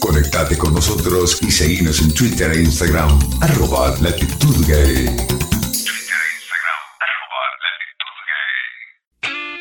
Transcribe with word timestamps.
Conectate 0.00 0.56
con 0.56 0.74
nosotros 0.74 1.38
y 1.42 1.50
seguinos 1.50 2.00
en 2.00 2.12
Twitter 2.12 2.52
e 2.52 2.62
Instagram, 2.62 3.18
arroba 3.40 3.94
latitud 4.00 4.66
gay. 4.66 5.16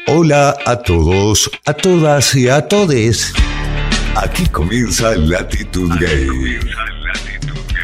Hola 0.08 0.56
a 0.66 0.78
todos, 0.78 1.50
a 1.66 1.74
todas 1.74 2.36
y 2.36 2.48
a 2.48 2.68
todes. 2.68 3.34
Aquí 4.16 4.46
comienza 4.48 5.16
Latitud 5.16 5.92
Gay. 6.00 6.60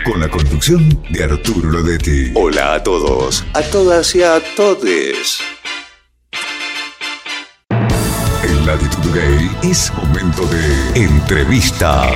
Con 0.05 0.21
la 0.21 0.29
conducción 0.29 1.03
de 1.09 1.23
Arturo 1.23 1.71
Lodetti. 1.71 2.31
Hola 2.35 2.75
a 2.75 2.83
todos, 2.83 3.43
a 3.53 3.61
todas 3.63 4.15
y 4.15 4.23
a 4.23 4.39
todes. 4.55 5.41
Latitud 8.71 9.13
Gay 9.13 9.51
es 9.69 9.91
momento 9.93 10.43
de 10.43 11.03
entrevista. 11.03 12.09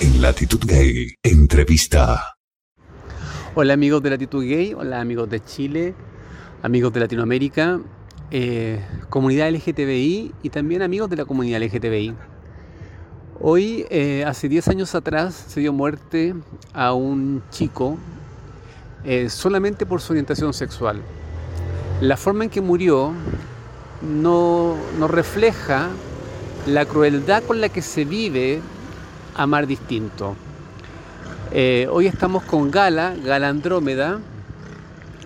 En 0.00 0.22
Latitud 0.22 0.60
Gay, 0.64 1.14
entrevista. 1.24 2.36
Hola 3.56 3.74
amigos 3.74 4.00
de 4.04 4.10
Latitud 4.10 4.44
Gay, 4.44 4.72
hola 4.72 5.00
amigos 5.00 5.28
de 5.28 5.40
Chile, 5.40 5.94
amigos 6.62 6.92
de 6.92 7.00
Latinoamérica, 7.00 7.80
eh, 8.30 8.80
comunidad 9.08 9.48
LGTBI 9.48 10.32
y 10.44 10.50
también 10.50 10.82
amigos 10.82 11.10
de 11.10 11.16
la 11.16 11.24
comunidad 11.24 11.60
LGTBI. 11.60 12.14
Hoy, 13.40 13.84
eh, 13.90 14.24
hace 14.24 14.48
10 14.48 14.68
años 14.68 14.94
atrás, 14.94 15.34
se 15.48 15.58
dio 15.58 15.72
muerte 15.72 16.36
a 16.72 16.92
un 16.92 17.42
chico 17.50 17.98
eh, 19.02 19.28
solamente 19.28 19.86
por 19.86 20.00
su 20.00 20.12
orientación 20.12 20.54
sexual. 20.54 21.02
La 22.00 22.16
forma 22.16 22.44
en 22.44 22.50
que 22.50 22.60
murió 22.60 23.12
no, 24.02 24.76
refleja 25.08 25.88
la 26.66 26.84
crueldad 26.84 27.42
con 27.42 27.60
la 27.60 27.68
que 27.68 27.82
se 27.82 28.04
vive 28.04 28.60
amar 29.34 29.66
distinto. 29.66 30.36
hoy 31.90 32.06
estamos 32.06 32.42
con 32.44 32.70
Gala, 32.70 33.14
Gala 33.24 33.48
Andrómeda, 33.48 34.20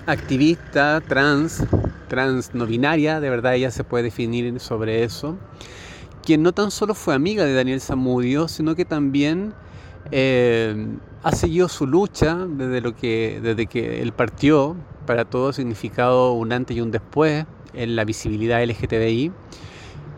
activista 0.06 1.00
trans, 1.00 1.64
trans 2.08 2.54
no 2.54 2.66
binaria, 2.66 3.20
de 3.20 3.30
verdad 3.30 3.54
ella 3.54 3.70
se 3.70 3.84
puede 3.84 4.04
definir 4.04 4.58
sobre 4.60 5.04
eso, 5.04 5.36
quien 6.22 6.42
no 6.42 6.52
tan 6.52 6.70
solo 6.70 6.94
fue 6.94 7.14
amiga 7.14 7.44
de 7.44 7.54
Daniel 7.54 7.80
Zamudio, 7.80 8.48
sino 8.48 8.74
que 8.74 8.84
también 8.84 9.54
eh, 10.10 10.86
ha 11.22 11.32
seguido 11.32 11.68
su 11.68 11.86
lucha 11.86 12.36
desde, 12.48 12.80
lo 12.80 12.94
que, 12.94 13.40
desde 13.42 13.66
que 13.66 14.02
él 14.02 14.12
partió, 14.12 14.76
para 15.06 15.24
todo 15.24 15.52
significado 15.52 16.32
un 16.32 16.52
antes 16.52 16.76
y 16.76 16.80
un 16.80 16.92
después 16.92 17.44
en 17.74 17.96
la 17.96 18.04
visibilidad 18.04 18.62
LGTBI. 18.62 19.32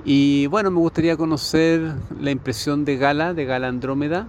Y 0.04 0.46
bueno, 0.48 0.70
me 0.70 0.78
gustaría 0.78 1.16
conocer 1.16 1.94
la 2.20 2.30
impresión 2.30 2.84
de 2.84 2.96
Gala, 2.96 3.32
de 3.32 3.46
Gala 3.46 3.68
Andrómeda, 3.68 4.28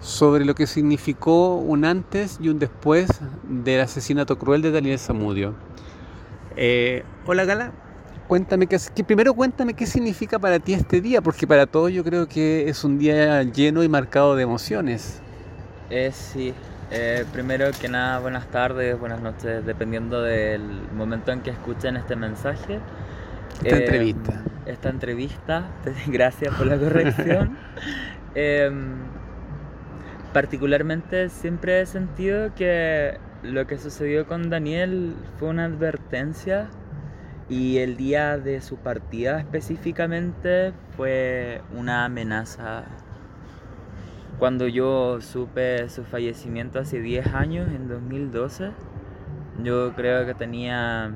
sobre 0.00 0.44
lo 0.44 0.54
que 0.54 0.66
significó 0.66 1.56
un 1.56 1.84
antes 1.84 2.38
y 2.40 2.48
un 2.48 2.58
después 2.58 3.08
del 3.48 3.80
asesinato 3.80 4.38
cruel 4.38 4.62
de 4.62 4.70
Daniel 4.70 4.98
Zamudio. 4.98 5.54
Eh, 6.56 7.02
hola 7.26 7.44
Gala, 7.44 7.72
cuéntame 8.28 8.66
que, 8.66 8.78
primero 9.04 9.34
cuéntame 9.34 9.74
qué 9.74 9.86
significa 9.86 10.38
para 10.38 10.58
ti 10.58 10.74
este 10.74 11.00
día, 11.00 11.22
porque 11.22 11.46
para 11.46 11.66
todos 11.66 11.92
yo 11.92 12.04
creo 12.04 12.28
que 12.28 12.68
es 12.68 12.84
un 12.84 12.98
día 12.98 13.42
lleno 13.42 13.82
y 13.82 13.88
marcado 13.88 14.36
de 14.36 14.42
emociones. 14.42 15.20
Eh, 15.88 16.10
sí, 16.12 16.52
eh, 16.90 17.24
primero 17.32 17.70
que 17.80 17.88
nada, 17.88 18.18
buenas 18.20 18.46
tardes, 18.48 18.98
buenas 18.98 19.20
noches, 19.20 19.64
dependiendo 19.64 20.22
del 20.22 20.62
momento 20.94 21.32
en 21.32 21.40
que 21.40 21.50
escuchen 21.50 21.96
este 21.96 22.16
mensaje. 22.16 22.80
Esta 23.64 23.76
entrevista. 23.76 24.42
Esta 24.66 24.88
entrevista, 24.90 25.70
gracias 26.06 26.54
por 26.54 26.66
la 26.66 26.78
corrección. 26.78 27.56
Em, 28.38 28.96
particularmente 30.34 31.30
siempre 31.30 31.80
he 31.80 31.86
sentido 31.86 32.54
que 32.54 33.18
lo 33.42 33.66
que 33.66 33.78
sucedió 33.78 34.26
con 34.26 34.50
Daniel 34.50 35.14
fue 35.38 35.48
una 35.48 35.64
advertencia 35.64 36.68
y 37.48 37.78
el 37.78 37.96
día 37.96 38.36
de 38.36 38.60
su 38.60 38.76
partida 38.76 39.38
específicamente 39.38 40.74
fue 40.96 41.62
una 41.74 42.04
amenaza. 42.04 42.84
Cuando 44.38 44.68
yo 44.68 45.20
supe 45.22 45.88
su 45.88 46.04
fallecimiento 46.04 46.78
hace 46.78 47.00
10 47.00 47.34
años, 47.34 47.68
en 47.68 47.88
2012, 47.88 48.70
yo 49.64 49.92
creo 49.94 50.26
que 50.26 50.34
tenía 50.34 51.12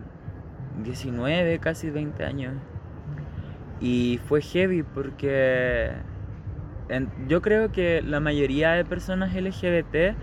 19, 0.82 1.58
casi 1.58 1.90
20 1.90 2.24
años. 2.24 2.54
Y 3.80 4.20
fue 4.26 4.40
heavy 4.40 4.82
porque 4.82 5.92
yo 7.28 7.40
creo 7.40 7.70
que 7.70 8.02
la 8.02 8.20
mayoría 8.20 8.72
de 8.72 8.84
personas 8.84 9.34
LGBT 9.34 10.16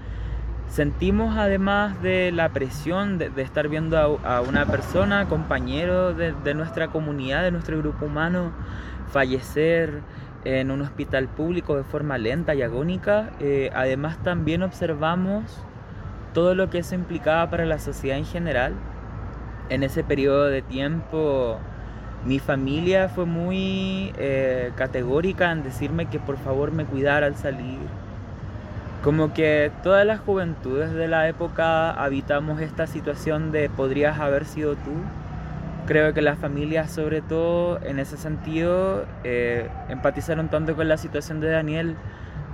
sentimos 0.68 1.38
además 1.38 2.02
de 2.02 2.32
la 2.32 2.50
presión 2.50 3.18
de, 3.18 3.32
estar 3.38 3.70
viendo 3.70 3.98
a, 3.98 4.42
una 4.42 4.66
persona, 4.66 5.28
compañero 5.28 6.14
de, 6.14 6.54
nuestra 6.54 6.90
comunidad, 6.90 7.44
de 7.44 7.52
nuestro 7.52 7.78
grupo 7.78 8.06
humano, 8.06 8.52
fallecer 9.12 10.02
en 10.46 10.72
un 10.72 10.82
hospital 10.82 11.28
público 11.28 11.76
de 11.76 11.84
forma 11.84 12.18
lenta 12.18 12.56
y 12.56 12.62
agónica, 12.62 13.32
eh, 13.40 13.70
además 13.74 14.22
también 14.24 14.64
observamos 14.64 15.44
todo 16.34 16.56
lo 16.56 16.70
que 16.70 16.80
eso 16.80 16.96
implicaba 16.96 17.50
para 17.50 17.66
la 17.66 17.80
sociedad 17.80 18.18
en 18.18 18.26
general. 18.26 18.74
En 19.70 19.84
ese 19.84 20.04
periodo 20.04 20.46
de 20.46 20.62
tiempo 20.62 21.60
mi 22.26 22.40
familia 22.40 23.10
fue 23.10 23.26
muy 23.26 24.12
eh, 24.18 24.72
categórica 24.76 25.52
en 25.52 25.64
decirme 25.64 26.08
que 26.08 26.20
por 26.20 26.38
favor 26.38 26.72
me 26.72 26.86
cuidara 26.86 27.28
al 27.28 27.36
salir. 27.36 27.80
Como 29.04 29.34
que 29.34 29.72
todas 29.84 30.06
las 30.06 30.20
juventudes 30.20 30.92
de 30.92 31.08
la 31.08 31.30
época 31.30 31.92
habitamos 31.92 32.60
esta 32.60 32.88
situación 32.88 33.52
de 33.52 33.70
podrías 33.70 34.20
haber 34.20 34.46
sido 34.46 34.74
tú. 34.74 34.92
Creo 35.88 36.14
que 36.14 36.22
las 36.22 36.38
familias, 36.38 36.92
sobre 36.92 37.22
todo 37.22 37.80
en 37.82 38.00
ese 38.00 38.18
sentido, 38.18 39.06
eh, 39.24 39.70
empatizaron 39.88 40.50
tanto 40.50 40.76
con 40.76 40.90
la 40.90 40.98
situación 40.98 41.40
de 41.40 41.50
Daniel 41.50 41.96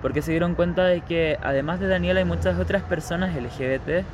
porque 0.03 0.21
se 0.21 0.31
dieron 0.31 0.53
cuenta 0.53 0.85
de 0.85 1.01
que 1.01 1.39
además 1.41 1.79
de 1.79 1.88
Daniel 1.88 2.17
hay 2.17 2.25
muchas 2.25 2.59
otras 2.59 2.83
personas 2.83 3.35
LGBT 3.35 4.05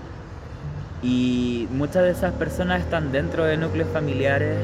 y 1.03 1.67
muchas 1.71 2.03
de 2.03 2.11
esas 2.11 2.33
personas 2.33 2.81
están 2.81 3.11
dentro 3.11 3.43
de 3.43 3.57
núcleos 3.57 3.89
familiares 3.89 4.57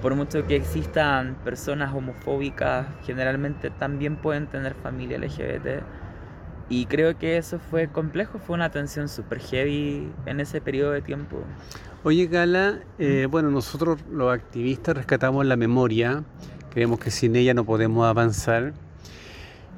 por 0.00 0.14
mucho 0.14 0.46
que 0.46 0.56
existan 0.56 1.34
personas 1.44 1.94
homofóbicas, 1.94 2.86
generalmente 3.04 3.70
también 3.70 4.16
pueden 4.16 4.46
tener 4.46 4.74
familia 4.74 5.18
LGBT. 5.18 5.82
Y 6.68 6.86
creo 6.86 7.18
que 7.18 7.36
eso 7.36 7.58
fue 7.58 7.88
complejo, 7.88 8.38
fue 8.38 8.54
una 8.54 8.70
tensión 8.70 9.08
súper 9.08 9.40
heavy 9.40 10.10
en 10.26 10.40
ese 10.40 10.60
periodo 10.60 10.92
de 10.92 11.02
tiempo. 11.02 11.42
Oye, 12.02 12.28
Gala, 12.28 12.78
eh, 12.98 13.28
bueno, 13.30 13.50
nosotros 13.50 13.98
los 14.10 14.32
activistas 14.32 14.96
rescatamos 14.96 15.44
la 15.44 15.56
memoria, 15.56 16.24
creemos 16.72 16.98
que 16.98 17.10
sin 17.10 17.36
ella 17.36 17.52
no 17.52 17.66
podemos 17.66 18.06
avanzar. 18.06 18.72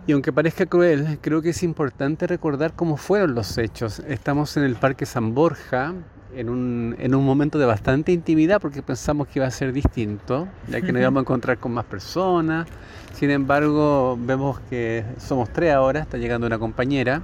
Y 0.07 0.13
aunque 0.13 0.33
parezca 0.33 0.67
cruel, 0.67 1.19
creo 1.21 1.43
que 1.43 1.51
es 1.51 1.65
importante 1.65 2.29
recordar 2.29 2.75
cómo 2.75 2.97
fueron 2.97 3.35
los 3.35 3.59
hechos. 3.59 3.99
Estamos 4.07 4.57
en 4.57 4.63
el 4.63 4.77
Parque 4.77 5.05
San 5.05 5.35
Borja, 5.35 5.95
en 6.37 6.49
un, 6.49 6.95
en 7.01 7.13
un 7.17 7.25
momento 7.25 7.59
de 7.59 7.67
bastante 7.67 8.13
intimidad 8.13 8.61
porque 8.61 8.83
pensamos 8.83 9.27
que 9.27 9.41
iba 9.41 9.47
a 9.47 9.51
ser 9.51 9.73
distinto, 9.73 10.47
ya 10.69 10.81
que 10.81 10.93
nos 10.93 11.01
íbamos 11.01 11.19
a 11.19 11.23
encontrar 11.23 11.59
con 11.59 11.73
más 11.73 11.87
personas. 11.87 12.69
Sin 13.15 13.31
embargo, 13.31 14.17
vemos 14.17 14.61
que 14.71 15.05
somos 15.19 15.53
tres 15.53 15.75
ahora, 15.75 15.99
está 15.99 16.19
llegando 16.19 16.47
una 16.47 16.61
compañera. 16.61 17.23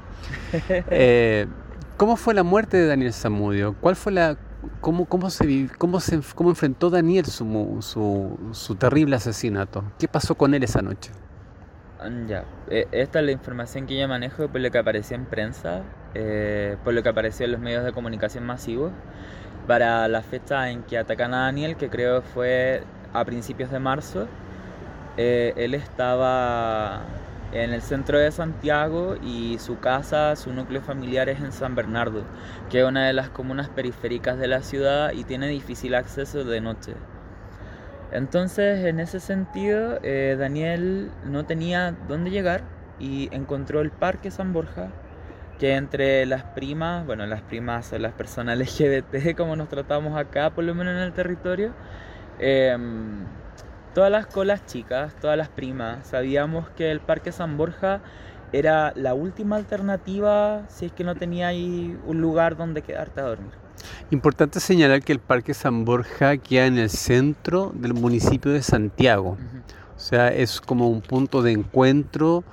Eh, 0.90 1.46
¿Cómo 1.96 2.16
fue 2.16 2.32
la 2.32 2.44
muerte 2.44 2.76
de 2.76 2.86
Daniel 2.86 3.12
Zamudio? 3.12 3.74
¿Cuál 3.80 3.96
fue 3.96 4.12
la, 4.12 4.36
cómo, 4.80 5.06
cómo, 5.06 5.30
se, 5.30 5.68
cómo, 5.78 6.00
se, 6.00 6.20
cómo 6.34 6.50
enfrentó 6.50 6.90
Daniel 6.90 7.26
su, 7.26 7.78
su, 7.80 8.38
su 8.52 8.74
terrible 8.76 9.16
asesinato? 9.16 9.84
¿Qué 9.98 10.08
pasó 10.08 10.34
con 10.34 10.54
él 10.54 10.62
esa 10.62 10.82
noche? 10.82 11.12
Ya, 12.28 12.44
eh, 12.68 12.86
esta 12.92 13.18
es 13.18 13.26
la 13.26 13.32
información 13.32 13.86
que 13.86 13.98
yo 13.98 14.06
manejo 14.06 14.48
por 14.48 14.60
lo 14.60 14.70
que 14.70 14.78
apareció 14.78 15.16
en 15.16 15.26
prensa, 15.26 15.82
eh, 16.14 16.76
por 16.84 16.94
lo 16.94 17.02
que 17.02 17.08
apareció 17.08 17.44
en 17.46 17.52
los 17.52 17.60
medios 17.60 17.84
de 17.84 17.92
comunicación 17.92 18.46
masivos, 18.46 18.92
para 19.66 20.06
la 20.06 20.22
fecha 20.22 20.70
en 20.70 20.84
que 20.84 20.96
atacan 20.96 21.34
a 21.34 21.42
Daniel, 21.46 21.76
que 21.76 21.90
creo 21.90 22.22
fue 22.22 22.84
a 23.12 23.24
principios 23.24 23.70
de 23.70 23.80
marzo. 23.80 24.28
Eh, 25.16 25.54
él 25.56 25.74
estaba 25.74 27.02
en 27.52 27.72
el 27.72 27.80
centro 27.82 28.18
de 28.18 28.30
Santiago 28.30 29.16
y 29.22 29.58
su 29.58 29.78
casa, 29.78 30.36
su 30.36 30.52
núcleo 30.52 30.82
familiar 30.82 31.28
es 31.28 31.40
en 31.40 31.52
San 31.52 31.74
Bernardo, 31.74 32.22
que 32.70 32.80
es 32.80 32.86
una 32.86 33.06
de 33.06 33.12
las 33.12 33.30
comunas 33.30 33.68
periféricas 33.68 34.38
de 34.38 34.48
la 34.48 34.62
ciudad 34.62 35.12
y 35.12 35.24
tiene 35.24 35.48
difícil 35.48 35.94
acceso 35.94 36.44
de 36.44 36.60
noche. 36.60 36.94
Entonces, 38.12 38.84
en 38.86 39.00
ese 39.00 39.20
sentido, 39.20 39.98
eh, 40.02 40.36
Daniel 40.38 41.10
no 41.24 41.44
tenía 41.44 41.94
dónde 42.08 42.30
llegar 42.30 42.62
y 42.98 43.28
encontró 43.34 43.80
el 43.80 43.90
Parque 43.90 44.30
San 44.30 44.52
Borja, 44.52 44.88
que 45.58 45.74
entre 45.74 46.24
las 46.26 46.44
primas, 46.44 47.04
bueno, 47.06 47.26
las 47.26 47.42
primas 47.42 47.86
son 47.86 48.02
las 48.02 48.12
personas 48.12 48.58
LGBT, 48.60 49.36
como 49.36 49.56
nos 49.56 49.68
tratamos 49.68 50.18
acá, 50.18 50.50
por 50.50 50.64
lo 50.64 50.74
menos 50.74 50.94
en 50.94 51.00
el 51.00 51.12
territorio, 51.12 51.72
em, 52.38 53.24
todas 53.98 54.12
las 54.12 54.28
colas 54.28 54.64
chicas, 54.64 55.12
todas 55.20 55.36
las 55.36 55.48
primas, 55.48 56.06
sabíamos 56.06 56.68
que 56.76 56.92
el 56.92 57.00
Parque 57.00 57.32
San 57.32 57.56
Borja 57.56 58.00
era 58.52 58.92
la 58.94 59.12
última 59.12 59.56
alternativa 59.56 60.62
si 60.68 60.86
es 60.86 60.92
que 60.92 61.02
no 61.02 61.16
tenía 61.16 61.48
ahí 61.48 61.98
un 62.06 62.20
lugar 62.20 62.56
donde 62.56 62.82
quedarte 62.82 63.20
a 63.20 63.24
dormir. 63.24 63.50
Importante 64.12 64.60
señalar 64.60 65.02
que 65.02 65.10
el 65.10 65.18
Parque 65.18 65.52
San 65.52 65.84
Borja 65.84 66.36
queda 66.36 66.66
en 66.66 66.78
el 66.78 66.90
centro 66.90 67.72
del 67.74 67.92
municipio 67.92 68.52
de 68.52 68.62
Santiago. 68.62 69.36
O 69.96 69.98
sea, 69.98 70.28
es 70.28 70.60
como 70.60 70.88
un 70.88 71.00
punto 71.00 71.42
de 71.42 71.50
encuentro 71.50 72.44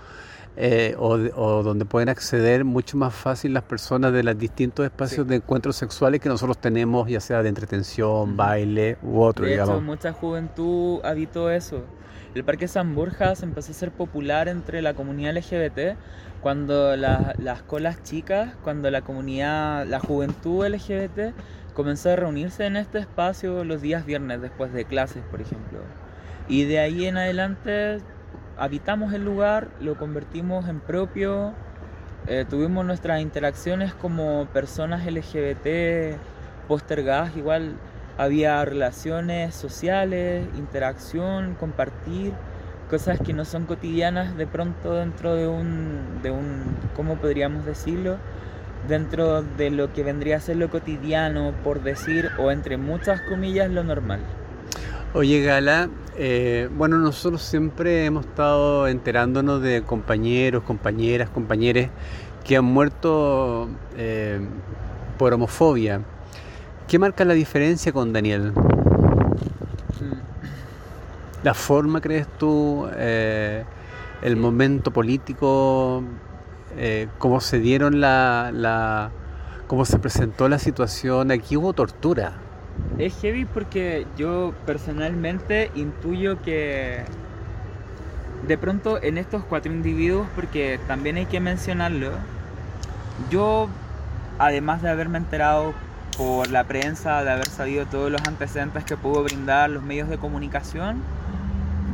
eh, 0.58 0.96
o, 0.98 1.18
donde 1.64 1.86
pueden 1.86 2.08
acceder 2.10 2.64
mucho 2.64 2.96
más 2.98 3.14
fácil 3.14 3.54
las 3.54 3.64
personas 3.64 4.14
de 4.14 4.24
los 4.24 4.38
distintos 4.38 4.86
espacios 4.86 5.28
de 5.28 5.38
encuentros 5.38 5.76
sexuales 5.76 6.22
que 6.22 6.30
nosotros 6.30 6.58
tenemos, 6.58 7.10
ya 7.10 7.20
sea 7.20 7.44
de 7.44 7.50
entretención, 7.50 8.38
baile 8.38 8.98
u 9.04 9.22
otro, 9.22 9.46
de 9.46 9.52
digamos. 9.52 9.76
Hecho, 9.76 9.82
mucha 9.82 10.14
juventud 10.14 11.00
habitó 11.04 11.50
eso. 11.52 11.84
El 12.34 12.44
Parque 12.44 12.68
San 12.68 12.96
Borja 12.96 13.36
se 13.36 13.46
empezó 13.46 13.72
a 13.72 13.76
ser 13.76 13.92
popular 13.92 14.48
entre 14.48 14.82
la 14.82 14.94
comunidad 14.94 15.36
LGBT 15.36 15.98
cuando 16.42 16.96
las 16.96 17.62
colas 17.64 18.04
chicas, 18.04 18.54
cuando 18.64 18.92
la 18.92 19.02
comunidad, 19.02 19.86
la 19.88 20.00
juventud 20.00 20.66
LGBT 20.68 21.34
comenzó 21.74 22.12
a 22.12 22.16
reunirse 22.16 22.66
en 22.66 22.78
este 22.78 23.00
espacio 23.00 23.64
los 23.64 23.82
días 23.82 24.06
viernes 24.06 24.42
después 24.42 24.72
de 24.72 24.86
clases, 24.86 25.24
por 25.32 25.42
ejemplo. 25.42 25.80
Y 26.48 26.66
de 26.66 26.80
ahí 26.80 27.06
en 27.06 27.18
adelante 27.18 28.00
habitamos 28.58 29.14
el 29.14 29.26
lugar, 29.26 29.68
lo 29.80 29.96
convertimos 29.98 30.68
en 30.70 30.80
propio, 30.80 31.54
eh, 32.28 32.46
tuvimos 32.50 32.86
nuestras 32.86 33.22
interacciones 33.22 33.94
como 33.94 34.48
personas 34.54 35.06
LGBT 35.06 36.18
postergadas, 36.68 37.36
igual 37.38 37.76
había 38.18 38.64
relaciones 38.66 39.54
sociales, 39.54 40.48
interacción, 40.58 41.56
compartir 41.56 42.34
cosas 42.90 43.20
que 43.20 43.34
no 43.34 43.46
son 43.46 43.66
cotidianas 43.66 44.38
de 44.38 44.48
pronto 44.48 44.94
dentro 44.94 45.36
de 45.36 45.48
un, 45.48 46.22
de 46.22 46.32
un, 46.32 46.78
¿cómo 46.96 47.16
podríamos 47.16 47.66
decirlo? 47.66 48.18
Dentro 48.88 49.42
de 49.42 49.72
lo 49.72 49.92
que 49.92 50.04
vendría 50.04 50.38
a 50.38 50.40
ser 50.40 50.58
lo 50.58 50.70
cotidiano, 50.70 51.54
por 51.64 51.82
decir, 51.82 52.30
o 52.38 52.52
entre 52.52 52.78
muchas 52.78 53.22
comillas, 53.22 53.70
lo 53.70 53.84
normal. 53.84 54.20
Oye, 55.16 55.42
Gala, 55.42 55.88
eh, 56.18 56.70
bueno, 56.76 56.98
nosotros 56.98 57.42
siempre 57.42 58.04
hemos 58.04 58.26
estado 58.26 58.90
enterándonos 58.90 59.62
de 59.62 59.82
compañeros, 59.82 60.64
compañeras, 60.64 61.30
compañeros 61.30 61.88
que 62.44 62.58
han 62.58 62.66
muerto 62.66 63.70
eh, 63.96 64.42
por 65.18 65.32
homofobia. 65.34 66.02
¿Qué 66.90 67.00
marca 67.00 67.24
la 67.24 67.34
diferencia 67.34 67.94
con 67.94 68.12
Daniel? 68.12 68.52
la 71.44 71.54
forma, 71.54 72.02
crees 72.02 72.28
tú, 72.38 72.86
eh, 72.98 73.64
el 74.22 74.36
momento 74.36 74.92
político, 74.92 76.04
eh, 76.76 77.08
cómo 77.20 77.40
se 77.40 77.60
dieron 77.60 78.02
la, 78.02 78.52
la, 78.54 79.12
cómo 79.68 79.86
se 79.86 79.98
presentó 79.98 80.50
la 80.50 80.60
situación, 80.60 81.32
aquí 81.32 81.56
hubo 81.56 81.72
tortura. 81.72 82.34
Es 82.98 83.20
heavy 83.22 83.46
porque 83.46 84.06
yo 84.18 84.54
personalmente 84.66 85.72
intuyo 85.76 86.42
que 86.42 87.04
de 88.48 88.58
pronto 88.58 89.02
en 89.02 89.18
estos 89.18 89.44
cuatro 89.44 89.72
individuos, 89.72 90.28
porque 90.36 90.80
también 90.88 91.18
hay 91.18 91.26
que 91.26 91.40
mencionarlo, 91.40 92.12
yo, 93.30 93.68
además 94.40 94.82
de 94.82 94.90
haberme 94.90 95.18
enterado 95.18 95.74
por 96.18 96.50
la 96.52 96.64
prensa, 96.66 97.24
de 97.24 97.32
haber 97.32 97.48
sabido 97.48 97.86
todos 97.86 98.12
los 98.12 98.22
antecedentes 98.28 98.84
que 98.84 98.96
pudo 98.96 99.24
brindar 99.24 99.70
los 99.70 99.84
medios 99.84 100.10
de 100.10 100.18
comunicación, 100.18 101.02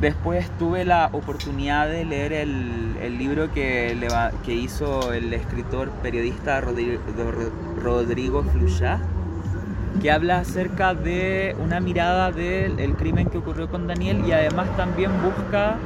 Después 0.02 0.50
tuve 0.58 0.84
la 0.84 1.10
oportunidad 1.12 1.88
de 1.88 2.06
leer 2.06 2.34
el, 2.34 3.18
libro 3.20 3.54
que, 3.54 3.96
hizo 4.48 5.14
el 5.14 5.32
escritor 5.32 5.92
periodista 6.02 6.60
Rodrigo, 6.60 7.00
Rodrigo 7.80 8.44
que 10.00 10.12
habla 10.12 10.40
acerca 10.40 10.94
de 10.94 11.56
una 11.60 11.80
mirada 11.80 12.32
del 12.32 12.96
crimen 12.96 13.30
que 13.30 13.38
ocurrió 13.38 13.70
con 13.70 13.88
Daniel 13.88 14.24
y 14.26 14.32
además 14.32 14.76
también 14.78 15.12
busca 15.22 15.78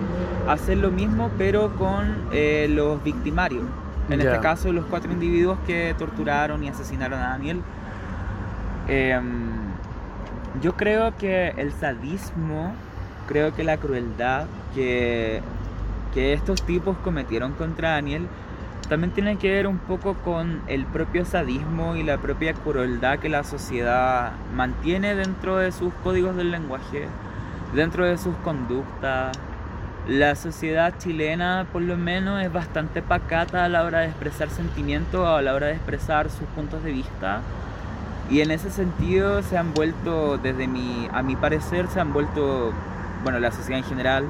hacer 0.47 0.77
lo 0.77 0.91
mismo 0.91 1.31
pero 1.37 1.75
con 1.75 2.27
eh, 2.31 2.67
los 2.69 3.03
victimarios. 3.03 3.63
En 4.09 4.21
este 4.21 4.39
caso 4.39 4.71
los 4.71 4.85
cuatro 4.85 5.11
individuos 5.11 5.57
que 5.65 5.95
torturaron 5.97 6.63
y 6.63 6.69
asesinaron 6.69 7.19
a 7.19 7.29
Daniel. 7.29 7.61
Em, 8.87 9.49
yo 10.61 10.75
creo 10.75 11.17
que 11.17 11.49
el 11.57 11.71
sadismo 11.71 12.73
creo 13.27 13.55
que 13.55 13.63
la 13.63 13.77
crueldad 13.77 14.45
que, 14.75 15.41
que 16.13 16.33
estos 16.33 16.61
tipos 16.61 16.95
cometieron 16.97 17.53
contra 17.53 17.91
Daniel 17.91 18.27
también 18.87 19.11
tiene 19.11 19.37
que 19.37 19.51
ver 19.51 19.67
un 19.67 19.77
poco 19.77 20.13
con 20.15 20.61
el 20.67 20.85
propio 20.85 21.25
sadismo 21.25 21.95
y 21.95 22.03
la 22.03 22.17
propia 22.17 22.53
crueldad 22.53 23.19
que 23.19 23.29
la 23.29 23.43
sociedad 23.43 24.31
mantiene 24.55 25.15
dentro 25.15 25.57
de 25.57 25.71
sus 25.71 25.93
códigos 26.03 26.35
del 26.35 26.51
lenguaje, 26.51 27.07
dentro 27.73 28.05
de 28.05 28.17
sus 28.17 28.35
conductas. 28.37 29.37
La 30.07 30.35
sociedad 30.35 30.93
chilena 30.99 31.65
por 31.73 31.81
lo 31.81 31.97
menos 31.97 32.43
es 32.43 32.53
bastante 32.53 33.01
pacata 33.01 33.65
a 33.65 33.69
la 33.69 33.83
hora 33.83 33.99
de 34.01 34.07
expresar 34.07 34.49
sentimientos, 34.49 35.27
a 35.27 35.41
la 35.41 35.55
hora 35.55 35.67
de 35.67 35.73
expresar 35.73 36.29
sus 36.29 36.47
puntos 36.55 36.83
de 36.83 36.91
vista. 36.91 37.41
Y 38.29 38.41
en 38.41 38.51
ese 38.51 38.69
sentido 38.69 39.41
se 39.41 39.57
han 39.57 39.73
vuelto, 39.73 40.37
desde 40.37 40.67
mi, 40.67 41.07
a 41.11 41.23
mi 41.23 41.35
parecer, 41.35 41.87
se 41.87 41.99
han 41.99 42.13
vuelto 42.13 42.71
bueno, 43.23 43.39
la 43.39 43.51
sociedad 43.51 43.79
en 43.79 43.85
general, 43.85 44.25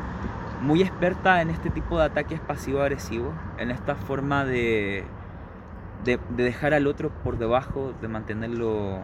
muy 0.61 0.81
experta 0.81 1.41
en 1.41 1.49
este 1.49 1.69
tipo 1.69 1.97
de 1.97 2.05
ataques 2.05 2.39
pasivo-agresivos, 2.39 3.33
en 3.57 3.71
esta 3.71 3.95
forma 3.95 4.45
de, 4.45 5.03
de, 6.03 6.19
dejar 6.35 6.73
al 6.73 6.87
otro 6.87 7.09
por 7.09 7.37
debajo, 7.37 7.93
de 8.01 8.07
mantenerlo 8.07 8.99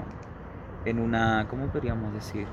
en 0.85 0.99
una, 0.99 1.47
¿cómo 1.49 1.67
podríamos 1.67 2.13
decir? 2.13 2.47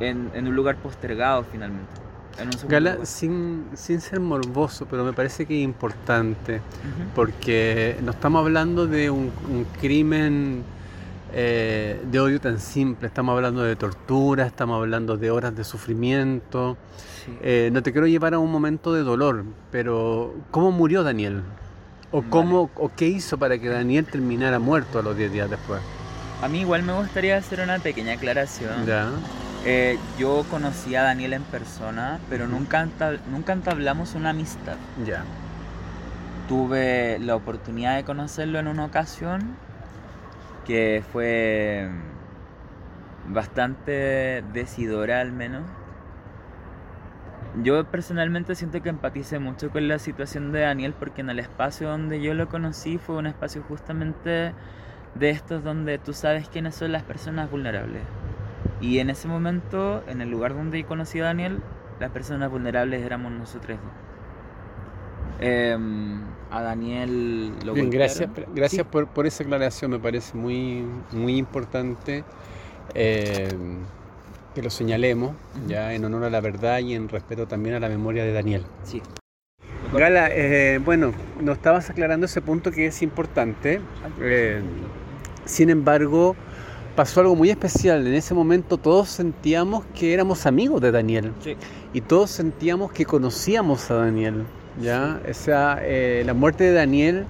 En, 0.00 0.30
en 0.34 0.46
un 0.46 0.54
lugar 0.54 0.76
postergado 0.76 1.44
finalmente. 1.50 2.08
Gala, 2.68 3.04
sin, 3.04 3.66
sin, 3.74 4.00
ser 4.00 4.20
morboso, 4.20 4.86
pero 4.86 5.02
me 5.02 5.12
parece 5.12 5.44
que 5.44 5.58
es 5.58 5.64
importante, 5.64 6.60
porque 7.16 7.96
no 8.04 8.12
estamos 8.12 8.44
hablando 8.44 8.86
de 8.86 9.10
un, 9.10 9.32
un 9.50 9.64
crimen 9.80 10.62
eh, 11.32 12.00
de 12.10 12.20
odio 12.20 12.40
tan 12.40 12.60
simple. 12.60 13.08
Estamos 13.08 13.34
hablando 13.34 13.62
de 13.62 13.76
tortura, 13.76 14.46
estamos 14.46 14.80
hablando 14.80 15.16
de 15.16 15.30
horas 15.30 15.54
de 15.54 15.64
sufrimiento. 15.64 16.76
Eh, 17.42 17.70
no 17.72 17.82
te 17.82 17.92
quiero 17.92 18.06
llevar 18.06 18.34
a 18.34 18.38
un 18.38 18.50
momento 18.50 18.92
de 18.92 19.02
dolor, 19.02 19.44
pero 19.70 20.34
¿cómo 20.50 20.70
murió 20.70 21.02
Daniel? 21.02 21.42
¿O, 22.10 22.22
cómo, 22.22 22.70
¿O 22.76 22.90
qué 22.96 23.06
hizo 23.06 23.36
para 23.36 23.58
que 23.58 23.68
Daniel 23.68 24.06
terminara 24.06 24.58
muerto 24.58 24.98
a 24.98 25.02
los 25.02 25.16
10 25.16 25.32
días 25.32 25.50
después? 25.50 25.80
A 26.40 26.48
mí 26.48 26.60
igual 26.60 26.82
me 26.84 26.94
gustaría 26.94 27.36
hacer 27.36 27.60
una 27.60 27.78
pequeña 27.80 28.14
aclaración. 28.14 28.86
Eh, 29.66 29.98
yo 30.18 30.44
conocí 30.50 30.94
a 30.94 31.02
Daniel 31.02 31.34
en 31.34 31.42
persona, 31.42 32.20
pero 32.30 32.46
nunca, 32.46 32.88
nunca 33.30 33.52
entablamos 33.52 34.14
una 34.14 34.30
amistad. 34.30 34.76
Ya. 35.04 35.24
Tuve 36.48 37.18
la 37.18 37.36
oportunidad 37.36 37.96
de 37.96 38.04
conocerlo 38.04 38.58
en 38.58 38.68
una 38.68 38.86
ocasión 38.86 39.56
que 40.68 41.02
fue 41.12 41.88
bastante 43.26 44.44
decidora 44.52 45.22
al 45.22 45.32
menos. 45.32 45.64
Yo 47.62 47.84
personalmente 47.86 48.54
siento 48.54 48.82
que 48.82 48.90
empaticé 48.90 49.38
mucho 49.38 49.70
con 49.70 49.88
la 49.88 49.98
situación 49.98 50.52
de 50.52 50.60
Daniel 50.60 50.94
porque 50.96 51.22
en 51.22 51.30
el 51.30 51.38
espacio 51.38 51.88
donde 51.88 52.20
yo 52.20 52.34
lo 52.34 52.50
conocí 52.50 52.98
fue 52.98 53.16
un 53.16 53.26
espacio 53.26 53.62
justamente 53.62 54.52
de 55.14 55.30
estos 55.30 55.64
donde 55.64 55.96
tú 55.96 56.12
sabes 56.12 56.50
quiénes 56.50 56.74
son 56.74 56.92
las 56.92 57.02
personas 57.02 57.50
vulnerables. 57.50 58.02
Y 58.82 58.98
en 58.98 59.08
ese 59.08 59.26
momento, 59.26 60.04
en 60.06 60.20
el 60.20 60.30
lugar 60.30 60.54
donde 60.54 60.84
conocí 60.84 61.18
a 61.20 61.24
Daniel, 61.24 61.62
las 61.98 62.10
personas 62.10 62.50
vulnerables 62.50 63.02
éramos 63.02 63.32
nosotros 63.32 63.78
dos. 63.78 63.92
Em, 65.40 66.20
a 66.50 66.62
Daniel 66.62 67.52
lo 67.64 67.74
Bien, 67.74 67.90
gracias, 67.90 68.28
gracias 68.54 68.86
por, 68.86 69.08
por, 69.08 69.26
esa 69.26 69.44
aclaración, 69.44 69.90
me 69.90 69.98
parece 69.98 70.36
muy, 70.36 70.84
muy 71.12 71.36
importante 71.36 72.24
em, 72.94 73.78
que 74.54 74.62
lo 74.62 74.70
señalemos, 74.70 75.32
ya 75.66 75.92
en 75.94 76.04
honor 76.04 76.24
a 76.24 76.30
la 76.30 76.40
verdad 76.40 76.78
y 76.80 76.94
en 76.94 77.08
respeto 77.08 77.46
también 77.46 77.74
a 77.74 77.80
la 77.80 77.88
memoria 77.88 78.24
de 78.24 78.32
Daniel. 78.32 78.64
Sí. 78.82 79.02
Gala, 79.92 80.28
eh, 80.30 80.80
bueno, 80.84 81.12
nos 81.40 81.56
estabas 81.56 81.88
aclarando 81.88 82.26
ese 82.26 82.42
punto 82.42 82.70
que 82.70 82.86
es 82.86 83.02
importante. 83.02 83.80
Eh, 84.20 84.60
sin 85.46 85.70
embargo, 85.70 86.36
pasó 86.94 87.20
algo 87.20 87.34
muy 87.34 87.48
especial. 87.48 88.06
En 88.06 88.14
ese 88.14 88.34
momento 88.34 88.76
todos 88.76 89.08
sentíamos 89.08 89.84
que 89.94 90.12
éramos 90.12 90.44
amigos 90.44 90.82
de 90.82 90.90
Daniel. 90.90 91.32
Sí. 91.42 91.56
Y 91.94 92.02
todos 92.02 92.30
sentíamos 92.30 92.92
que 92.92 93.06
conocíamos 93.06 93.90
a 93.90 93.94
Daniel. 93.94 94.44
¿Ya? 94.80 95.20
O 95.28 95.34
sea, 95.34 95.78
eh, 95.82 96.22
la 96.24 96.34
muerte 96.34 96.64
de 96.64 96.72
Daniel 96.72 97.26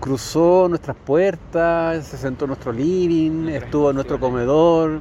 cruzó 0.00 0.66
nuestras 0.68 0.96
puertas, 0.96 2.06
se 2.06 2.16
sentó 2.16 2.44
en 2.44 2.48
nuestro 2.50 2.72
living, 2.72 3.48
estuvo 3.48 3.90
en 3.90 3.96
nuestro 3.96 4.18
comedor. 4.18 5.00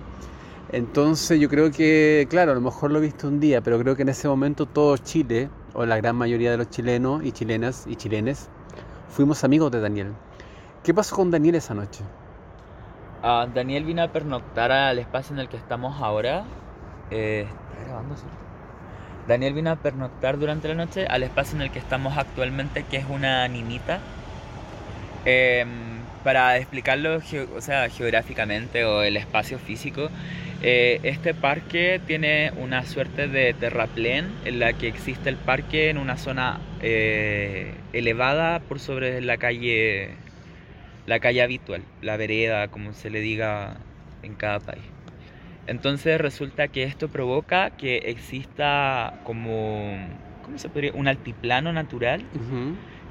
Entonces 0.71 1.39
yo 1.39 1.49
creo 1.49 1.71
que, 1.71 2.27
claro, 2.29 2.51
a 2.51 2.55
lo 2.55 2.61
mejor 2.61 2.91
lo 2.91 2.99
he 2.99 3.01
visto 3.01 3.27
un 3.27 3.39
día, 3.39 3.61
pero 3.61 3.77
creo 3.79 3.95
que 3.95 4.03
en 4.03 4.09
ese 4.09 4.27
momento 4.27 4.65
todo 4.65 4.95
Chile, 4.97 5.49
o 5.73 5.85
la 5.85 5.97
gran 5.97 6.15
mayoría 6.15 6.51
de 6.51 6.57
los 6.57 6.69
chilenos 6.69 7.25
y 7.25 7.31
chilenas 7.31 7.85
y 7.87 7.95
chilenes, 7.95 8.47
fuimos 9.09 9.43
amigos 9.43 9.71
de 9.71 9.81
Daniel. 9.81 10.13
¿Qué 10.83 10.93
pasó 10.93 11.15
con 11.15 11.29
Daniel 11.29 11.55
esa 11.55 11.73
noche? 11.73 12.03
Ah, 13.23 13.47
Daniel 13.53 13.83
vino 13.83 14.01
a 14.01 14.07
pernoctar 14.07 14.71
al 14.71 14.97
espacio 14.97 15.33
en 15.33 15.41
el 15.41 15.49
que 15.49 15.57
estamos 15.57 16.01
ahora. 16.01 16.45
Eh, 17.11 17.47
¿Está 17.71 17.83
grabando? 17.85 18.15
Daniel 19.31 19.53
vino 19.53 19.71
a 19.71 19.77
pernoctar 19.77 20.37
durante 20.37 20.67
la 20.67 20.75
noche 20.75 21.07
al 21.07 21.23
espacio 21.23 21.55
en 21.55 21.61
el 21.61 21.71
que 21.71 21.79
estamos 21.79 22.17
actualmente, 22.17 22.83
que 22.83 22.97
es 22.97 23.05
una 23.09 23.47
nimita. 23.47 24.01
Em, 25.23 25.69
para 26.21 26.57
explicarlo 26.57 27.21
o 27.55 27.61
sea, 27.61 27.87
geográficamente 27.89 28.83
o 28.83 29.03
el 29.03 29.15
espacio 29.15 29.57
físico, 29.57 30.09
eh, 30.61 30.99
este 31.03 31.33
parque 31.33 32.01
tiene 32.05 32.51
una 32.57 32.85
suerte 32.85 33.29
de 33.29 33.53
terraplén 33.53 34.27
en 34.43 34.59
la 34.59 34.73
que 34.73 34.89
existe 34.89 35.29
el 35.29 35.37
parque 35.37 35.89
en 35.89 35.97
una 35.97 36.17
zona 36.17 36.59
eh, 36.81 37.73
elevada 37.93 38.59
por 38.59 38.81
sobre 38.81 39.21
la 39.21 39.37
calle, 39.37 40.09
la 41.07 41.21
calle 41.21 41.41
habitual, 41.41 41.83
la 42.01 42.17
vereda, 42.17 42.67
como 42.67 42.91
se 42.91 43.09
le 43.09 43.21
diga 43.21 43.77
en 44.23 44.35
cada 44.35 44.59
país. 44.59 44.83
Entonces 45.67 46.19
resulta 46.19 46.67
que 46.67 46.83
esto 46.83 47.07
provoca 47.07 47.71
que 47.71 47.97
exista 47.97 49.19
como, 49.23 49.97
¿cómo 50.43 50.57
se 50.57 50.69
podría? 50.69 50.91
Un 50.93 51.07
altiplano 51.07 51.71
natural 51.71 52.23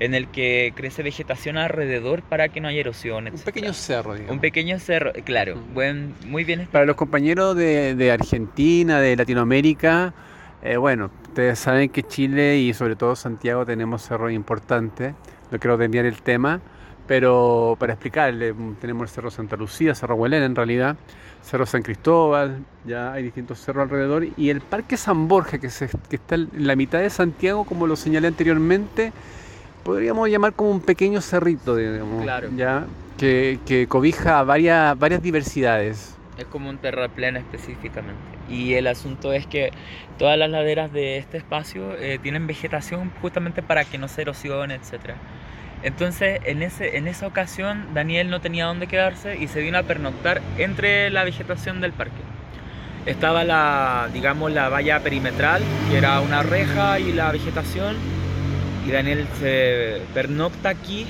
en 0.00 0.14
el 0.14 0.28
que 0.28 0.73
crece 0.75 1.02
vegetación 1.02 1.59
alrededor 1.59 2.23
para 2.23 2.49
que 2.49 2.61
no 2.61 2.69
haya 2.69 2.80
erosión. 2.80 3.28
Un 3.28 3.38
pequeño 3.38 3.73
cerro, 3.73 4.14
digamos. 4.14 4.33
Un 4.33 4.40
pequeño 4.40 4.78
cerro, 4.78 5.12
claro, 5.25 5.57
buen, 5.75 6.14
muy 6.26 6.42
bien. 6.45 6.66
Para 6.73 6.87
los 6.87 6.97
compañeros 6.97 7.54
de, 7.54 8.11
Argentina, 8.11 8.99
de 9.00 9.14
Latinoamérica, 9.14 10.14
eh, 10.62 10.78
bueno, 10.78 11.11
ustedes 11.28 11.59
saben 11.59 11.90
que 11.90 12.02
Chile 12.02 12.59
y 12.59 12.73
sobre 12.73 12.97
todo 12.97 13.14
Santiago 13.14 13.64
tenemos 13.64 14.02
cerros 14.02 14.33
importantes, 14.33 15.14
no 15.50 15.59
quiero 15.59 15.76
desviar 15.76 16.07
el 16.07 16.23
tema, 16.23 16.61
pero 17.10 17.74
para 17.76 17.94
explicarle, 17.94 18.54
tenemos 18.80 19.02
el 19.02 19.08
Cerro 19.08 19.32
Santa 19.32 19.56
Lucía, 19.56 19.96
Cerro 19.96 20.14
Huelén 20.14 20.44
en 20.44 20.54
realidad, 20.54 20.94
Cerro 21.42 21.66
San 21.66 21.82
Cristóbal, 21.82 22.58
ya 22.84 23.12
hay 23.12 23.24
distintos 23.24 23.58
cerros 23.58 23.82
alrededor, 23.82 24.28
y 24.36 24.48
el 24.48 24.60
Parque 24.60 24.96
San 24.96 25.26
Borja, 25.26 25.58
que, 25.58 25.66
está 25.66 26.36
en 26.36 26.48
la 26.54 26.76
mitad 26.76 27.00
de 27.00 27.10
Santiago, 27.10 27.64
como 27.64 27.88
lo 27.88 27.96
señalé 27.96 28.28
anteriormente, 28.28 29.12
podríamos 29.82 30.28
llamar 30.30 30.52
como 30.52 30.70
un 30.70 30.80
pequeño 30.82 31.20
cerrito, 31.20 31.74
digamos, 31.74 32.24
ya, 32.56 32.86
que, 33.18 33.86
cobija 33.88 34.44
varias, 34.44 34.96
varias 34.96 35.20
diversidades. 35.20 36.14
Es 36.38 36.44
como 36.44 36.70
un 36.70 36.78
terrapleno 36.78 37.40
específicamente. 37.40 38.22
Y 38.48 38.74
el 38.74 38.86
asunto 38.86 39.32
es 39.32 39.48
que 39.48 39.72
todas 40.16 40.38
las 40.38 40.48
laderas 40.48 40.92
de 40.92 41.18
este 41.18 41.38
espacio 41.38 41.92
eh, 41.98 42.20
tienen 42.22 42.46
vegetación 42.46 43.10
justamente 43.20 43.64
para 43.64 43.84
que 43.84 43.98
no 43.98 44.06
se 44.06 44.22
erosione, 44.22 44.76
etc. 44.76 45.16
Entonces, 45.82 46.40
en, 46.44 46.62
ese, 46.62 46.99
en 46.99 47.08
esa 47.08 47.26
ocasión, 47.26 47.94
Daniel 47.94 48.28
no 48.28 48.40
tenía 48.40 48.66
dónde 48.66 48.87
quedarse 48.87 49.38
y 49.38 49.49
se 49.49 49.60
vino 49.60 49.78
a 49.78 49.82
pernoctar 49.84 50.42
entre 50.58 51.10
la 51.10 51.25
vegetación 51.25 51.80
del 51.80 51.92
parque. 51.92 52.20
Estaba 53.06 53.44
la, 53.44 54.10
digamos, 54.12 54.52
la 54.52 54.68
valla 54.68 55.00
perimetral, 55.00 55.62
que 55.90 55.96
era 55.96 56.20
una 56.20 56.42
reja 56.42 56.99
y 57.00 57.12
la 57.12 57.32
vegetación, 57.32 57.96
y 58.87 58.90
Daniel 58.90 59.26
se 59.38 60.02
pernocta 60.12 60.68
aquí 60.68 61.06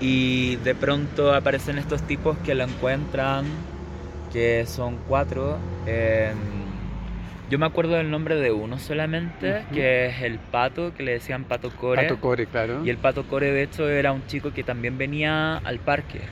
y 0.00 0.56
de 0.56 0.74
pronto 0.74 1.34
aparecen 1.34 1.78
estos 1.78 2.02
tipos 2.02 2.36
que 2.38 2.54
lo 2.54 2.64
encuentran, 2.64 3.46
que 4.32 4.66
son 4.66 4.98
cuatro. 5.08 5.58
Yo 7.48 7.60
me 7.60 7.66
acuerdo 7.66 7.94
del 7.94 8.10
nombre 8.10 8.34
de 8.34 8.50
uno 8.50 8.78
solamente, 8.80 9.64
que 9.72 10.06
es 10.06 10.22
el 10.22 10.40
Pato, 10.40 10.92
que 10.94 11.04
le 11.04 11.12
decían 11.12 11.44
Pato 11.44 11.70
Core. 11.70 12.02
Pato 12.02 12.20
Core, 12.20 12.46
claro. 12.46 12.84
Y 12.84 12.90
el 12.90 12.96
Pato 12.96 13.22
Core, 13.24 13.52
de 13.52 13.62
hecho, 13.62 13.88
era 13.88 14.10
un 14.10 14.26
chico 14.26 14.52
que 14.52 14.64
también 14.64 14.98
venía 14.98 15.58
al 15.58 15.78
parque. 15.78 16.22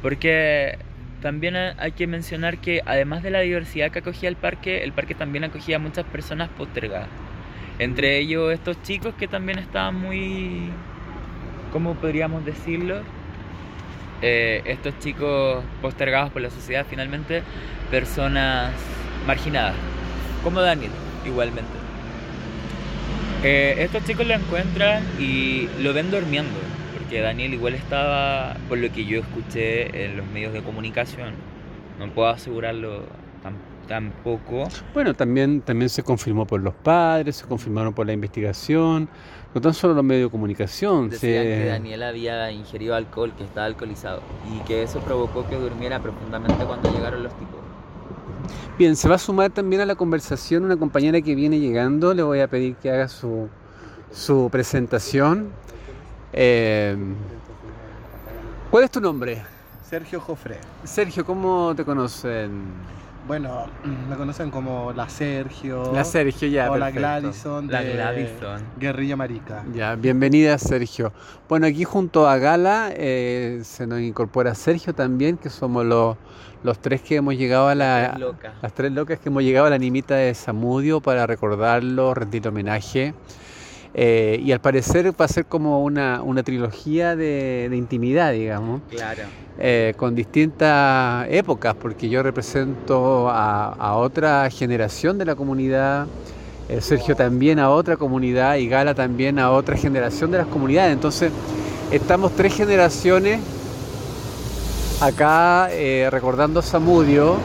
Porque 0.00 0.78
también 1.20 1.56
hay 1.56 1.90
que 1.90 2.06
mencionar 2.06 2.58
que 2.58 2.82
además 2.86 3.24
de 3.24 3.30
la 3.30 3.40
diversidad 3.40 3.90
que 3.90 3.98
acogía 3.98 4.28
el 4.28 4.36
parque, 4.36 4.84
el 4.84 4.92
parque 4.92 5.16
también 5.16 5.42
acogía 5.42 5.76
a 5.76 5.78
muchas 5.80 6.04
personas 6.04 6.48
postergadas. 6.50 7.08
Entre 7.80 8.18
ellos 8.18 8.52
estos 8.52 8.80
chicos 8.82 9.14
que 9.14 9.26
también 9.26 9.58
estaban 9.58 9.96
muy, 9.96 10.70
¿cómo 11.72 11.94
podríamos 11.94 12.44
decirlo? 12.44 13.00
Eh, 14.22 14.62
estos 14.66 14.96
chicos 15.00 15.64
postergados 15.82 16.30
por 16.30 16.42
la 16.42 16.50
sociedad, 16.50 16.86
finalmente, 16.88 17.42
personas 17.90 18.72
marginadas 19.26 19.74
como 20.42 20.60
Daniel, 20.60 20.90
igualmente. 21.26 21.70
Eh, 23.42 23.76
estos 23.78 24.04
chicos 24.04 24.26
lo 24.26 24.34
encuentran 24.34 25.04
y 25.18 25.68
lo 25.80 25.92
ven 25.92 26.10
durmiendo, 26.10 26.58
porque 26.96 27.20
Daniel 27.20 27.54
igual 27.54 27.74
estaba, 27.74 28.56
por 28.68 28.78
lo 28.78 28.90
que 28.90 29.04
yo 29.04 29.20
escuché 29.20 30.04
en 30.04 30.16
los 30.16 30.26
medios 30.26 30.52
de 30.52 30.62
comunicación, 30.62 31.34
no 31.98 32.10
puedo 32.12 32.28
asegurarlo 32.28 33.04
tampoco. 33.86 34.68
Bueno, 34.92 35.14
también, 35.14 35.62
también 35.62 35.88
se 35.88 36.02
confirmó 36.02 36.46
por 36.46 36.60
los 36.60 36.74
padres, 36.74 37.36
se 37.36 37.46
confirmaron 37.46 37.94
por 37.94 38.06
la 38.06 38.12
investigación, 38.12 39.08
no 39.54 39.60
tan 39.60 39.72
solo 39.72 39.94
los 39.94 40.04
medios 40.04 40.26
de 40.26 40.30
comunicación. 40.30 41.08
Decían 41.08 41.44
que 41.44 41.66
Daniel 41.66 42.02
había 42.02 42.50
ingerido 42.52 42.94
alcohol, 42.94 43.32
que 43.36 43.44
estaba 43.44 43.66
alcoholizado, 43.66 44.20
y 44.54 44.58
que 44.66 44.82
eso 44.82 45.00
provocó 45.00 45.48
que 45.48 45.56
durmiera 45.56 46.00
profundamente 46.00 46.64
cuando 46.64 46.92
llegaron 46.92 47.22
los 47.22 47.32
tipos. 47.38 47.60
Bien, 48.78 48.96
se 48.96 49.08
va 49.08 49.16
a 49.16 49.18
sumar 49.18 49.50
también 49.50 49.82
a 49.82 49.86
la 49.86 49.94
conversación 49.94 50.64
una 50.64 50.76
compañera 50.76 51.20
que 51.20 51.34
viene 51.34 51.58
llegando. 51.58 52.14
Le 52.14 52.22
voy 52.22 52.40
a 52.40 52.48
pedir 52.48 52.76
que 52.76 52.90
haga 52.90 53.08
su, 53.08 53.48
su 54.12 54.48
presentación. 54.50 55.50
Eh, 56.32 56.96
¿Cuál 58.70 58.84
es 58.84 58.90
tu 58.90 59.00
nombre? 59.00 59.42
Sergio 59.88 60.20
Jofre. 60.20 60.58
Sergio, 60.84 61.24
¿cómo 61.24 61.72
te 61.74 61.84
conocen? 61.84 62.62
Bueno, 63.26 63.66
me 64.08 64.16
conocen 64.16 64.50
como 64.50 64.92
la 64.92 65.08
Sergio. 65.08 65.92
La 65.92 66.04
Sergio, 66.04 66.48
ya. 66.48 66.70
O 66.70 66.78
la 66.78 66.90
Gladison. 66.90 67.70
La 67.70 67.82
Gladison. 67.82 68.62
Guerrilla 68.78 69.16
Marica. 69.16 69.64
Ya, 69.74 69.94
bienvenida 69.96 70.56
Sergio. 70.58 71.12
Bueno, 71.48 71.66
aquí 71.66 71.84
junto 71.84 72.26
a 72.26 72.38
Gala 72.38 72.90
eh, 72.94 73.60
se 73.64 73.86
nos 73.86 74.00
incorpora 74.00 74.54
Sergio 74.54 74.94
también, 74.94 75.36
que 75.36 75.50
somos 75.50 75.84
los, 75.84 76.16
los 76.62 76.78
tres 76.78 77.00
que 77.02 77.16
hemos 77.16 77.36
llegado 77.36 77.68
a 77.68 77.74
la. 77.74 78.18
Las 78.62 78.72
tres 78.72 78.92
locas 78.92 79.18
que 79.18 79.28
hemos 79.28 79.42
llegado 79.42 79.66
a 79.66 79.70
la 79.70 79.78
nimita 79.78 80.16
de 80.16 80.34
Samudio 80.34 81.00
para 81.00 81.26
recordarlo, 81.26 82.14
rendir 82.14 82.46
homenaje. 82.46 83.14
Eh, 83.94 84.40
y 84.44 84.52
al 84.52 84.60
parecer 84.60 85.12
va 85.18 85.24
a 85.24 85.28
ser 85.28 85.46
como 85.46 85.82
una, 85.82 86.22
trilogía 86.44 87.16
de, 87.16 87.70
intimidad, 87.72 88.32
digamos. 88.32 88.82
Claro. 88.90 89.22
Eh, 89.58 89.94
con 89.96 90.14
distintas 90.14 91.26
épocas, 91.30 91.74
porque 91.74 92.08
yo 92.08 92.22
represento 92.22 93.28
a, 93.28 93.96
otra 93.96 94.48
generación 94.50 95.18
de 95.18 95.24
la 95.24 95.34
comunidad, 95.34 96.06
eh, 96.68 96.80
Sergio 96.80 97.16
también 97.16 97.58
a 97.58 97.70
otra 97.70 97.96
comunidad 97.96 98.56
y 98.56 98.68
Gala 98.68 98.94
también 98.94 99.38
a 99.38 99.50
otra 99.50 99.76
generación 99.76 100.30
de 100.30 100.38
las 100.38 100.46
comunidades. 100.46 100.92
Entonces, 100.92 101.32
estamos 101.90 102.36
tres 102.36 102.54
generaciones 102.54 103.40
acá 105.00 105.68
recordando 106.10 106.60
a 106.60 106.62
Samudio 106.62 107.36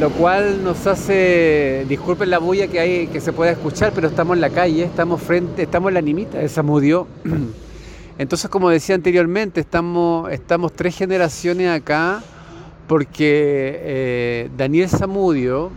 lo 0.00 0.10
cual 0.10 0.62
nos 0.62 0.86
hace, 0.86 1.84
disculpen 1.88 2.30
la 2.30 2.38
bulla 2.38 2.68
que 2.68 2.78
hay, 2.78 3.06
que 3.08 3.20
se 3.20 3.32
pueda 3.32 3.50
escuchar, 3.50 3.90
pero 3.92 4.06
estamos 4.06 4.36
en 4.36 4.40
la 4.40 4.50
calle, 4.50 4.84
estamos 4.84 5.20
frente, 5.20 5.64
estamos 5.64 5.88
en 5.88 5.94
la 5.94 6.00
nimita 6.00 6.38
de 6.38 6.48
Samudio. 6.48 7.08
Entonces, 8.18 8.48
como 8.48 8.70
decía 8.70 8.94
anteriormente, 8.94 9.60
estamos, 9.60 10.30
estamos 10.30 10.72
tres 10.72 10.96
generaciones 10.96 11.70
acá 11.70 12.22
porque 12.86 13.80
eh, 13.82 14.50
Daniel 14.56 14.88
Samudio 14.88 15.72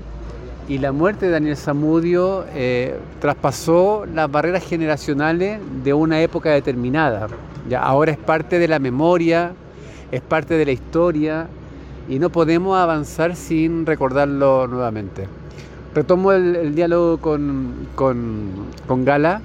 y 0.67 0.77
la 0.77 0.91
muerte 0.91 1.25
de 1.25 1.31
Daniel 1.31 1.57
Samudio 1.57 2.45
eh, 2.53 2.95
traspasó 3.19 4.05
las 4.05 4.31
barreras 4.31 4.63
generacionales 4.63 5.59
de 5.83 5.93
una 5.95 6.21
época 6.21 6.51
determinada. 6.51 7.27
Ya 7.67 7.81
ahora 7.81 8.11
es 8.11 8.17
parte 8.19 8.59
de 8.59 8.67
la 8.67 8.77
memoria, 8.77 9.53
es 10.11 10.21
parte 10.21 10.55
de 10.55 10.65
la 10.65 10.71
historia, 10.71 11.47
y 12.09 12.19
no 12.19 12.29
podemos 12.29 12.77
avanzar 12.77 13.35
sin 13.35 13.85
recordarlo 13.85 14.67
nuevamente. 14.67 15.27
Retomo 15.93 16.31
el, 16.31 16.73
diálogo 16.75 17.17
con, 17.17 17.87
con, 17.95 19.05
Gala, 19.05 19.41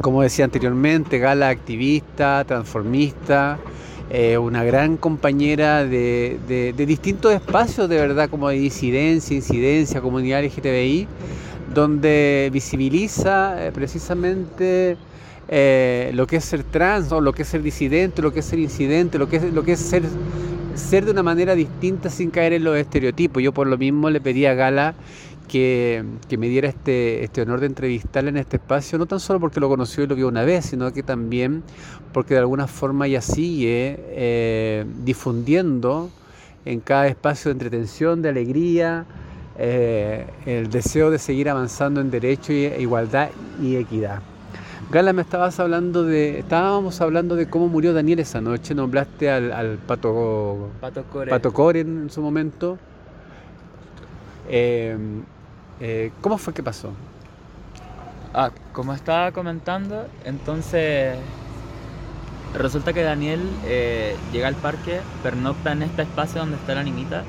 como 0.00 0.22
decía 0.22 0.44
anteriormente, 0.44 1.18
Gala 1.18 1.48
activista, 1.48 2.44
transformista, 2.44 3.58
eh, 4.10 4.36
una 4.38 4.64
gran 4.64 4.96
compañera 4.96 5.84
de, 5.84 6.38
de, 6.46 6.86
distintos 6.86 7.32
espacios 7.32 7.88
de 7.88 7.96
verdad, 7.96 8.28
como 8.28 8.48
de 8.48 8.56
disidencia, 8.56 9.36
incidencia, 9.36 10.00
comunidad 10.00 10.42
LGTBI, 10.44 11.06
donde 11.74 12.50
visibiliza 12.52 13.66
eh, 13.66 13.72
precisamente 13.72 14.96
eh, 15.54 16.10
lo 16.14 16.26
que 16.26 16.36
es 16.36 16.46
ser 16.46 16.64
trans, 16.64 17.12
o 17.12 17.20
lo 17.20 17.34
que 17.34 17.42
es 17.42 17.48
ser 17.48 17.62
disidente, 17.62 18.22
lo 18.22 18.32
que 18.32 18.40
es 18.40 18.46
ser 18.46 18.58
incidente, 18.58 19.18
lo 19.18 19.28
que 19.28 19.36
es, 19.36 19.52
lo 19.52 19.62
que 19.62 19.72
es 19.72 19.80
ser 19.80 20.02
ser 20.74 21.04
de 21.04 21.10
una 21.10 21.22
manera 21.22 21.54
distinta 21.54 22.08
sin 22.08 22.30
caer 22.30 22.54
en 22.54 22.64
los 22.64 22.74
estereotipos. 22.78 23.42
Yo 23.42 23.52
por 23.52 23.66
lo 23.66 23.76
mismo 23.76 24.08
le 24.08 24.22
pedí 24.22 24.46
a 24.46 24.54
Gala 24.54 24.94
que, 25.46 26.02
que, 26.26 26.38
me 26.38 26.48
diera 26.48 26.70
este, 26.70 27.22
este 27.22 27.42
honor 27.42 27.60
de 27.60 27.66
entrevistarle 27.66 28.30
en 28.30 28.38
este 28.38 28.56
espacio, 28.56 28.96
no 28.96 29.04
tan 29.04 29.20
solo 29.20 29.40
porque 29.40 29.60
lo 29.60 29.68
conoció 29.68 30.04
y 30.04 30.06
lo 30.06 30.14
vio 30.14 30.28
una 30.28 30.44
vez, 30.44 30.64
sino 30.64 30.90
que 30.90 31.02
también 31.02 31.62
porque 32.14 32.32
de 32.32 32.40
alguna 32.40 32.66
forma 32.66 33.06
ella 33.06 33.20
sigue 33.20 33.98
eh, 33.98 34.86
difundiendo 35.04 36.08
en 36.64 36.80
cada 36.80 37.08
espacio 37.08 37.50
de 37.50 37.52
entretención, 37.52 38.22
de 38.22 38.30
alegría, 38.30 39.04
eh, 39.58 40.24
el 40.46 40.70
deseo 40.70 41.10
de 41.10 41.18
seguir 41.18 41.50
avanzando 41.50 42.00
en 42.00 42.10
derecho, 42.10 42.54
y, 42.54 42.64
igualdad 42.78 43.28
y 43.60 43.76
equidad. 43.76 44.22
Gala, 44.90 45.12
me 45.12 45.22
estabas 45.22 45.58
hablando 45.58 46.04
de, 46.04 46.40
estábamos 46.40 47.00
hablando 47.00 47.34
de 47.36 47.48
cómo 47.48 47.68
murió 47.68 47.94
Daniel 47.94 48.18
esa 48.18 48.40
noche, 48.40 48.74
nombraste 48.74 49.30
al, 49.30 49.52
al 49.52 49.78
Pato, 49.78 50.70
Pato 50.80 51.04
Core. 51.04 51.30
Pato 51.30 51.52
Core 51.52 51.80
en, 51.80 52.10
su 52.10 52.20
momento. 52.20 52.78
Eh, 54.48 54.96
eh, 55.80 56.12
¿Cómo 56.20 56.36
fue 56.36 56.52
que 56.52 56.62
pasó? 56.62 56.92
Ah, 58.34 58.50
como 58.72 58.92
estaba 58.92 59.32
comentando, 59.32 60.06
entonces 60.24 61.16
resulta 62.54 62.92
que 62.92 63.02
Daniel 63.02 63.40
eh, 63.64 64.16
llega 64.32 64.48
al 64.48 64.56
parque, 64.56 65.00
pernocta 65.22 65.72
en 65.72 65.82
este 65.82 66.02
espacio 66.02 66.40
donde 66.40 66.56
está 66.56 66.74
la 66.74 66.80
animita 66.80 67.24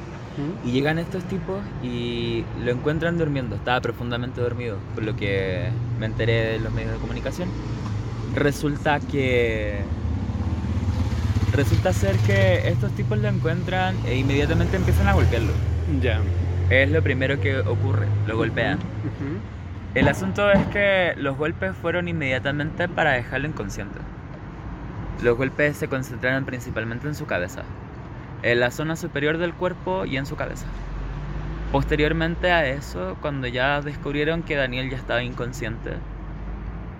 y 0.66 0.72
llegan 0.72 1.00
estos 1.00 1.24
tipos 1.25 1.62
y 1.84 2.44
lo 2.63 2.72
encuentran 2.72 3.18
durmiendo. 3.18 3.56
Estaba 3.56 3.82
profundamente 3.82 4.42
dormido, 4.42 4.78
por 4.96 5.04
lo 5.04 5.16
que 5.16 5.70
me 6.00 6.06
enteré 6.06 6.54
de 6.54 6.60
los 6.60 6.74
medios 6.74 6.94
de 6.94 6.98
comunicación. 6.98 7.50
Resulta 8.36 9.00
que. 9.00 9.82
Resulta 11.54 11.94
ser 11.94 12.16
que 12.18 12.68
estos 12.68 12.92
tipos 12.94 13.18
lo 13.20 13.28
encuentran 13.28 13.96
e 14.08 14.18
inmediatamente 14.18 14.75
empiezan 14.75 15.08
a 15.08 15.13
golpearlo. 15.13 15.52
Ya. 16.02 16.22
Es 16.70 16.90
lo 16.90 17.04
primero 17.04 17.40
que 17.40 17.60
ocurre, 17.60 18.08
lo 18.25 18.36
golpean. 18.38 18.80
El 19.94 20.08
asunto 20.08 20.50
es 20.52 20.66
que 20.68 21.13
los 21.18 21.38
golpes 21.38 21.75
fueron 21.80 22.08
inmediatamente 22.08 22.90
para 22.90 23.12
dejarlo 23.12 23.48
inconsciente. 23.48 24.00
Los 25.22 25.38
golpes 25.38 25.78
se 25.78 25.88
concentraron 25.88 26.46
principalmente 26.46 27.08
en 27.08 27.13
su 27.13 27.28
cabeza 27.28 27.63
en 28.44 28.60
la 28.60 28.72
zona 28.72 28.96
superior 28.96 29.38
del 29.38 29.54
cuerpo 29.54 30.06
y 30.06 30.18
en 30.18 30.26
su 30.26 30.36
cabeza. 30.36 30.68
Posteriormente 31.72 32.52
a 32.52 32.68
eso, 32.68 33.18
cuando 33.22 33.48
ya 33.48 33.82
descubrieron 33.82 34.44
que 34.44 34.56
Daniel 34.56 34.90
ya 34.92 34.98
estaba 34.98 35.24
inconsciente, 35.24 35.94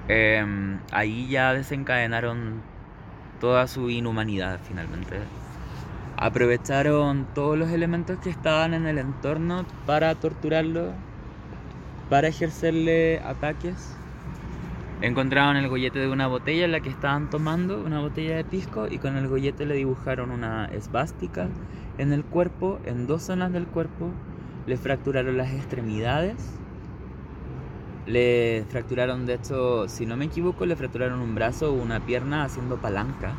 em, 0.08 0.80
ahí 0.92 1.28
ya 1.30 1.54
desencadenaron 1.54 2.62
toda 3.40 3.68
su 3.68 3.90
inhumanidad 3.90 4.60
finalmente. 4.68 5.20
Aprovecharon 6.18 7.28
todos 7.36 7.58
los 7.58 7.70
elementos 7.70 8.18
que 8.20 8.30
estaban 8.30 8.74
en 8.74 8.88
el 8.88 8.98
entorno 8.98 9.66
para 9.86 10.16
torturarlo, 10.16 10.94
para 12.10 12.30
ejercerle 12.30 13.20
ataques 13.20 13.96
Encontraron 15.02 15.58
el 15.58 15.68
gollete 15.68 16.00
de 16.00 16.08
una 16.08 16.28
botella 16.28 16.66
en 16.66 16.72
la 16.72 16.80
que 16.80 16.90
estaban 16.90 17.30
tomando, 17.30 17.84
una 17.84 18.00
botella 18.00 18.38
de 18.38 18.46
pisco, 18.46 18.88
y 18.90 19.00
con 19.00 19.18
el 19.18 19.28
gollete 19.28 19.66
le 19.66 19.76
dibujaron 19.76 20.32
una 20.32 20.66
esvástica 20.68 21.50
en 21.98 22.14
el 22.14 22.24
cuerpo, 22.24 22.80
en 22.86 23.06
dos 23.06 23.24
zonas 23.24 23.52
del 23.52 23.66
cuerpo. 23.68 24.12
Le 24.66 24.78
fracturaron 24.78 25.36
las 25.36 25.52
extremidades. 25.54 26.36
Le 28.06 28.66
fracturaron, 28.70 29.26
de 29.26 29.36
hecho, 29.36 29.88
si 29.90 30.06
no 30.06 30.16
me 30.16 30.26
equivoco, 30.26 30.66
le 30.66 30.76
fracturaron 30.76 31.20
un 31.20 31.36
brazo 31.36 31.72
o 31.72 31.74
una 31.74 32.06
pierna 32.06 32.44
haciendo 32.46 32.78
palanca. 32.78 33.34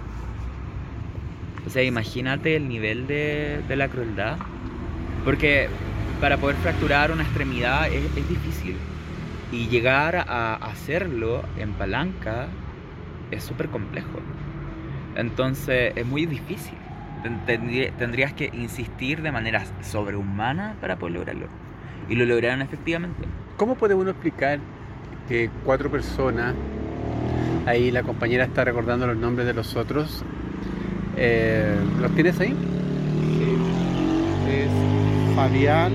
O 1.66 1.70
sea, 1.70 1.82
imagínate 1.82 2.56
el 2.56 2.68
nivel 2.68 3.06
de, 3.06 3.62
de 3.66 3.76
la 3.76 3.88
crueldad. 3.88 4.36
Porque 5.24 5.68
para 6.20 6.36
poder 6.36 6.56
fracturar 6.56 7.10
una 7.10 7.22
extremidad 7.22 7.88
es, 7.88 8.04
es 8.16 8.28
difícil. 8.28 8.76
Y 9.52 9.68
llegar 9.68 10.16
a 10.16 10.54
hacerlo 10.54 11.42
en 11.58 11.72
palanca 11.74 12.48
es 13.30 13.44
súper 13.44 13.68
complejo. 13.68 14.20
Entonces 15.16 15.92
es 15.94 16.06
muy 16.06 16.26
difícil. 16.26 16.76
Tendrías 17.46 18.32
que 18.32 18.50
insistir 18.52 19.22
de 19.22 19.32
manera 19.32 19.64
sobrehumana 19.82 20.76
para 20.80 20.96
poder 20.96 21.14
lograrlo. 21.14 21.46
Y 22.08 22.16
lo 22.16 22.26
lograron 22.26 22.62
efectivamente. 22.62 23.26
¿Cómo 23.56 23.76
puede 23.76 23.94
uno 23.94 24.10
explicar 24.10 24.58
que 25.28 25.48
cuatro 25.64 25.90
personas, 25.90 26.54
ahí 27.66 27.90
la 27.90 28.02
compañera 28.02 28.44
está 28.44 28.64
recordando 28.64 29.06
los 29.06 29.16
nombres 29.16 29.46
de 29.46 29.54
los 29.54 29.74
otros, 29.76 30.22
eh, 31.16 31.76
¿los 32.00 32.14
tienes 32.14 32.38
ahí? 32.40 32.54
Sí. 33.38 33.56
Es 34.50 35.34
Fabián, 35.34 35.92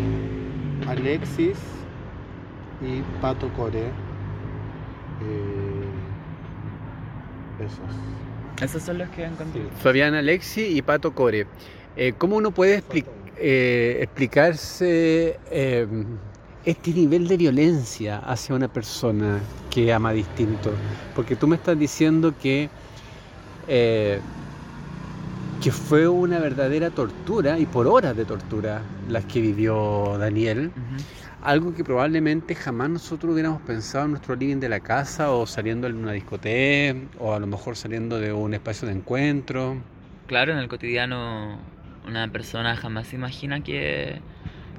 Alexis, 0.87 1.57
y 2.81 3.01
Pato 3.21 3.49
Core. 3.53 3.87
Eh, 5.21 5.89
esos. 7.59 7.79
Esos 8.61 8.83
son 8.83 8.97
los 8.97 9.09
que 9.09 9.25
han 9.25 9.35
contigo. 9.35 9.69
Fabián 9.81 10.13
Alexi 10.13 10.77
y 10.77 10.81
Pato 10.81 11.13
Core. 11.13 11.47
Eh, 11.95 12.13
¿Cómo 12.17 12.35
uno 12.37 12.51
puede 12.51 12.75
expli 12.75 13.05
eh, 13.37 13.99
explicarse 14.01 15.39
eh, 15.49 15.87
este 16.65 16.91
nivel 16.91 17.27
de 17.27 17.37
violencia 17.37 18.17
hacia 18.19 18.55
una 18.55 18.67
persona 18.67 19.39
que 19.69 19.93
ama 19.93 20.11
distinto? 20.11 20.71
Porque 21.15 21.35
tú 21.35 21.47
me 21.47 21.55
estás 21.55 21.79
diciendo 21.79 22.33
que, 22.41 22.69
eh, 23.67 24.19
que 25.61 25.71
fue 25.71 26.07
una 26.07 26.39
verdadera 26.39 26.89
tortura 26.89 27.57
y 27.59 27.65
por 27.65 27.87
horas 27.87 28.15
de 28.15 28.25
tortura 28.25 28.81
las 29.07 29.25
que 29.25 29.41
vivió 29.41 30.17
Daniel. 30.17 30.71
Algo 31.41 31.73
que 31.73 31.83
probablemente 31.83 32.53
jamás 32.53 32.89
nosotros 32.89 33.33
hubiéramos 33.33 33.61
pensado 33.61 34.05
en 34.05 34.11
nuestro 34.11 34.35
living 34.35 34.57
de 34.57 34.67
la 34.67 34.81
casa 34.81 35.31
o 35.31 35.47
saliendo 35.47 35.87
en 35.87 35.95
una 35.95 36.11
discoteca 36.11 36.99
o 37.17 37.33
a 37.33 37.39
lo 37.39 37.47
mejor 37.47 37.77
saliendo 37.77 38.19
de 38.19 38.33
un 38.33 38.53
espacio 38.53 38.87
de 38.87 38.93
encuentro. 38.95 39.77
Claro, 40.27 40.51
en 40.51 40.59
el 40.59 40.67
cotidiano 40.67 41.57
una 42.05 42.27
persona 42.27 42.75
jamás 42.75 43.07
se 43.07 43.15
imagina 43.15 43.61
que, 43.61 44.19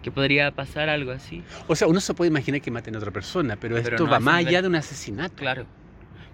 que 0.02 0.10
podría 0.10 0.50
pasar 0.50 0.88
algo 0.88 1.12
así. 1.12 1.42
O 1.66 1.76
sea, 1.76 1.88
uno 1.88 2.00
se 2.00 2.12
puede 2.14 2.30
imaginar 2.30 2.60
que 2.60 2.70
maten 2.70 2.94
a 2.94 2.98
otra 2.98 3.10
persona, 3.10 3.56
pero, 3.56 3.76
Pero 3.76 3.96
esto 3.96 4.04
no 4.04 4.10
va 4.10 4.20
más 4.20 4.46
allá 4.46 4.62
de 4.62 4.68
un 4.68 4.74
asesinato. 4.74 5.36
Claro. 5.36 5.64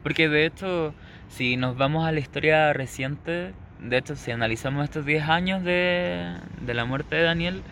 Porque 0.02 0.28
de 0.28 0.46
hecho, 0.46 0.94
si 1.28 1.56
nos 1.56 1.76
vamos 1.76 2.06
a 2.06 2.12
la 2.12 2.20
historia 2.20 2.72
reciente, 2.72 3.52
de 3.80 3.98
hecho, 3.98 4.16
si 4.16 4.30
analizamos 4.30 4.84
estos 4.84 5.04
10 5.04 5.28
años 5.28 5.64
de, 5.64 6.34
de 6.60 6.74
la 6.74 6.84
muerte 6.84 7.16
de 7.16 7.22
Daniel, 7.22 7.62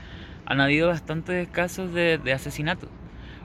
han 0.47 0.61
habido 0.61 0.89
bastantes 0.89 1.49
casos 1.49 1.93
de, 1.93 2.19
de 2.19 2.33
asesinato. 2.33 2.89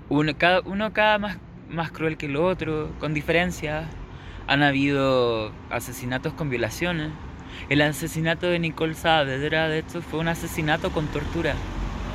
Uno 0.10 0.32
cada, 0.38 0.62
uno 0.62 0.92
cada 0.94 1.18
más, 1.20 1.38
más 1.70 1.92
cruel 1.92 2.18
que 2.18 2.26
el 2.26 2.36
otro, 2.36 2.92
con 3.00 3.14
diferencias. 3.14 3.86
Han 4.48 4.64
habido 4.64 5.52
asesinatos 5.70 6.34
con 6.34 6.50
violaciones. 6.50 7.12
El 7.70 7.82
asesinato 7.82 8.48
de 8.48 8.60
Nicole 8.60 8.96
Saavedra, 8.96 9.68
de 9.68 9.80
hecho, 9.80 10.02
fue 10.02 10.20
un 10.20 10.28
asesinato 10.28 10.92
con 10.92 11.08
tortura. 11.08 11.56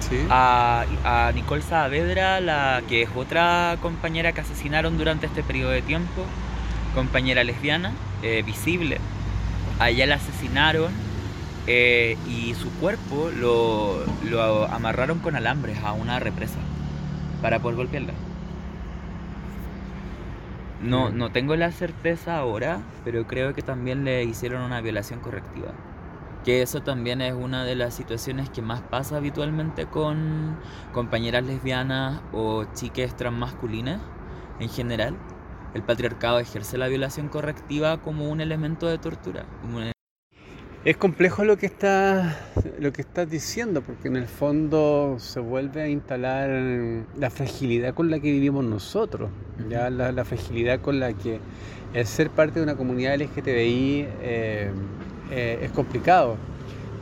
Sí. 0.00 0.18
a, 0.28 0.84
a 1.04 1.32
Nicole 1.32 1.62
Saavedra, 1.62 2.40
la 2.40 2.82
que 2.88 3.02
es 3.02 3.08
otra 3.14 3.78
compañera 3.80 4.32
que 4.32 4.42
asesinaron 4.42 4.98
durante 4.98 5.24
este 5.24 5.42
periodo 5.42 5.70
de 5.70 5.80
tiempo, 5.80 6.26
compañera 6.94 7.42
lesbiana, 7.42 7.92
eh, 8.22 8.42
visible. 8.44 8.98
A 9.78 9.88
ella 9.88 10.06
la 10.06 10.16
asesinaron 10.16 10.92
eh, 11.66 12.16
y 12.28 12.54
su 12.54 12.70
cuerpo 12.74 13.30
lo, 13.30 14.04
lo 14.22 14.64
amarraron 14.66 15.20
con 15.20 15.36
alambres 15.36 15.78
a 15.82 15.92
una 15.92 16.20
represa 16.20 16.58
para 17.42 17.60
poder 17.60 17.76
golpearla. 17.76 18.14
No, 20.80 21.10
no 21.10 21.30
tengo 21.32 21.56
la 21.56 21.72
certeza 21.72 22.36
ahora, 22.38 22.82
pero 23.04 23.26
creo 23.26 23.54
que 23.54 23.62
también 23.62 24.04
le 24.04 24.24
hicieron 24.24 24.62
una 24.62 24.80
violación 24.80 25.20
correctiva. 25.20 25.72
Que 26.44 26.60
eso 26.62 26.82
también 26.82 27.22
es 27.22 27.32
una 27.34 27.64
de 27.64 27.74
las 27.74 27.94
situaciones 27.94 28.50
que 28.50 28.60
más 28.60 28.82
pasa 28.82 29.16
habitualmente 29.16 29.86
con 29.86 30.58
compañeras 30.92 31.44
lesbianas 31.44 32.20
o 32.32 32.64
chiques 32.74 33.16
transmasculinas 33.16 34.00
en 34.60 34.68
general. 34.68 35.16
El 35.74 35.82
patriarcado 35.82 36.38
ejerce 36.38 36.76
la 36.78 36.88
violación 36.88 37.28
correctiva 37.28 37.98
como 38.02 38.28
un 38.30 38.40
elemento 38.40 38.86
de 38.86 38.98
tortura. 38.98 39.46
como 39.62 39.78
un- 39.78 39.93
Es 40.84 40.98
complejo 40.98 41.44
lo 41.44 41.56
que 41.56 41.64
estás 41.64 42.36
lo 42.78 42.92
que 42.92 43.00
estás 43.00 43.30
diciendo, 43.30 43.80
porque 43.80 44.08
en 44.08 44.16
el 44.16 44.26
fondo 44.26 45.16
se 45.18 45.40
vuelve 45.40 45.80
a 45.82 45.88
instalar 45.88 46.50
la 47.16 47.30
fragilidad 47.30 47.94
con 47.94 48.10
la 48.10 48.20
que 48.20 48.30
vivimos 48.30 48.64
nosotros, 48.66 49.30
ya 49.70 49.88
la, 49.88 50.12
la 50.12 50.26
fragilidad 50.26 50.80
con 50.82 51.00
la 51.00 51.14
que 51.14 51.40
el 51.94 52.06
ser 52.06 52.28
parte 52.28 52.58
de 52.58 52.64
una 52.64 52.76
comunidad 52.76 53.14
LGTBI 53.18 54.08
eh, 54.22 54.70
eh, 55.30 55.58
es 55.62 55.70
complicado. 55.72 56.36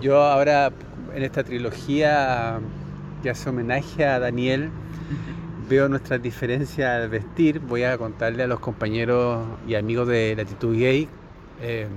Yo 0.01 0.23
ahora 0.23 0.71
en 1.15 1.23
esta 1.25 1.43
trilogía 1.43 2.61
que 3.23 3.31
hace 3.31 3.51
homenaje 3.51 4.05
a 4.05 4.21
Daniel 4.21 4.71
veo 5.69 5.89
nuestras 5.89 6.23
diferencias 6.23 6.89
al 6.89 7.09
vestir. 7.09 7.59
Voy 7.59 7.83
a 7.83 7.99
contarle 7.99 8.45
a 8.45 8.47
los 8.47 8.61
compañeros 8.61 9.45
y 9.67 9.75
amigos 9.75 10.07
de 10.07 10.37
Latitud 10.37 10.79
Gay. 10.79 11.09
eh, 11.61 11.89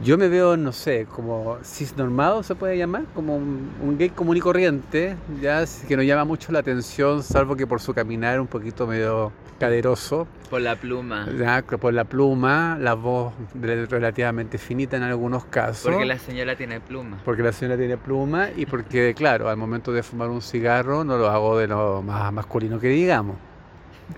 Yo 0.00 0.16
me 0.16 0.28
veo, 0.28 0.56
no 0.56 0.72
sé, 0.72 1.06
como 1.06 1.58
cisnormado 1.64 2.44
se 2.44 2.54
puede 2.54 2.78
llamar, 2.78 3.02
como 3.14 3.36
un, 3.36 3.68
un 3.82 3.98
gay 3.98 4.10
común 4.10 4.36
y 4.36 4.40
corriente, 4.40 5.16
ya 5.42 5.64
que 5.88 5.96
no 5.96 6.02
llama 6.04 6.24
mucho 6.24 6.52
la 6.52 6.60
atención, 6.60 7.24
salvo 7.24 7.56
que 7.56 7.66
por 7.66 7.80
su 7.80 7.92
caminar 7.94 8.40
un 8.40 8.46
poquito 8.46 8.86
medio 8.86 9.32
caderoso, 9.58 10.28
Por 10.50 10.60
la 10.60 10.76
pluma. 10.76 11.26
ya, 11.36 11.62
por 11.62 11.92
la 11.92 12.04
pluma, 12.04 12.78
la 12.80 12.94
voz 12.94 13.32
re- 13.60 13.86
relativamente 13.86 14.56
finita 14.56 14.96
en 14.96 15.02
algunos 15.02 15.44
casos. 15.46 15.90
Porque 15.90 16.06
la 16.06 16.16
señora 16.18 16.54
tiene 16.54 16.78
pluma. 16.80 17.18
Porque 17.24 17.42
la 17.42 17.50
señora 17.50 17.76
tiene 17.76 17.96
pluma 17.96 18.50
y 18.56 18.66
porque, 18.66 19.14
claro, 19.16 19.48
al 19.48 19.56
momento 19.56 19.90
de 19.92 20.04
fumar 20.04 20.28
un 20.28 20.42
cigarro 20.42 21.02
no 21.02 21.18
lo 21.18 21.28
hago 21.28 21.58
de 21.58 21.66
lo 21.66 22.02
más 22.02 22.32
masculino 22.32 22.78
que 22.78 22.86
digamos. 22.86 23.34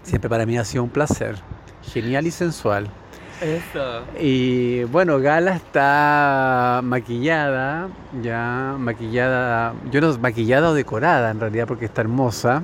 Siempre 0.02 0.28
para 0.28 0.44
mí 0.44 0.58
ha 0.58 0.64
sido 0.66 0.84
un 0.84 0.90
placer. 0.90 1.36
Genial 1.82 2.26
y 2.26 2.30
sensual. 2.30 2.90
Eso. 3.40 4.02
Y 4.20 4.84
bueno, 4.84 5.18
Gala 5.18 5.56
está 5.56 6.80
maquillada, 6.84 7.88
ya 8.22 8.76
maquillada, 8.78 9.74
yo 9.90 10.00
no 10.00 10.16
maquillada 10.18 10.70
o 10.70 10.74
decorada 10.74 11.30
en 11.30 11.40
realidad 11.40 11.66
porque 11.66 11.86
está 11.86 12.02
hermosa, 12.02 12.62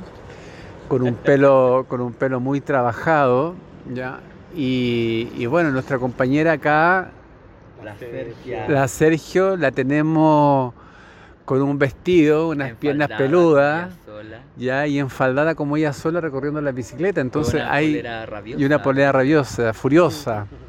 con 0.89 1.03
un 1.03 1.15
pelo, 1.15 1.87
con 1.89 2.01
un 2.01 2.13
pelo 2.13 2.41
muy 2.41 2.61
trabajado, 2.61 3.55
ya. 3.93 4.21
Y, 4.55 5.31
y 5.37 5.47
bueno, 5.47 5.71
nuestra 5.71 5.99
compañera 5.99 6.53
acá, 6.53 7.11
La 8.69 8.89
Sergio, 8.89 9.57
la 9.57 9.71
tenemos 9.71 10.75
con 11.47 11.63
un 11.63 11.79
vestido, 11.79 12.49
unas 12.49 12.73
piernas 12.75 13.09
peludas, 13.17 13.95
ya, 14.57 14.87
y 14.87 14.99
enfaldada 14.99 15.55
como 15.55 15.77
ella 15.77 15.93
sola 15.93 16.21
recorriendo 16.21 16.61
la 16.61 16.73
bicicleta. 16.73 17.21
Entonces 17.21 17.55
una 17.63 17.73
hay 17.73 17.95
polera 17.95 18.27
rabiosa, 18.27 18.61
y 18.61 18.65
una 18.65 18.83
polera 18.83 19.13
rabiosa, 19.13 19.73
furiosa. 19.73 20.47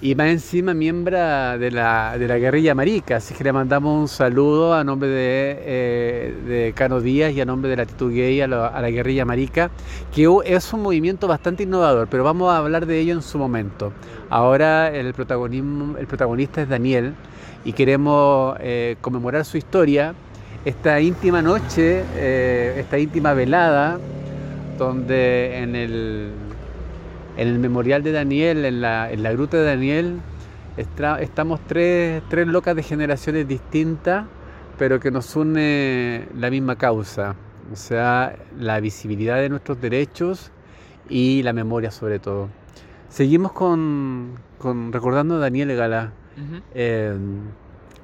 Y 0.00 0.14
más 0.14 0.28
encima 0.28 0.74
miembro 0.74 1.18
de 1.58 1.70
la, 1.70 2.16
de 2.18 2.28
la 2.28 2.38
guerrilla 2.38 2.74
marica, 2.74 3.16
así 3.16 3.34
que 3.34 3.44
le 3.44 3.52
mandamos 3.52 4.00
un 4.00 4.08
saludo 4.08 4.74
a 4.74 4.84
nombre 4.84 5.08
de, 5.08 5.58
eh, 5.60 6.34
de 6.46 6.72
Cano 6.74 7.00
Díaz 7.00 7.32
y 7.32 7.40
a 7.40 7.44
nombre 7.44 7.70
de 7.70 7.76
la 7.76 7.82
Actitud 7.82 8.12
Gay 8.12 8.40
a 8.40 8.48
la, 8.48 8.66
a 8.68 8.80
la 8.80 8.90
guerrilla 8.90 9.24
marica, 9.24 9.70
que 10.14 10.28
es 10.44 10.72
un 10.72 10.82
movimiento 10.82 11.28
bastante 11.28 11.62
innovador, 11.62 12.08
pero 12.08 12.24
vamos 12.24 12.52
a 12.52 12.58
hablar 12.58 12.86
de 12.86 12.98
ello 12.98 13.14
en 13.14 13.22
su 13.22 13.38
momento. 13.38 13.92
Ahora 14.30 14.90
el, 14.90 15.12
protagonismo, 15.14 15.96
el 15.98 16.06
protagonista 16.06 16.62
es 16.62 16.68
Daniel 16.68 17.14
y 17.64 17.72
queremos 17.72 18.56
eh, 18.60 18.96
conmemorar 19.00 19.44
su 19.44 19.56
historia, 19.56 20.14
esta 20.64 21.00
íntima 21.00 21.42
noche, 21.42 22.04
eh, 22.14 22.76
esta 22.78 22.98
íntima 22.98 23.34
velada, 23.34 23.98
donde 24.78 25.58
en 25.58 25.76
el, 25.76 26.30
en 27.36 27.48
el 27.48 27.58
memorial 27.58 28.02
de 28.02 28.12
Daniel, 28.12 28.64
en 28.64 28.80
la, 28.80 29.10
en 29.10 29.22
la 29.22 29.32
gruta 29.32 29.56
de 29.56 29.64
Daniel, 29.64 30.20
estra- 30.76 31.20
estamos 31.20 31.60
tres, 31.66 32.22
tres 32.28 32.46
locas 32.46 32.76
de 32.76 32.82
generaciones 32.82 33.46
distintas, 33.48 34.26
pero 34.78 35.00
que 35.00 35.10
nos 35.10 35.34
une 35.36 36.26
la 36.38 36.50
misma 36.50 36.76
causa, 36.76 37.34
o 37.72 37.76
sea, 37.76 38.36
la 38.58 38.80
visibilidad 38.80 39.36
de 39.36 39.48
nuestros 39.48 39.80
derechos 39.80 40.50
y 41.08 41.42
la 41.42 41.52
memoria 41.52 41.90
sobre 41.90 42.18
todo. 42.18 42.48
Seguimos 43.08 43.52
con, 43.52 44.34
con 44.58 44.92
recordando 44.92 45.36
a 45.36 45.38
Daniel 45.38 45.76
Gala. 45.76 46.12
Ujú. 46.36 46.62
Eh, 46.74 47.14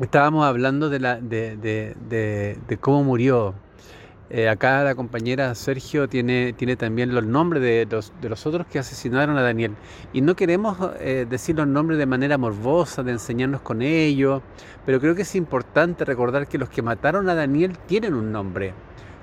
estábamos 0.00 0.44
hablando 0.44 0.90
de, 0.90 1.00
la, 1.00 1.16
de- 1.20 1.56
de- 1.56 2.58
de 2.68 2.76
cómo 2.78 3.02
murió. 3.04 3.54
Eh, 4.30 4.46
acá 4.46 4.84
la 4.84 4.94
compañera 4.94 5.54
Sergio 5.54 6.06
tiene, 6.06 6.52
tiene 6.52 6.76
también 6.76 7.14
los 7.14 7.24
nombres 7.24 7.62
de 7.62 7.88
los, 7.90 8.12
de 8.20 8.28
los 8.28 8.46
otros 8.46 8.66
que 8.66 8.78
asesinaron 8.78 9.38
a 9.38 9.42
Daniel. 9.42 9.74
Y 10.12 10.20
no 10.20 10.36
queremos 10.36 10.76
eh, 11.00 11.26
decir 11.28 11.56
los 11.56 11.66
nombres 11.66 11.98
de 11.98 12.04
manera 12.04 12.36
morbosa, 12.36 13.02
de 13.02 13.12
enseñarnos 13.12 13.62
con 13.62 13.80
ellos, 13.80 14.42
pero 14.84 15.00
creo 15.00 15.14
que 15.14 15.22
es 15.22 15.34
importante 15.34 16.04
recordar 16.04 16.46
que 16.46 16.58
los 16.58 16.68
que 16.68 16.82
mataron 16.82 17.28
a 17.30 17.34
Daniel 17.34 17.78
tienen 17.86 18.14
un 18.14 18.30
nombre. 18.30 18.74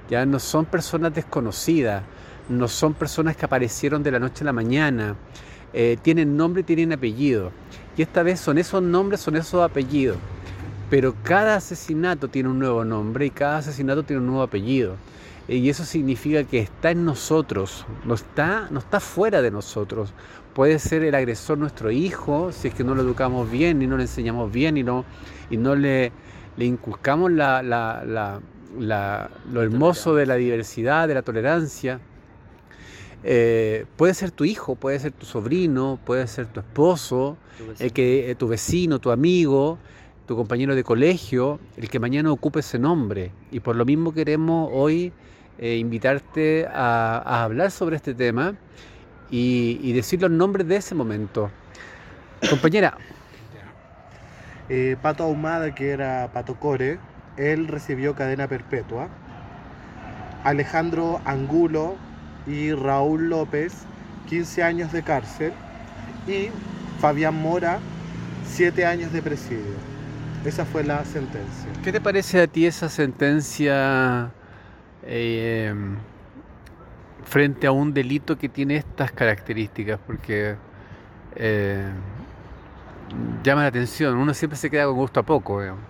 Ya 0.10 0.26
no 0.26 0.40
son 0.40 0.66
personas 0.66 1.14
desconocidas, 1.14 2.04
no 2.50 2.68
son 2.68 2.94
personas 2.96 3.36
que 3.36 3.46
aparecieron 3.46 4.02
de 4.02 4.12
la 4.12 4.20
noche 4.20 4.44
a 4.44 4.46
la 4.46 4.54
mañana. 4.54 5.16
Eh, 5.74 5.98
tienen 6.02 6.36
nombre 6.36 6.64
tienen 6.64 6.94
apellido. 6.94 7.52
Y 7.96 8.02
esta 8.02 8.24
vez 8.24 8.40
son 8.40 8.58
esos 8.58 8.82
nombres, 8.82 9.22
son 9.22 9.36
esos 9.36 9.62
apellidos. 9.62 10.18
Pero 10.90 11.16
cada 11.24 11.56
asesinato 11.56 12.28
tiene 12.28 12.50
un 12.50 12.60
nuevo 12.60 12.86
nombre 12.86 13.26
y 13.26 13.30
cada 13.32 13.58
asesinato 13.58 14.04
tiene 14.04 14.20
un 14.22 14.28
nuevo 14.28 14.44
apellido. 14.44 14.96
Y 15.48 15.70
eso 15.70 15.84
significa 15.86 16.44
que 16.44 16.60
está 16.60 16.92
en 16.92 17.06
nosotros, 17.06 17.86
no 18.06 18.14
está, 18.16 18.68
no 18.72 18.80
está 18.80 19.00
fuera 19.00 19.42
de 19.42 19.52
nosotros. 19.52 20.12
Puede 20.54 20.80
ser 20.80 21.04
el 21.04 21.14
agresor 21.16 21.58
nuestro 21.58 21.92
hijo, 21.92 22.52
si 22.52 22.70
es 22.70 22.74
que 22.74 22.84
no 22.84 22.96
lo 22.96 23.02
educamos 23.02 23.50
bien 23.52 23.82
y 23.82 23.88
no 23.88 23.98
le 23.98 24.04
enseñamos 24.04 24.52
bien 24.52 24.78
y 24.78 24.84
no, 24.84 25.06
y 25.50 25.58
no 25.58 25.76
le, 25.76 26.12
le 26.58 26.66
inculcamos 26.66 27.32
la- 27.32 27.62
la- 27.62 28.04
la- 28.06 28.40
la- 28.80 29.30
lo 29.52 29.62
hermoso 29.62 30.16
de 30.16 30.26
la 30.26 30.36
diversidad, 30.36 31.08
de 31.08 31.14
la 31.14 31.22
tolerancia. 31.22 32.00
Eh, 33.24 33.86
puede 33.98 34.14
ser 34.14 34.32
tu 34.32 34.46
hijo, 34.46 34.76
puede 34.76 35.00
ser 35.00 35.12
tu 35.12 35.26
sobrino, 35.26 36.00
puede 36.06 36.28
ser 36.28 36.46
tu 36.48 36.60
esposo, 36.60 37.38
Tu 37.58 37.92
que, 37.94 38.32
eh, 38.32 38.36
tu 38.36 38.48
vecino, 38.48 39.00
tu 39.00 39.12
amigo, 39.12 39.78
tu 40.26 40.36
compañero 40.36 40.76
de 40.76 40.84
colegio, 40.84 41.60
el 41.78 41.90
que 41.90 42.00
mañana 42.00 42.32
ocupe 42.32 42.60
ese 42.60 42.80
nombre. 42.80 43.32
Y 43.52 43.60
por 43.60 43.76
lo 43.76 43.86
mismo 43.86 44.14
queremos 44.14 44.70
hoy 44.74 45.14
eh, 45.58 45.78
invitarte 45.78 46.68
a, 46.68 47.44
hablar 47.44 47.72
sobre 47.72 47.96
este 47.96 48.14
tema 48.14 48.56
y, 49.30 49.80
y 49.82 49.94
decir 49.94 50.22
los 50.22 50.32
nombres 50.32 50.68
de 50.68 50.78
ese 50.78 50.96
momento. 50.96 51.52
Compañera, 52.50 52.98
Eh, 54.68 54.98
Pato 55.00 55.24
Ahumada, 55.26 55.76
que 55.76 55.92
era 55.92 56.30
Pato 56.34 56.56
Core, 56.56 56.98
él 57.38 57.68
recibió 57.68 58.16
cadena 58.16 58.48
perpetua. 58.48 59.10
Alejandro 60.44 61.22
Angulo 61.26 61.96
y 62.48 62.74
Raúl 62.74 63.30
López, 63.30 63.74
15 64.28 64.64
años 64.64 64.92
de 64.92 65.04
cárcel. 65.04 65.54
Y 66.28 66.50
Fabián 67.00 67.36
Mora, 67.36 67.80
7 68.46 68.86
años 68.86 69.14
de 69.14 69.22
presidio. 69.22 69.95
Esa 70.46 70.64
fue 70.66 70.84
la 70.84 71.04
sentencia. 71.06 71.70
¿qué 71.84 71.92
te 71.92 72.00
parece 72.02 72.42
a 72.42 72.48
ti 72.48 72.66
esa 72.66 72.88
sentencia 72.90 74.30
eh, 75.04 75.74
frente 77.24 77.68
a 77.68 77.72
un 77.72 77.94
delito 77.94 78.38
que 78.38 78.48
tiene 78.50 78.76
estas 78.78 79.12
características? 79.12 80.00
Porque 80.06 80.56
eh, 81.36 81.84
llama 83.44 83.62
la 83.64 83.68
atención, 83.68 84.16
uno 84.18 84.34
siempre 84.34 84.58
se 84.58 84.70
queda 84.70 84.86
con 84.86 84.96
gusto 84.96 85.20
a 85.20 85.24
poco. 85.24 85.62
digamos. 85.62 85.82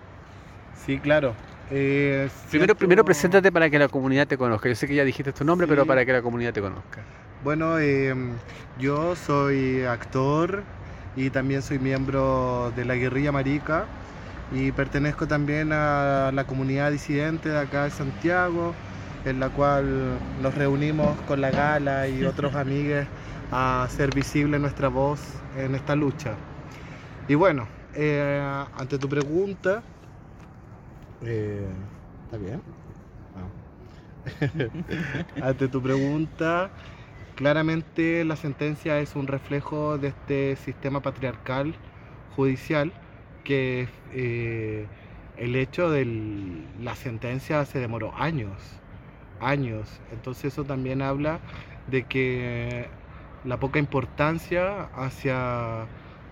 Sí, 0.84 0.98
claro. 0.98 1.34
Eh, 1.70 2.28
Primero, 2.48 2.66
siento- 2.72 2.74
primero 2.76 3.04
preséntate 3.04 3.50
para 3.52 3.68
que 3.68 3.78
la 3.78 3.88
comunidad 3.88 4.26
te 4.26 4.38
conozca. 4.38 4.68
Yo 4.68 4.74
sé 4.74 4.86
que 4.86 4.94
ya 4.94 5.04
dijiste 5.04 5.32
tu 5.32 5.44
nombre, 5.44 5.66
Sí. 5.66 5.70
pero 5.70 5.84
para 5.84 6.04
que 6.06 6.12
la 6.12 6.22
comunidad 6.22 6.52
te 6.54 6.60
conozca. 6.62 7.02
Bueno, 7.44 7.78
eh, 7.78 8.14
yo 8.78 9.16
soy 9.16 9.82
actor 9.84 10.62
y 11.16 11.28
también 11.30 11.60
soy 11.62 11.78
miembro 11.78 12.72
de 12.76 12.84
la 12.84 12.94
guerrilla 12.94 13.32
marica 13.32 13.84
y 14.52 14.72
pertenezco 14.72 15.26
también 15.26 15.72
a 15.72 16.30
la 16.32 16.44
comunidad 16.44 16.92
disidente 16.92 17.48
de 17.48 17.58
acá 17.58 17.84
de 17.84 17.90
Santiago, 17.90 18.74
en 19.24 19.40
la 19.40 19.48
cual 19.50 20.18
nos 20.40 20.54
reunimos 20.54 21.16
con 21.22 21.40
la 21.40 21.50
gala 21.50 22.08
y 22.08 22.24
otros 22.24 22.54
amigues 22.54 23.06
a 23.50 23.82
hacer 23.82 24.14
visible 24.14 24.58
nuestra 24.58 24.88
voz 24.88 25.20
en 25.56 25.74
esta 25.74 25.96
lucha. 25.96 26.34
Y 27.28 27.34
bueno, 27.34 27.66
eh, 27.94 28.64
ante 28.76 28.98
tu 28.98 29.08
pregunta, 29.08 29.82
eh, 31.22 31.66
¿está 32.24 32.36
bien? 32.36 32.62
Ah. 33.34 33.48
ante 35.48 35.66
tu 35.66 35.82
pregunta, 35.82 36.70
claramente 37.34 38.24
la 38.24 38.36
sentencia 38.36 39.00
es 39.00 39.16
un 39.16 39.26
reflejo 39.26 39.98
de 39.98 40.08
este 40.08 40.56
sistema 40.56 41.00
patriarcal 41.00 41.74
judicial 42.36 42.92
que 43.46 43.86
eh, 44.12 44.86
el 45.36 45.54
hecho 45.54 45.88
de 45.88 46.04
la 46.82 46.96
sentencia 46.96 47.64
se 47.64 47.78
demoró 47.78 48.12
años, 48.16 48.52
años. 49.40 50.00
Entonces 50.12 50.52
eso 50.52 50.64
también 50.64 51.00
habla 51.00 51.38
de 51.86 52.02
que 52.02 52.88
la 53.44 53.58
poca 53.58 53.78
importancia 53.78 54.88
hacia, 54.96 55.82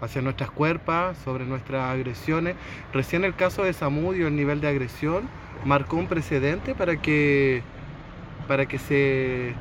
hacia 0.01 0.23
nuestras 0.23 0.51
cuerpos, 0.51 1.17
sobre 1.19 1.45
nuestras 1.45 1.91
agresiones. 1.91 2.57
Recién 2.93 3.25
el 3.25 3.37
caso 3.37 3.63
de 3.63 3.73
Samudio, 3.73 4.27
el 4.27 4.35
nivel 4.35 4.61
de 4.61 4.69
agresión, 4.69 5.29
marcó 5.65 5.97
un 5.97 6.09
precedente 6.09 6.75
para 6.75 7.01
que, 7.01 7.63
para 8.49 8.67
que 8.67 8.79
se, 8.79 9.55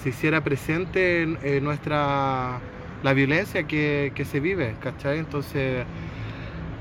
se 0.00 0.10
hiciera 0.10 0.44
presente 0.44 1.22
en, 1.22 1.38
en 1.42 1.64
nuestra 1.64 2.60
la 3.02 3.14
violencia 3.14 3.64
que, 3.64 4.12
que 4.14 4.24
se 4.24 4.40
vive, 4.40 4.74
¿cachai? 4.80 5.18
Entonces, 5.18 5.86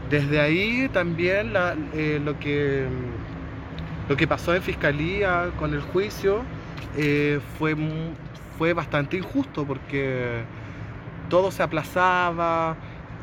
desde 0.10 0.42
ahí 0.42 0.90
también 0.92 1.54
eh, 1.94 2.20
lo, 2.24 2.40
que, 2.40 2.88
lo 4.08 4.18
que 4.18 4.28
pasó 4.28 4.56
en 4.56 4.64
fiscalía 4.64 5.52
con 5.58 5.74
el 5.74 5.82
juicio 5.82 6.42
eh, 6.98 7.40
fue, 7.58 7.76
fue 8.58 8.74
bastante 8.74 9.18
injusto 9.18 9.66
porque 9.66 10.42
todo 11.30 11.52
se 11.52 11.62
aplazaba, 11.62 12.76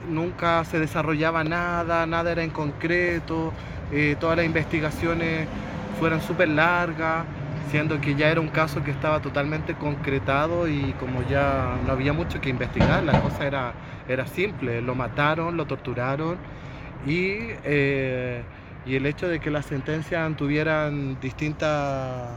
nunca 0.09 0.65
se 0.65 0.79
desarrollaba 0.79 1.43
nada, 1.43 2.07
nada 2.07 2.31
era 2.31 2.45
en 2.45 2.51
concreto, 2.51 3.53
eh, 3.93 4.17
todas 4.21 4.37
las 4.37 4.47
investigaciones 4.47 5.49
fueron 5.99 6.21
súper 6.21 6.49
largas, 6.49 7.25
siendo 7.73 8.01
que 8.01 8.15
ya 8.15 8.29
era 8.29 8.41
un 8.41 8.49
caso 8.49 8.85
que 8.85 8.93
estaba 8.93 9.21
totalmente 9.21 9.75
concretado 9.75 10.69
y 10.69 10.95
como 11.01 11.27
ya 11.29 11.79
no 11.85 11.93
había 11.93 12.13
mucho 12.13 12.41
que 12.41 12.49
investigar, 12.49 13.03
la 13.03 13.21
cosa 13.21 13.45
era, 13.45 13.73
era 14.07 14.25
simple, 14.29 14.81
lo 14.83 14.95
mataron, 14.95 15.57
lo 15.57 15.67
torturaron 15.67 16.39
y, 17.05 17.39
eh, 17.65 18.43
y 18.87 18.95
el 18.95 19.05
hecho 19.07 19.29
de 19.29 19.41
que 19.41 19.51
las 19.51 19.67
sentencias 19.67 20.37
tuvieran 20.37 21.19
distintas, 21.21 22.31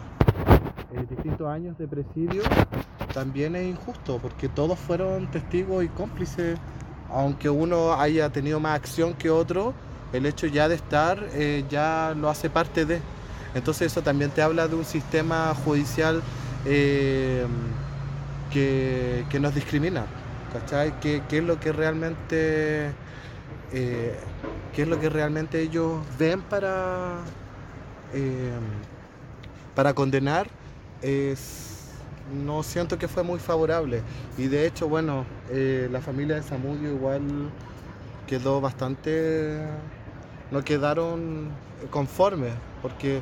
eh, 0.93 1.05
distintos 1.09 1.47
años 1.47 1.77
de 1.77 1.87
presidio 1.87 2.41
también 3.13 3.55
es 3.55 3.67
injusto 3.67 4.19
porque 4.19 4.49
todos 4.49 4.77
fueron 4.79 5.29
testigos 5.29 5.83
y 5.83 5.87
cómplices, 5.89 6.57
aunque 7.09 7.49
uno 7.49 7.93
haya 7.93 8.29
tenido 8.29 8.59
más 8.59 8.75
acción 8.75 9.13
que 9.13 9.29
otro, 9.29 9.73
el 10.13 10.25
hecho 10.25 10.47
ya 10.47 10.67
de 10.67 10.75
estar 10.75 11.23
eh, 11.33 11.63
ya 11.69 12.13
lo 12.17 12.29
hace 12.29 12.49
parte 12.49 12.85
de. 12.85 12.99
Entonces 13.55 13.91
eso 13.91 14.01
también 14.01 14.31
te 14.31 14.41
habla 14.41 14.67
de 14.67 14.75
un 14.75 14.85
sistema 14.85 15.53
judicial 15.65 16.21
eh, 16.65 17.45
que, 18.51 19.39
nos 19.39 19.53
discrimina, 19.55 20.05
¿cachai? 20.53 20.99
¿Qué, 20.99 21.21
es 21.29 21.43
lo 21.43 21.59
que 21.59 21.71
realmente 21.71 22.91
qué 24.75 24.83
es 24.83 24.87
lo 24.87 24.99
que 24.99 25.09
realmente 25.09 25.61
ellos 25.61 25.99
ven 26.17 26.41
para 26.41 27.17
para 29.75 29.93
condenar 29.93 30.47
es 31.01 31.91
no 32.33 32.63
siento 32.63 32.97
que 32.97 33.07
fue 33.07 33.23
muy 33.23 33.39
favorable. 33.39 34.01
Y 34.37 34.47
de 34.47 34.65
hecho, 34.67 34.87
bueno, 34.87 35.25
la 35.51 36.01
familia 36.01 36.35
de 36.35 36.43
Samudio 36.43 36.91
igual 36.91 37.21
quedó 38.27 38.61
bastante 38.61 39.65
no 40.51 40.63
quedaron 40.63 41.49
conformes, 41.91 42.53
porque 42.81 43.21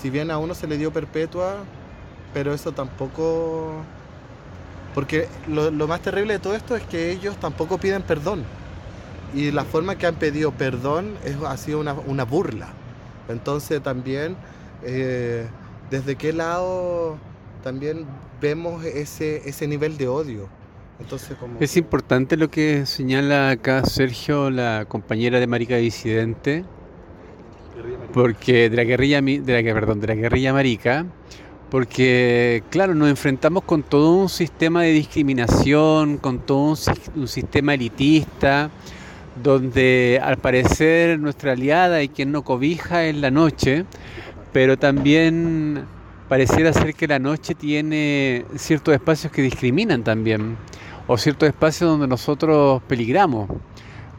si 0.00 0.10
bien 0.10 0.30
a 0.30 0.38
uno 0.38 0.54
se 0.54 0.66
le 0.66 0.78
dio 0.78 0.92
perpetua, 0.92 1.56
pero 2.32 2.52
eso 2.52 2.72
tampoco... 2.72 3.72
Porque 4.94 5.28
lo, 5.46 5.70
más 5.86 6.00
terrible 6.00 6.34
de 6.34 6.38
todo 6.38 6.54
esto 6.54 6.74
es 6.74 6.82
que 6.84 7.10
ellos 7.12 7.36
tampoco 7.36 7.78
piden 7.78 8.02
perdón. 8.02 8.44
Y 9.34 9.50
la 9.50 9.64
forma 9.64 9.96
que 9.96 10.06
han 10.06 10.16
pedido 10.16 10.52
perdón 10.52 11.14
es, 11.24 11.36
ha 11.44 11.56
sido 11.56 11.80
una, 11.80 12.24
burla. 12.24 12.68
Entonces 13.28 13.82
también, 13.82 14.36
eh, 14.82 15.46
¿desde 15.90 16.16
qué 16.16 16.32
lado 16.32 17.18
también 17.62 18.06
vemos 18.40 18.84
ese, 18.84 19.48
ese 19.48 19.68
nivel 19.68 19.98
de 19.98 20.08
odio? 20.08 20.48
Entonces, 21.00 21.36
Es 21.60 21.76
importante 21.76 22.36
lo 22.36 22.50
que 22.50 22.84
señala 22.84 23.50
acá 23.50 23.84
Sergio, 23.84 24.50
la 24.50 24.84
compañera 24.88 25.38
de 25.38 25.46
Marica 25.46 25.76
Disidente, 25.76 26.64
porque 28.12 28.68
de 28.68 28.76
la 28.76 28.84
guerrilla 28.84 29.20
de 29.20 29.62
la 29.62 29.74
perdón, 29.74 30.00
de 30.00 30.08
la 30.08 30.14
guerrilla 30.14 30.52
marica, 30.52 31.06
porque 31.70 32.64
claro, 32.70 32.94
nos 32.94 33.08
enfrentamos 33.08 33.62
con 33.62 33.84
todo 33.84 34.14
un 34.14 34.28
sistema 34.28 34.82
de 34.82 34.90
discriminación, 34.90 36.18
con 36.18 36.40
todo 36.40 36.76
un, 37.14 37.28
sistema 37.28 37.74
elitista, 37.74 38.70
donde 39.42 40.20
al 40.22 40.36
parecer 40.36 41.18
nuestra 41.18 41.52
aliada 41.52 42.02
y 42.02 42.08
quien 42.08 42.32
no 42.32 42.42
cobija 42.42 43.04
es 43.04 43.16
la 43.16 43.30
noche, 43.30 43.84
pero 44.52 44.78
también 44.78 45.84
pareciera 46.28 46.72
ser 46.72 46.94
que 46.94 47.06
la 47.08 47.18
noche 47.18 47.54
tiene 47.54 48.44
ciertos 48.56 48.94
espacios 48.94 49.32
que 49.32 49.42
discriminan 49.42 50.04
también 50.04 50.56
o 51.06 51.16
ciertos 51.16 51.48
espacios 51.48 51.90
donde 51.90 52.06
nosotros 52.06 52.82
peligramos. 52.86 53.48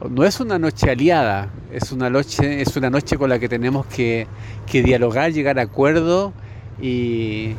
No 0.10 0.24
es 0.24 0.40
una 0.40 0.58
noche 0.58 0.90
aliada, 0.90 1.50
es 1.72 1.92
una 1.92 2.10
noche, 2.10 2.62
es 2.62 2.76
una 2.78 2.90
noche 2.90 3.18
con 3.18 3.30
la 3.30 3.38
que 3.38 3.50
tenemos 3.50 3.86
que, 3.86 4.28
dialogar, 4.72 5.32
llegar 5.34 5.60
a 5.60 5.64
acuerdos 5.64 6.32
y 6.82 7.54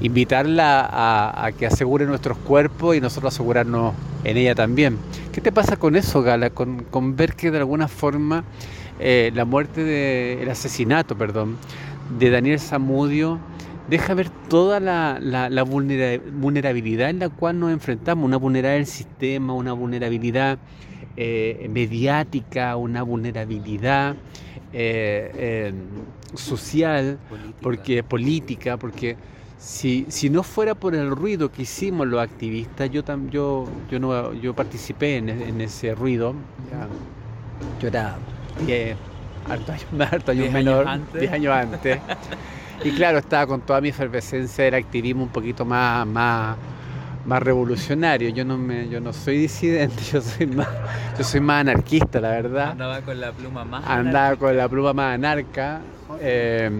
invitarla 0.00 0.88
a, 0.90 1.52
que 1.52 1.66
asegure 1.66 2.06
nuestros 2.06 2.36
cuerpos 2.38 2.96
y 2.96 3.00
nosotros 3.00 3.34
asegurarnos 3.34 3.94
en 4.24 4.36
ella 4.36 4.54
también. 4.54 4.98
¿Qué 5.32 5.40
te 5.40 5.52
pasa 5.52 5.76
con 5.76 5.96
eso, 5.96 6.22
Gala? 6.22 6.50
Con, 6.50 7.16
ver 7.16 7.34
que 7.34 7.50
de 7.50 7.58
alguna 7.58 7.88
forma 7.88 8.44
eh, 8.98 9.30
la 9.34 9.44
muerte, 9.44 9.84
de, 9.84 10.42
el 10.42 10.50
asesinato, 10.50 11.16
perdón, 11.16 11.56
de 12.18 12.30
Daniel 12.30 12.60
Zamudio 12.60 13.40
deja 13.88 14.14
ver 14.14 14.30
toda 14.48 14.80
la, 14.80 15.18
vulnerabilidad 15.62 17.10
en 17.10 17.18
la 17.20 17.28
cual 17.28 17.60
nos 17.60 17.70
enfrentamos, 17.72 18.24
una 18.24 18.36
vulnerabilidad 18.36 18.78
del 18.78 18.86
sistema, 18.86 19.54
una 19.54 19.72
vulnerabilidad 19.72 20.58
eh, 21.16 21.68
mediática, 21.72 22.76
una 22.76 23.02
vulnerabilidad 23.02 24.16
eh, 24.72 25.30
eh, 25.34 25.72
social, 26.34 27.18
política. 27.28 27.58
porque 27.62 28.02
política, 28.02 28.76
porque 28.76 29.16
si, 29.66 30.06
si 30.10 30.30
no 30.30 30.44
fuera 30.44 30.76
por 30.76 30.94
el 30.94 31.10
ruido 31.10 31.50
que 31.50 31.62
hicimos 31.62 32.06
los 32.06 32.22
activistas, 32.22 32.88
yo 32.88 33.02
yo, 33.30 33.66
yo 33.90 33.98
no 33.98 34.32
yo 34.32 34.54
participé 34.54 35.16
en, 35.16 35.60
ese 35.60 35.92
ruido, 35.92 36.34
yo 37.80 37.88
era 37.88 38.16
harto, 39.48 40.30
años, 40.30 40.52
menor, 40.52 40.86
10 41.12 41.32
años 41.32 41.52
antes. 41.52 41.98
Y 42.84 42.92
claro, 42.92 43.18
estaba 43.18 43.44
con 43.48 43.60
toda 43.62 43.80
mi 43.80 43.88
efervescencia 43.88 44.64
del 44.64 44.74
activismo 44.74 45.24
un 45.24 45.30
poquito 45.30 45.64
más, 45.64 46.06
más, 46.06 46.56
más 47.26 47.42
revolucionario. 47.42 48.30
Yo 48.30 48.44
no 48.44 48.56
me, 48.56 48.88
yo 48.88 49.00
no 49.00 49.12
soy 49.12 49.38
disidente, 49.38 50.02
yo 50.12 50.20
soy 50.20 50.46
más, 50.46 50.68
yo 51.18 51.24
soy 51.24 51.40
más 51.40 51.60
anarquista, 51.60 52.20
la 52.20 52.30
verdad. 52.30 52.70
Andaba 52.70 53.00
con 53.02 53.20
la 53.20 53.32
pluma 53.32 53.64
más 53.64 53.84
Andaba 53.86 54.36
con 54.36 54.56
la 54.56 54.68
pluma 54.68 54.92
más 54.92 55.14
anarca. 55.14 55.80
Eh, 56.20 56.70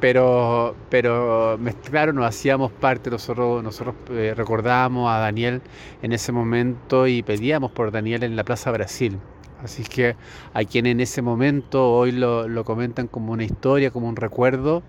pero, 0.00 0.76
pero 0.88 1.58
claro, 1.84 2.12
nos 2.12 2.26
hacíamos 2.26 2.70
parte, 2.70 3.10
nosotros, 3.10 3.62
nosotros 3.62 3.96
eh, 4.10 4.34
recordábamos 4.36 5.10
a 5.10 5.18
Daniel 5.18 5.62
en 6.00 6.12
ese 6.12 6.30
momento 6.30 7.08
y 7.08 7.24
pedíamos 7.24 7.72
por 7.72 7.90
Daniel 7.90 8.22
en 8.22 8.36
la 8.36 8.44
Plaza 8.44 8.70
Brasil. 8.70 9.18
Así 9.64 9.82
que 9.82 10.14
a 10.54 10.62
quien 10.62 10.86
en 10.86 11.00
ese 11.00 11.22
momento 11.22 11.90
hoy 11.90 12.12
lo, 12.12 12.46
lo 12.46 12.64
comentan 12.64 13.08
como 13.08 13.32
una 13.32 13.42
historia, 13.42 13.90
como 13.90 14.08
un 14.08 14.14
recuerdo, 14.14 14.84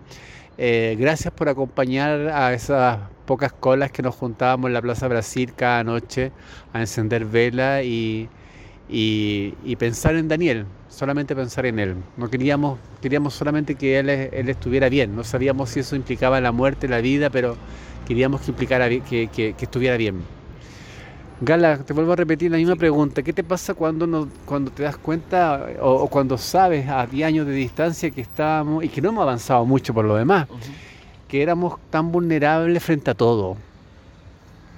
eh, 0.61 0.97
gracias 0.99 1.33
por 1.33 1.47
acompañar 1.47 2.27
a 2.27 2.53
esas 2.53 2.99
pocas 3.29 3.53
colas 3.53 3.91
que 3.91 4.01
nos 4.01 4.15
juntábamos 4.15 4.69
en 4.69 4.73
la 4.73 4.81
Plaza 4.81 5.07
Brasil 5.07 5.53
cada 5.55 5.83
noche 5.83 6.31
a 6.73 6.79
encender 6.79 7.25
vela 7.25 7.83
y, 7.83 8.27
pensar 9.77 10.15
en 10.15 10.27
Daniel, 10.27 10.65
solamente 10.87 11.35
pensar 11.35 11.67
en 11.67 11.77
él. 11.77 11.95
No 12.17 12.27
queríamos, 12.27 12.79
queríamos 13.03 13.35
solamente 13.35 13.75
que 13.75 13.99
él, 13.99 14.09
estuviera 14.09 14.89
bien, 14.89 15.15
no 15.15 15.23
sabíamos 15.23 15.69
si 15.69 15.81
eso 15.81 15.95
implicaba 15.95 16.41
la 16.41 16.51
muerte, 16.51 16.87
la 16.87 17.01
vida, 17.01 17.29
pero 17.29 17.55
queríamos 18.07 18.41
que 18.41 18.49
implicara 18.49 18.89
que 18.89 19.55
estuviera 19.59 19.95
bien. 19.95 20.23
Gala, 21.41 21.77
te 21.77 21.93
vuelvo 21.93 22.11
a 22.11 22.15
repetir 22.17 22.51
la 22.51 22.57
misma 22.57 22.75
pregunta. 22.75 23.21
¿Qué 23.21 23.31
te 23.31 23.45
pasa 23.45 23.73
cuando, 23.73 24.05
no, 24.05 24.27
cuando 24.45 24.71
te 24.71 24.83
das 24.83 24.97
cuenta 24.97 25.67
o, 25.79 26.07
cuando 26.09 26.37
sabes 26.37 26.89
a 26.89 27.05
10 27.05 27.27
años 27.27 27.47
de 27.47 27.53
distancia 27.53 28.11
que 28.11 28.21
estábamos 28.21 28.83
y 28.83 28.89
que 28.89 29.01
no 29.01 29.09
hemos 29.09 29.21
avanzado 29.21 29.65
mucho 29.65 29.93
por 29.93 30.03
lo 30.03 30.15
demás, 30.15 30.47
que 31.29 31.41
éramos 31.41 31.79
tan 31.89 32.11
vulnerables 32.11 32.83
frente 32.83 33.11
a 33.11 33.13
todo? 33.13 33.55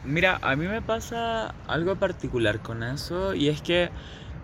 Mira, 0.04 0.40
a 0.42 0.56
mí 0.56 0.68
me 0.68 0.82
pasa 0.82 1.56
algo 1.68 1.96
particular 1.96 2.60
con 2.60 2.84
eso 2.84 3.34
y 3.34 3.50
es 3.50 3.62
que 3.62 3.90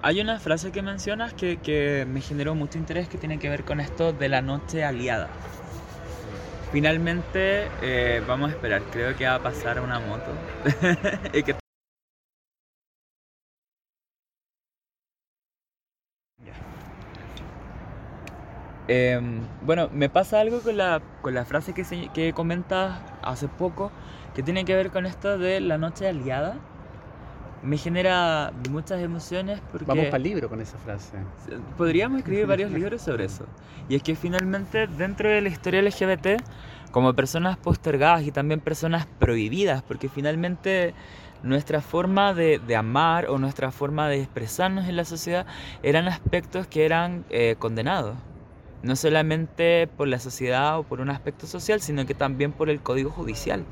hay 0.02 0.22
una 0.22 0.40
frase 0.40 0.72
que 0.72 0.82
mencionas 0.82 1.34
que, 1.34 2.06
me 2.08 2.22
generó 2.22 2.56
mucho 2.56 2.78
interés 2.78 3.10
que 3.10 3.18
tiene 3.18 3.40
que 3.40 3.50
ver 3.50 3.64
con 3.64 3.80
esto 3.80 4.14
de 4.14 4.30
la 4.30 4.42
noche 4.42 4.84
aliada. 4.84 5.30
Finalmente, 6.72 7.68
eh, 7.82 8.22
vamos 8.28 8.50
a 8.50 8.54
esperar, 8.54 8.82
creo 8.92 9.16
que 9.16 9.26
va 9.26 9.36
a 9.36 9.44
pasar 9.44 9.80
una 9.82 10.00
moto. 10.00 10.32
que 11.32 11.56
Em, 18.88 19.42
bueno, 19.66 19.90
me 19.94 20.10
pasa 20.10 20.40
algo 20.40 20.62
con 20.62 20.78
la, 20.78 21.02
con 21.22 21.34
la 21.34 21.44
frase 21.44 21.74
que, 21.74 21.84
que 22.14 22.34
comentas 22.34 23.00
hace 23.22 23.48
poco, 23.48 23.92
que 24.34 24.44
tiene 24.44 24.64
que 24.64 24.76
ver 24.76 24.92
con 24.92 25.06
esto 25.06 25.38
de 25.38 25.60
la 25.60 25.78
noche 25.78 26.08
aliada. 26.08 26.56
Me 27.64 27.78
genera 27.78 28.54
muchas 28.70 29.02
emociones 29.02 29.60
porque... 29.72 29.86
Vamos 29.86 30.06
para 30.06 30.18
el 30.18 30.24
libro 30.24 30.48
con 30.48 30.62
esa 30.62 30.78
frase. 30.78 31.18
Podríamos 31.76 32.20
escribir 32.20 32.46
varios 32.46 32.72
libros 32.72 33.02
sobre 33.02 33.26
eso. 33.26 33.46
Y 33.90 33.96
es 33.96 34.04
que 34.04 34.16
finalmente 34.16 34.88
dentro 34.88 35.28
de 35.28 35.42
la 35.42 35.50
historia 35.50 35.82
LGBT, 35.82 36.42
como 36.92 37.14
personas 37.14 37.58
postergadas 37.58 38.24
y 38.24 38.32
también 38.32 38.62
personas 38.62 39.06
prohibidas, 39.20 39.82
porque 39.82 40.08
finalmente 40.08 40.94
nuestra 41.44 41.82
forma 41.82 42.34
de, 42.34 42.60
de, 42.60 42.76
amar 42.76 43.28
o 43.28 43.38
nuestra 43.38 43.72
forma 43.72 44.08
de 44.08 44.22
expresarnos 44.22 44.88
en 44.88 44.96
la 44.96 45.06
sociedad 45.06 45.46
eran 45.84 46.08
aspectos 46.08 46.68
que 46.68 46.86
eran 46.86 47.26
eh, 47.30 47.56
condenados 47.60 48.16
no 48.84 48.96
solamente 48.96 49.88
por 49.88 50.08
la 50.08 50.20
sociedad 50.20 50.80
o 50.80 50.84
por 50.84 51.02
un 51.02 51.10
aspecto 51.10 51.48
social, 51.48 51.82
sino 51.82 52.06
que 52.06 52.14
también 52.14 52.52
por 52.52 52.70
el 52.70 52.82
código 52.82 53.10
judicial. 53.10 53.66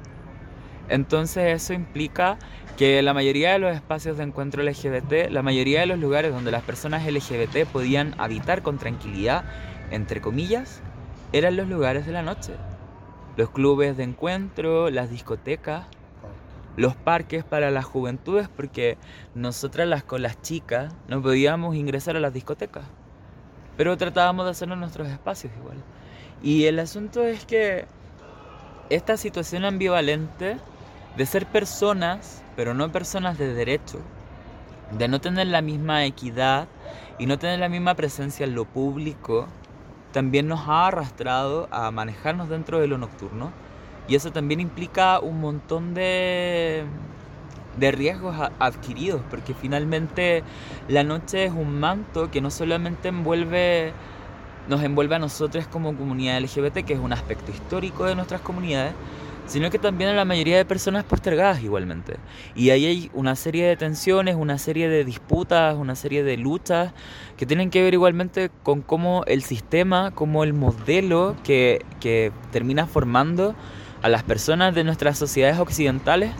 Entonces 0.90 1.62
eso 1.62 1.74
implica 1.74 2.38
que 2.78 3.02
la 3.02 3.14
mayoría 3.14 3.54
de 3.54 3.60
los 3.60 3.74
espacios 3.74 4.18
de 4.18 4.24
encuentro 4.24 4.62
LGBT, 4.62 5.30
la 5.30 5.42
mayoría 5.42 5.80
de 5.80 5.86
los 5.88 6.00
lugares 6.00 6.32
donde 6.32 6.52
las 6.52 6.64
personas 6.64 7.06
LGBT 7.06 7.66
podían 7.72 8.14
habitar 8.18 8.62
con 8.62 8.78
tranquilidad, 8.78 9.46
entre 9.92 10.22
comillas, 10.22 10.82
eran 11.32 11.56
los 11.56 11.68
lugares 11.68 12.06
de 12.06 12.12
la 12.12 12.22
noche. 12.22 12.54
Los 13.38 13.50
clubes 13.50 13.98
de 13.98 14.04
encuentro, 14.04 14.90
las 14.90 15.10
discotecas, 15.10 15.88
los 16.78 16.96
parques 16.96 17.44
para 17.44 17.72
las 17.72 17.86
juventudes, 17.86 18.48
porque 18.50 18.98
nosotras 19.34 19.88
las 19.88 20.04
con 20.04 20.22
las 20.22 20.42
chicas 20.42 20.94
no 21.08 21.22
podíamos 21.22 21.76
ingresar 21.76 22.16
a 22.18 22.20
las 22.20 22.34
discotecas, 22.34 22.84
pero 23.78 23.98
tratábamos 23.98 24.46
de 24.46 24.52
hacerlo 24.52 24.74
en 24.76 24.82
nuestros 24.82 25.08
espacios 25.08 25.54
igual. 25.58 25.78
Y 26.42 26.66
el 26.66 26.80
asunto 26.80 27.24
es 27.24 27.46
que 27.46 27.86
esta 28.90 29.18
situación 29.18 29.66
ambivalente 29.66 30.58
de 31.18 31.26
ser 31.26 31.46
personas, 31.46 32.44
pero 32.56 32.74
no 32.74 32.92
personas 32.92 33.38
de 33.38 33.54
derecho, 33.54 34.00
de 34.92 35.08
no 35.08 35.20
tener 35.20 35.48
la 35.48 35.62
misma 35.62 36.06
equidad 36.06 36.68
y 37.18 37.26
no 37.26 37.40
tener 37.40 37.60
la 37.60 37.70
misma 37.70 37.96
presencia 37.96 38.46
en 38.46 38.56
lo 38.56 38.66
público, 38.66 39.48
también 40.12 40.48
nos 40.48 40.68
ha 40.68 40.88
arrastrado 40.88 41.68
a 41.72 41.92
manejarnos 41.92 42.50
dentro 42.50 42.80
de 42.80 42.88
lo 42.88 42.98
nocturno 42.98 43.52
y 44.08 44.16
eso 44.16 44.32
también 44.32 44.60
implica 44.60 45.20
un 45.20 45.42
montón 45.42 45.94
de, 45.94 46.86
de 47.78 47.92
riesgos 47.92 48.36
adquiridos, 48.60 49.22
porque 49.30 49.54
finalmente 49.54 50.44
la 50.88 51.04
noche 51.04 51.46
es 51.46 51.52
un 51.52 51.80
manto 51.80 52.32
que 52.32 52.42
no 52.42 52.52
solamente 52.52 53.10
envuelve, 53.10 53.94
nos 54.70 54.84
envuelve 54.84 55.16
a 55.16 55.20
nosotros 55.20 55.68
como 55.68 55.96
comunidad 55.96 56.40
LGBT, 56.40 56.86
que 56.86 56.94
es 56.94 57.00
un 57.00 57.14
aspecto 57.14 57.52
histórico 57.52 58.06
de 58.06 58.16
nuestras 58.16 58.42
comunidades, 58.42 58.94
sino 59.48 59.70
que 59.70 59.78
también 59.78 60.10
a 60.10 60.14
la 60.14 60.26
mayoría 60.26 60.58
de 60.58 60.66
personas 60.66 61.04
postergadas 61.04 61.62
igualmente. 61.62 62.18
Y 62.56 62.72
ahí 62.72 62.86
hay 62.86 63.12
una 63.14 63.36
serie 63.36 63.68
de 63.68 63.78
tensiones, 63.78 64.36
una 64.36 64.58
serie 64.58 64.90
de 64.90 65.06
disputas, 65.06 65.76
una 65.76 65.96
serie 65.96 66.24
de 66.24 66.38
luchas 66.38 66.94
que 67.38 67.46
tienen 67.46 67.70
que 67.70 67.84
ver 67.84 67.94
igualmente 67.94 68.50
con 68.64 68.82
cómo 68.82 69.24
el 69.28 69.44
sistema, 69.44 70.12
como 70.12 70.44
el 70.44 70.54
modelo 70.54 71.36
que, 71.44 71.86
que 72.00 72.32
termina 72.52 72.88
formando 72.88 73.56
a 74.02 74.10
las 74.10 74.24
personas 74.24 74.74
de 74.74 74.84
nuestras 74.84 75.18
sociedades 75.18 75.60
occidentales, 75.60 76.32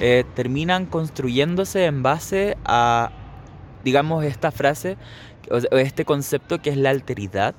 eh, 0.00 0.24
terminan 0.34 0.86
construyéndose 0.86 1.86
en 1.86 2.02
base 2.02 2.56
a, 2.64 3.10
digamos, 3.84 4.24
esta 4.24 4.50
frase, 4.50 4.96
o 5.50 5.76
este 5.76 6.04
concepto 6.04 6.60
que 6.60 6.70
es 6.70 6.76
la 6.76 6.90
alteridad, 6.90 7.54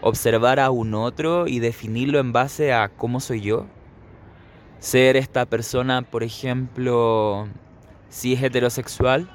observar 0.00 0.60
a 0.60 0.70
un 0.70 0.94
otro 0.94 1.46
y 1.46 1.58
definirlo 1.60 2.18
en 2.18 2.32
base 2.32 2.72
a 2.72 2.88
cómo 2.88 3.20
soy 3.20 3.40
yo, 3.40 3.66
ser 4.78 5.16
esta 5.16 5.46
persona, 5.46 6.02
por 6.02 6.22
ejemplo, 6.22 7.48
si 8.08 8.32
es 8.32 8.42
heterosexual, 8.42 9.30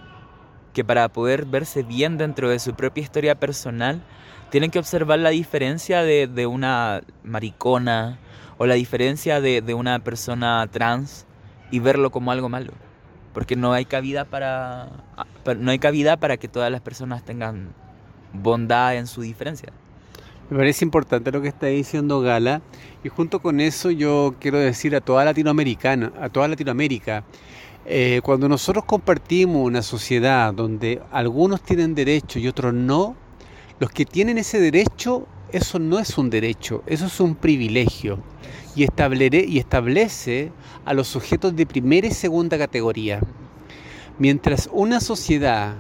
que 0.74 0.84
para 0.84 1.08
poder 1.10 1.46
verse 1.46 1.84
bien 1.84 2.18
dentro 2.18 2.50
de 2.50 2.60
su 2.60 2.74
propia 2.74 3.04
historia 3.04 3.40
personal, 3.40 4.04
tienen 4.50 4.72
que 4.72 4.80
observar 4.80 5.20
la 5.20 5.30
diferencia 5.30 6.04
de, 6.04 6.28
de 6.28 6.48
una 6.48 7.02
maricona 7.24 8.20
o 8.58 8.66
la 8.66 8.76
diferencia 8.76 9.40
de, 9.42 9.62
de, 9.62 9.74
una 9.74 10.00
persona 10.00 10.68
trans 10.72 11.27
y 11.72 11.80
verlo 11.80 12.12
como 12.12 12.32
algo 12.32 12.50
malo. 12.50 12.74
Porque 13.34 13.56
no 13.56 13.74
hay 13.74 13.86
cabida 13.86 14.26
para, 14.26 14.90
no 15.60 15.72
hay 15.72 15.80
cabida 15.80 16.18
para 16.18 16.38
que 16.38 16.48
todas 16.48 16.72
las 16.72 16.82
personas 16.82 17.24
tengan 17.24 17.70
bondad 18.34 18.96
en 18.96 19.08
su 19.08 19.22
diferencia. 19.22 19.72
Me 20.50 20.58
parece 20.58 20.86
importante 20.86 21.32
lo 21.32 21.42
que 21.42 21.50
está 21.50 21.68
diciendo 21.68 22.22
Gala 22.22 22.62
y 23.04 23.10
junto 23.10 23.42
con 23.42 23.60
eso 23.60 23.92
yo 23.92 24.36
quiero 24.40 24.58
decir 24.58 24.96
a 24.96 25.02
toda 25.02 25.26
Latinoamericana, 25.26 26.14
a 26.22 26.30
toda 26.30 26.48
Latinoamérica, 26.48 27.26
eh, 27.86 28.22
cuando 28.24 28.48
nosotros 28.48 28.86
compartimos 28.86 29.66
una 29.66 29.82
sociedad 29.82 30.54
donde 30.54 31.02
algunos 31.12 31.62
tienen 31.62 31.96
derecho 31.96 32.40
y 32.40 32.48
otros 32.48 32.74
no, 32.74 33.16
los 33.80 33.92
que 33.92 34.06
tienen 34.06 34.38
ese 34.38 34.60
derecho, 34.60 35.28
eso 35.52 35.80
no 35.80 36.00
es 36.00 36.18
un 36.18 36.30
derecho, 36.30 36.84
eso 36.86 37.06
es 37.06 37.20
un 37.20 37.36
privilegio 37.36 38.20
y, 38.76 38.84
y 38.84 39.58
establece 39.60 40.52
a 40.86 40.94
los 40.94 41.08
sujetos 41.08 41.56
de 41.56 41.66
primera 41.66 42.08
y 42.08 42.12
segunda 42.12 42.58
categoría. 42.58 43.22
Mientras 44.20 44.70
una 44.72 45.00
sociedad 45.00 45.76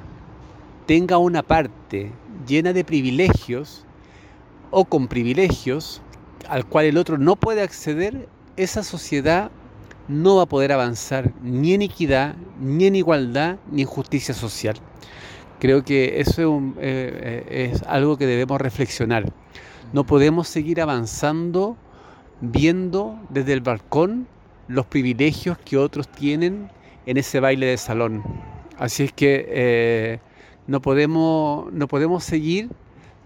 tenga 0.86 1.18
una 1.18 1.44
parte 1.44 2.12
llena 2.48 2.74
de 2.74 2.84
privilegios, 2.84 3.84
o 4.72 4.86
con 4.86 5.08
privilegios 5.08 6.02
al 6.50 6.66
cual 6.66 6.86
el 6.86 6.98
otro 6.98 7.18
no 7.18 7.36
puede 7.36 7.62
acceder, 7.62 8.28
esa 8.56 8.84
sociedad 8.84 9.52
no 10.08 10.38
va 10.38 10.44
a 10.44 10.46
poder 10.46 10.72
avanzar 10.72 11.34
ni 11.44 11.74
en 11.74 11.82
equidad, 11.82 12.36
ni 12.60 12.86
en 12.86 12.96
igualdad, 12.96 13.58
ni 13.72 13.82
en 13.82 13.88
justicia 13.88 14.34
social. 14.34 14.76
Creo 15.60 15.84
que 15.84 16.22
eso 16.22 16.42
es, 16.42 16.74
eh, 16.80 17.44
eh, 17.50 17.72
es 17.74 17.84
algo 17.84 18.18
que 18.18 18.26
debemos 18.26 18.62
reflexionar. 18.62 19.32
No 19.94 20.06
podemos 20.06 20.48
seguir 20.48 20.82
avanzando 20.82 21.78
viendo 22.42 23.20
desde 23.30 23.54
el 23.54 23.62
balcón 23.62 24.28
los 24.68 24.86
privilegios 24.86 25.58
que 25.58 25.78
otros 25.78 26.08
tienen 26.10 26.70
en 27.06 27.18
ese 27.18 27.40
baile 27.40 27.68
de 27.68 27.78
salón. 27.78 28.24
Así 28.78 29.04
es 29.04 29.14
que 29.14 29.46
eh, 29.48 30.20
no, 30.68 30.82
podemos, 30.82 31.72
no 31.72 31.88
podemos 31.88 32.24
seguir 32.24 32.70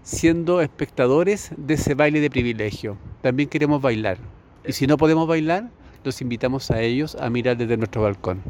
siendo 0.02 0.60
espectadores 0.60 1.50
de 1.56 1.74
ese 1.74 1.94
baile 1.94 2.20
de 2.20 2.30
privilegio. 2.30 2.96
También 3.22 3.48
queremos 3.48 3.82
bailar. 3.82 4.18
Y 4.64 4.72
si 4.72 4.86
no 4.86 4.96
podemos 4.96 5.26
bailar, 5.26 5.68
los 6.04 6.20
invitamos 6.20 6.70
a 6.70 6.80
ellos 6.80 7.16
a 7.16 7.28
mirar 7.28 7.56
desde 7.56 7.76
nuestro 7.76 8.02
balcón. 8.02 8.40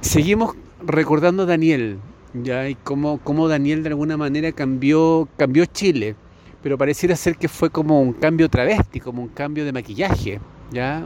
Seguimos 0.00 0.56
recordando 0.82 1.42
a 1.42 1.46
Daniel, 1.46 1.98
ya 2.32 2.68
y 2.68 2.74
cómo, 2.74 3.18
cómo, 3.22 3.48
Daniel 3.48 3.82
de 3.82 3.90
alguna 3.90 4.16
manera 4.16 4.52
cambió, 4.52 5.28
cambió 5.36 5.66
Chile, 5.66 6.16
pero 6.62 6.76
pareciera 6.78 7.16
ser 7.16 7.36
que 7.36 7.48
fue 7.48 7.70
como 7.70 8.00
un 8.00 8.12
cambio 8.12 8.48
travesti, 8.48 9.00
como 9.00 9.22
un 9.22 9.28
cambio 9.28 9.64
de 9.64 9.72
maquillaje, 9.72 10.40
ya, 10.70 11.02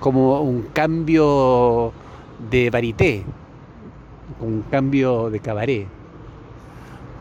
como 0.00 0.40
un 0.40 0.62
cambio 0.72 1.92
de 2.50 2.70
varité, 2.70 3.24
un 4.40 4.62
cambio 4.70 5.30
de 5.30 5.40
cabaret 5.40 5.88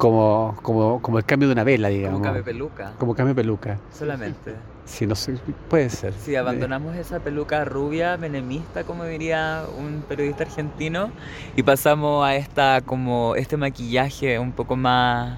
como, 0.01 0.57
como, 0.63 0.99
como 0.99 1.19
el 1.19 1.25
cambio 1.25 1.47
de 1.47 1.53
una 1.53 1.63
vela, 1.63 1.89
digamos. 1.89 2.21
Como 2.21 2.23
cambio 2.23 2.43
peluca. 2.43 2.93
Como 2.97 3.13
cambio 3.13 3.35
peluca. 3.35 3.77
Solamente. 3.93 4.55
Sí, 4.83 5.05
no 5.05 5.13
sé, 5.13 5.35
puede 5.69 5.91
ser. 5.91 6.13
Si 6.13 6.35
abandonamos 6.35 6.95
esa 6.95 7.19
peluca 7.19 7.65
rubia, 7.65 8.17
menemista, 8.17 8.83
como 8.83 9.03
diría 9.03 9.63
un 9.77 10.01
periodista 10.01 10.43
argentino, 10.43 11.11
y 11.55 11.61
pasamos 11.61 12.25
a 12.25 12.35
esta 12.35 12.81
como 12.83 13.35
este 13.35 13.57
maquillaje 13.57 14.39
un 14.39 14.53
poco 14.53 14.75
más 14.75 15.37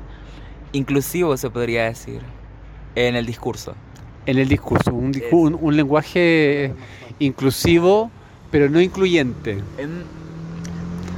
inclusivo, 0.74 1.38
se 1.38 1.50
podría 1.50 1.86
decir, 1.86 2.22
en 2.96 3.16
el 3.16 3.26
discurso. 3.26 3.76
En 4.26 4.38
el 4.38 4.48
discurso, 4.48 4.94
un, 4.94 5.14
un, 5.32 5.76
lenguaje 5.78 6.74
inclusivo, 7.20 8.12
pero 8.52 8.70
no 8.70 8.82
incluyente. 8.82 9.62
En 9.78 10.04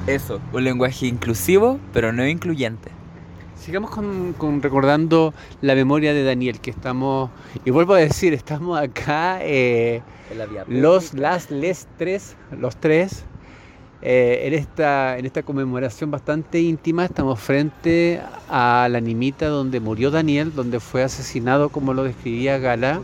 eso, 0.07 0.39
un 0.53 0.63
lenguaje 0.63 1.07
inclusivo, 1.07 1.79
pero 1.93 2.11
no 2.13 2.27
incluyente. 2.27 2.91
Sigamos 3.55 3.89
con, 3.89 4.61
recordando 4.61 5.33
la 5.61 5.73
memoria 5.73 6.13
de 6.13 6.23
Daniel, 6.23 6.59
que 6.59 6.69
estamos, 6.69 7.31
y 7.63 7.71
vuelvo 7.71 7.95
a 7.95 7.97
decir, 7.97 8.33
estamos 8.33 8.79
acá, 8.79 9.39
eh, 9.41 10.03
los, 10.67 11.15
las, 11.15 11.49
les 11.49 11.87
tres, 11.97 12.35
los 12.51 12.75
tres, 12.77 13.25
eh, 14.07 14.45
en, 14.45 14.53
esta, 14.53 15.17
en 15.17 15.25
esta 15.25 15.41
conmemoración 15.41 16.11
bastante 16.11 16.61
íntima, 16.61 17.05
estamos 17.05 17.39
frente 17.39 18.21
a 18.47 18.87
la 18.87 18.99
nimita 18.99 19.47
donde 19.47 19.79
murió 19.79 20.11
Daniel, 20.11 20.53
donde 20.53 20.79
fue 20.79 21.01
asesinado, 21.01 21.69
como 21.69 21.91
lo 21.91 22.03
describía 22.03 22.59
Gala. 22.59 23.01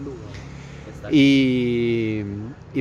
Y, 1.09 2.21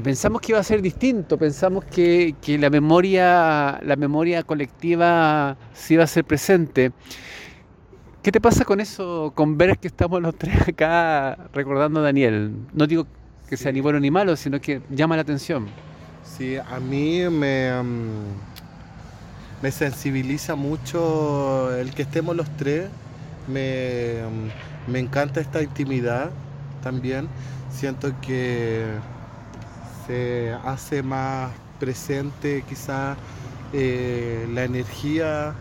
pensamos 0.04 0.42
que 0.42 0.52
iba 0.52 0.58
a 0.58 0.62
ser 0.62 0.82
distinto, 0.82 1.38
pensamos 1.38 1.82
que, 1.86 2.34
que, 2.42 2.58
la 2.58 2.68
memoria, 2.68 3.80
la 3.82 3.96
memoria 3.96 4.42
colectiva 4.42 5.56
sí 5.72 5.94
iba 5.94 6.04
a 6.04 6.06
ser 6.06 6.26
presente. 6.26 6.92
¿Qué 8.22 8.30
te 8.30 8.40
pasa 8.42 8.66
con 8.66 8.80
eso, 8.80 9.32
con 9.34 9.56
ver 9.56 9.78
que 9.78 9.88
estamos 9.88 10.20
los 10.20 10.34
tres 10.36 10.68
acá 10.68 11.48
recordando 11.54 12.00
a 12.00 12.02
Daniel? 12.02 12.52
No 12.74 12.86
digo 12.86 13.06
que 13.48 13.56
sea 13.56 13.72
ni 13.72 13.80
bueno 13.80 13.98
ni 13.98 14.10
malo, 14.10 14.36
sino 14.36 14.60
que 14.60 14.82
llama 14.90 15.16
la 15.16 15.22
atención. 15.22 15.68
Sí, 16.40 16.56
a 16.56 16.80
mí 16.80 17.28
me, 17.28 17.70
me 19.60 19.70
sensibiliza 19.70 20.54
mucho 20.54 21.70
el 21.76 21.92
que 21.94 22.00
estemos 22.00 22.34
los 22.34 22.48
tres. 22.56 22.88
Me, 23.46 24.22
me 24.86 25.00
encanta 25.00 25.42
esta 25.42 25.60
intimidad 25.60 26.30
también. 26.82 27.28
Siento 27.70 28.18
que 28.22 28.86
se 30.06 30.54
hace 30.64 31.02
más 31.02 31.50
presente 31.78 32.64
quizá 32.66 33.16
eh, 33.74 34.48
la 34.54 34.64
energía 34.64 35.52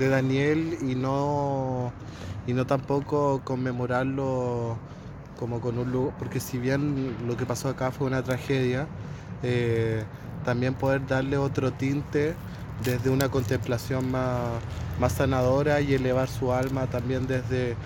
de 0.00 0.08
Daniel 0.08 0.78
y 0.82 0.96
no, 0.96 1.92
y 2.48 2.54
no 2.54 2.66
tampoco 2.66 3.40
conmemorarlo 3.44 4.76
como 5.38 5.60
con 5.60 5.78
un 5.78 5.92
lugar, 5.92 6.14
porque 6.18 6.40
si 6.40 6.58
bien 6.58 7.16
lo 7.26 7.36
que 7.36 7.46
pasó 7.46 7.68
acá 7.68 7.92
fue 7.92 8.08
una 8.08 8.22
tragedia, 8.22 8.88
eh, 9.42 10.02
también 10.44 10.74
poder 10.74 11.06
darle 11.06 11.36
otro 11.38 11.72
tinte 11.72 12.34
desde 12.84 13.10
una 13.10 13.28
contemplación 13.28 14.10
más, 14.10 14.40
más 15.00 15.12
sanadora 15.12 15.80
y 15.80 15.94
elevar 15.94 16.28
su 16.28 16.52
alma 16.52 16.86
también 16.86 17.26
desde, 17.26 17.76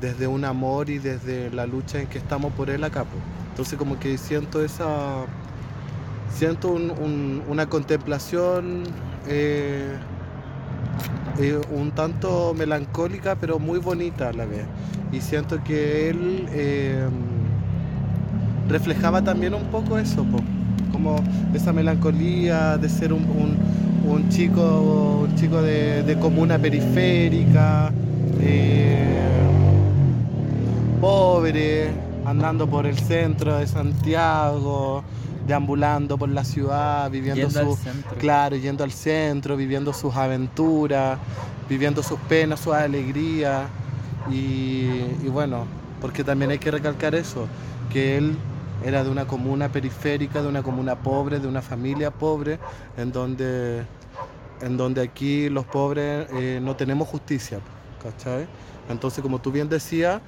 desde 0.00 0.26
un 0.26 0.44
amor 0.44 0.88
y 0.90 0.98
desde 0.98 1.50
la 1.50 1.66
lucha 1.66 2.00
en 2.00 2.06
que 2.06 2.18
estamos 2.18 2.52
por 2.52 2.70
él 2.70 2.84
acá. 2.84 3.04
pues. 3.04 3.22
Entonces 3.50 3.78
como 3.78 3.98
que 3.98 4.16
siento 4.18 4.64
esa, 4.64 5.24
siento 6.30 6.68
un- 6.68 6.90
un- 6.92 7.42
una 7.48 7.66
contemplación 7.68 8.84
eh, 9.26 9.96
eh, 11.38 11.60
un 11.70 11.90
tanto 11.92 12.54
melancólica 12.56 13.36
pero 13.36 13.58
muy 13.58 13.78
bonita 13.78 14.28
a 14.30 14.32
la 14.32 14.46
vez. 14.46 14.64
Y 15.12 15.20
siento 15.20 15.62
que 15.64 16.10
él 16.10 16.46
eh, 16.52 17.08
reflejaba 18.68 19.22
también 19.22 19.54
un 19.54 19.64
poco 19.70 19.98
eso, 19.98 20.24
po, 20.24 20.38
como 20.92 21.16
esa 21.54 21.72
melancolía 21.72 22.76
de 22.78 22.88
ser 22.88 23.12
un, 23.12 23.22
un- 23.24 23.78
un 24.10 24.28
chico, 24.30 25.26
un 25.28 25.34
chico 25.36 25.60
de, 25.60 26.02
de 26.02 26.18
comuna 26.18 26.58
periférica, 26.58 27.92
eh, 28.40 29.06
pobre, 31.00 31.88
andando 32.24 32.66
por 32.66 32.86
el 32.86 32.98
centro 32.98 33.56
de 33.58 33.66
Santiago, 33.66 35.02
deambulando 35.46 36.18
por 36.18 36.28
la 36.28 36.44
ciudad, 36.44 37.10
viviendo 37.10 37.48
Yendo 37.48 37.60
al 37.60 37.66
su, 37.66 37.76
centro. 37.82 38.16
Claro, 38.18 38.56
yendo 38.56 38.84
al 38.84 38.92
centro, 38.92 39.56
viviendo 39.56 39.92
sus 39.92 40.14
aventuras, 40.16 41.18
viviendo 41.68 42.02
sus 42.02 42.18
penas, 42.20 42.60
sus 42.60 42.74
alegrías. 42.74 43.64
Y, 44.30 44.88
y 45.24 45.28
bueno, 45.30 45.64
porque 46.00 46.24
también 46.24 46.50
hay 46.50 46.58
que 46.58 46.70
recalcar 46.70 47.14
eso, 47.14 47.46
que 47.92 48.18
él 48.18 48.36
era 48.84 49.04
de 49.04 49.10
una 49.10 49.26
comuna 49.26 49.70
periférica, 49.70 50.42
de 50.42 50.48
una 50.48 50.62
comuna 50.62 50.96
pobre, 50.96 51.40
de 51.40 51.48
una 51.48 51.62
familia 51.62 52.10
pobre, 52.10 52.58
en 52.96 53.12
donde, 53.12 53.84
en 54.60 54.76
donde 54.76 55.02
aquí 55.02 55.48
los 55.48 55.64
pobres 55.64 56.28
eh, 56.32 56.60
no 56.62 56.76
tenemos 56.76 57.08
justicia, 57.08 57.60
¿cachai? 58.02 58.46
Entonces, 58.88 59.22
como 59.22 59.40
tú 59.40 59.52
bien 59.52 59.68
decías, 59.68 60.20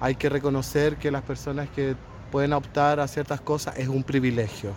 hay 0.00 0.14
que 0.14 0.28
reconocer 0.28 0.96
que 0.96 1.10
las 1.10 1.22
personas 1.22 1.68
que 1.70 1.96
pueden 2.30 2.52
optar 2.52 3.00
a 3.00 3.08
ciertas 3.08 3.40
cosas 3.40 3.78
es 3.78 3.88
un 3.88 4.02
privilegio 4.02 4.72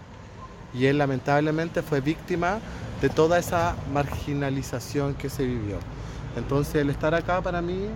y 0.73 0.85
él 0.85 0.97
lamentablemente 0.97 1.81
fue 1.81 2.01
víctima 2.01 2.59
de 3.01 3.09
toda 3.09 3.39
esa 3.39 3.75
marginalización 3.93 5.15
que 5.15 5.29
se 5.29 5.45
vivió. 5.45 5.77
Entonces 6.35 6.75
el 6.75 6.89
estar 6.89 7.13
acá 7.13 7.41
para 7.41 7.61
mí 7.61 7.87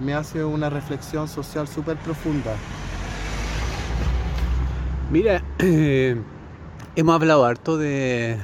me 0.00 0.14
hace 0.14 0.44
una 0.44 0.68
reflexión 0.68 1.28
social 1.28 1.66
súper 1.66 1.96
profunda. 1.98 2.52
Mira, 5.10 5.42
hemos 6.96 7.14
hablado 7.14 7.44
harto 7.44 7.78
de, 7.78 8.38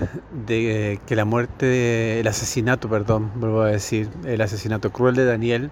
de 0.47 1.01
que 1.07 1.17
la 1.17 1.25
muerte, 1.25 2.21
el 2.21 2.27
asesinato, 2.27 2.89
perdón, 2.89 3.33
vuelvo 3.37 3.63
a 3.63 3.69
decir, 3.69 4.09
el 4.25 4.41
asesinato 4.41 4.91
cruel 4.91 5.15
de 5.15 5.27
Daniel, 5.27 5.71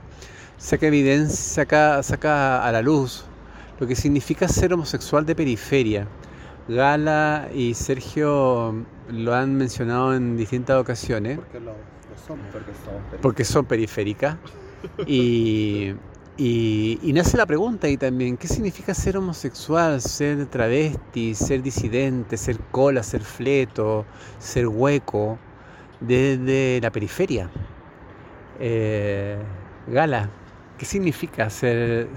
saca 0.58 0.86
evidencia, 0.86 1.36
saca, 1.36 2.02
saca 2.02 2.66
a 2.66 2.72
la 2.72 2.82
luz 2.82 3.24
lo 3.80 3.86
que 3.86 3.96
significa 3.96 4.48
ser 4.48 4.74
homosexual 4.74 5.24
de 5.26 5.34
periferia. 5.34 6.06
Gala 6.68 7.48
y 7.54 7.74
Sergio 7.74 8.84
lo 9.10 9.34
han 9.34 9.56
mencionado 9.56 10.14
en 10.14 10.36
distintas 10.36 10.76
ocasiones 10.80 11.38
Porque 11.38 11.58
lo, 11.58 11.74
somos. 12.26 12.46
porque 13.20 13.44
son 13.44 13.64
periféricas. 13.64 14.36
Y, 15.06 15.94
y, 16.36 16.98
y 17.02 17.12
nace 17.12 17.36
la 17.36 17.46
pregunta 17.46 17.86
ahí 17.86 17.96
también, 17.96 18.36
¿qué 18.36 18.48
significa 18.48 18.94
ser 18.94 19.16
homosexual, 19.16 20.00
ser 20.00 20.46
travesti, 20.46 21.34
ser 21.34 21.62
disidente, 21.62 22.36
ser 22.36 22.58
cola, 22.70 23.02
ser 23.02 23.20
fleto, 23.22 24.06
ser 24.38 24.66
hueco, 24.68 25.38
desde 26.00 26.80
la 26.80 26.90
periferia? 26.90 27.50
Eh, 28.58 29.38
Gala, 29.86 30.30
¿qué 30.78 30.84
significa 30.84 31.50
ser, 31.50 32.08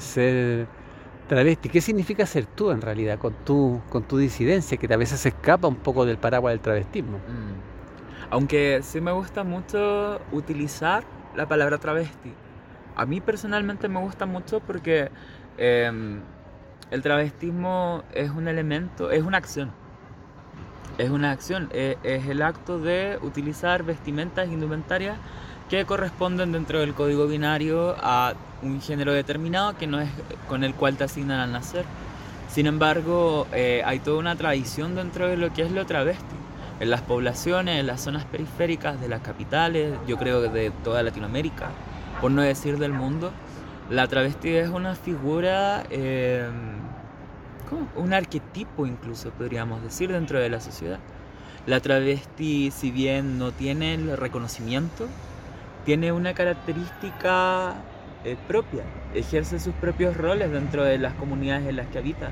travesti? 1.28 1.70
¿Qué 1.70 1.82
significa 1.82 2.26
ser 2.26 2.46
tú 2.46 2.72
en 2.72 2.82
realidad 2.82 3.20
con 3.20 3.34
tu, 3.44 3.82
con 3.90 4.04
tu 4.04 4.18
disidencia 4.18 4.78
que 4.78 4.94
a 4.94 4.98
veces 4.98 5.22
se 5.22 5.30
escapa 5.30 5.68
un 5.68 5.78
poco 5.78 6.06
del 6.06 6.18
paraguas 6.18 6.54
del 6.54 6.62
travestismo? 6.62 7.18
Mm. 7.18 8.30
Aunque 8.30 8.82
sí 8.84 9.02
me 9.02 9.12
gusta 9.12 9.44
mucho 9.44 10.22
utilizar 10.32 11.04
la 11.36 11.48
palabra 11.48 11.78
travesti. 11.80 12.34
A 12.96 13.06
mí 13.06 13.20
personalmente 13.20 13.90
me 13.90 14.00
gusta 14.00 14.26
mucho 14.26 14.62
porque 14.62 15.10
em, 15.58 16.22
el 16.92 17.02
travestismo 17.02 18.04
es 18.14 18.30
un 18.30 18.48
elemento, 18.48 19.12
es 19.12 19.24
una 19.24 19.38
acción. 19.38 19.72
Es 20.98 21.10
una 21.10 21.32
acción, 21.32 21.70
e- 21.74 21.98
es, 22.04 22.26
el 22.28 22.42
acto 22.42 22.80
de 22.80 23.20
utilizar 23.22 23.84
vestimentas 23.84 24.48
indumentarias 24.48 25.18
que 25.70 25.84
corresponden 25.86 26.54
dentro 26.54 26.80
del 26.80 26.94
código 26.94 27.28
binario 27.28 27.96
a 28.00 28.34
un 28.62 28.82
género 28.82 29.12
determinado 29.12 29.76
que 29.78 29.88
no 29.88 30.00
es 30.00 30.10
con 30.48 30.64
el 30.64 30.74
cual 30.74 30.96
te 30.96 31.04
asignan 31.04 31.40
al 31.40 31.52
nacer. 31.52 31.84
Sin 32.48 32.68
embargo, 32.68 33.48
eh, 33.52 33.82
hay 33.86 34.00
toda 34.00 34.20
una 34.20 34.38
tradición 34.38 34.96
dentro 34.96 35.28
de 35.28 35.36
lo 35.36 35.52
que 35.52 35.64
es 35.64 35.72
lo 35.72 35.86
travesti. 35.86 36.36
En 36.80 36.90
las 36.90 37.02
poblaciones, 37.02 37.80
en 37.80 37.88
las 37.88 38.02
zonas 38.02 38.26
periféricas 38.26 39.02
de 39.02 39.10
las 39.10 39.22
capitales, 39.22 39.94
yo 40.08 40.18
creo 40.18 40.42
que 40.42 40.50
de 40.50 40.72
toda 40.84 41.04
Latinoamérica, 41.04 41.70
por 42.22 42.32
no 42.32 42.42
decir 42.42 42.78
del 42.78 42.94
mundo, 42.94 43.32
la 43.90 44.08
travesti 44.08 44.56
es 44.56 44.70
una 44.70 44.96
figura, 44.96 45.84
eh, 45.90 46.50
¿cómo? 47.70 47.88
un 47.96 48.14
arquetipo 48.14 48.86
incluso 48.86 49.30
podríamos 49.32 49.84
decir 49.84 50.12
dentro 50.12 50.40
de 50.40 50.50
la 50.50 50.60
sociedad. 50.60 51.00
La 51.68 51.80
travesti, 51.80 52.72
si 52.72 52.92
bien 52.92 53.38
no 53.40 53.52
tiene 53.52 53.96
el 53.96 54.18
reconocimiento, 54.18 55.08
tiene 55.86 56.12
una 56.12 56.34
característica 56.34 57.76
eh, 58.24 58.38
propia, 58.48 58.84
ejerce 59.14 59.60
sus 59.60 59.74
propios 59.76 60.18
roles 60.18 60.52
dentro 60.52 60.84
de 60.84 60.98
las 60.98 61.14
comunidades 61.14 61.68
en 61.68 61.76
las 61.76 61.88
que 61.88 62.00
habita. 62.00 62.32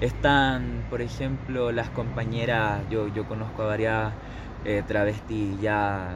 Están, 0.00 0.84
por 0.88 1.02
ejemplo, 1.02 1.70
las 1.70 1.90
compañeras, 1.90 2.80
yo, 2.90 3.08
conozco 3.28 3.62
a 3.62 3.66
varias 3.66 4.12
eh, 4.64 4.82
travestis 4.86 5.60
ya 5.60 6.14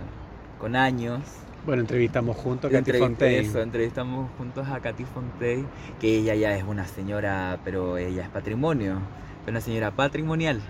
con 0.58 0.76
años. 0.76 1.20
Bueno, 1.68 1.82
entrevistamos 1.82 2.34
juntos 2.34 2.72
a 2.72 2.78
Katy 2.78 2.92
Fontaine. 2.92 3.40
Eso, 3.40 3.60
entrevistamos 3.60 4.30
juntos 4.38 4.66
a 4.68 4.80
Katy 4.80 5.04
Fontaine, 5.04 5.66
que 6.00 6.16
ella 6.16 6.34
ya 6.34 6.56
es 6.56 6.64
una 6.64 6.86
señora, 6.86 7.60
pero 7.62 7.98
ella 7.98 8.22
es 8.22 8.30
patrimonio, 8.30 9.02
una 9.46 9.60
señora 9.60 9.90
patrimonial. 9.90 10.62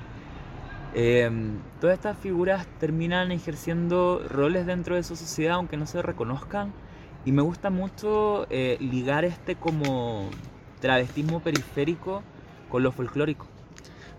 Em, 0.96 1.60
todas 1.80 1.94
estas 1.94 2.18
figuras 2.18 2.66
terminan 2.80 3.30
ejerciendo 3.30 4.24
roles 4.28 4.66
dentro 4.66 4.96
de 4.96 5.04
su 5.04 5.14
sociedad, 5.14 5.54
aunque 5.54 5.76
no 5.76 5.86
se 5.86 6.02
reconozcan. 6.02 6.72
Y 7.24 7.30
me 7.30 7.42
gusta 7.42 7.70
mucho 7.70 8.48
eh, 8.50 8.76
ligar 8.80 9.24
este 9.24 9.54
como 9.54 10.28
travestismo 10.80 11.38
periférico 11.38 12.24
con 12.68 12.82
lo 12.82 12.90
folclórico. 12.90 13.46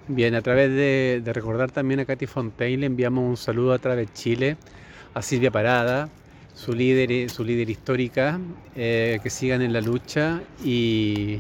Bien, 0.08 0.34
a 0.34 0.42
través 0.42 0.70
de, 0.70 1.22
de 1.26 1.34
recordar 1.34 1.72
también 1.72 2.00
a 2.00 2.06
Katy 2.06 2.26
Fontaine, 2.26 2.78
le 2.78 2.86
enviamos 2.86 3.26
un 3.26 3.36
saludo 3.36 3.74
a 3.74 3.80
través 3.80 4.08
de 4.08 4.14
Chile 4.14 4.58
a 5.14 5.22
Silvia 5.22 5.52
Parada, 5.52 6.10
su 6.60 6.74
líder, 6.74 7.30
su 7.30 7.44
líder 7.44 7.70
histórica, 7.70 8.40
eh, 8.76 9.20
que 9.24 9.30
sigan 9.30 9.62
en 9.62 9.72
la 9.72 9.82
lucha 9.82 10.42
y, 10.64 11.40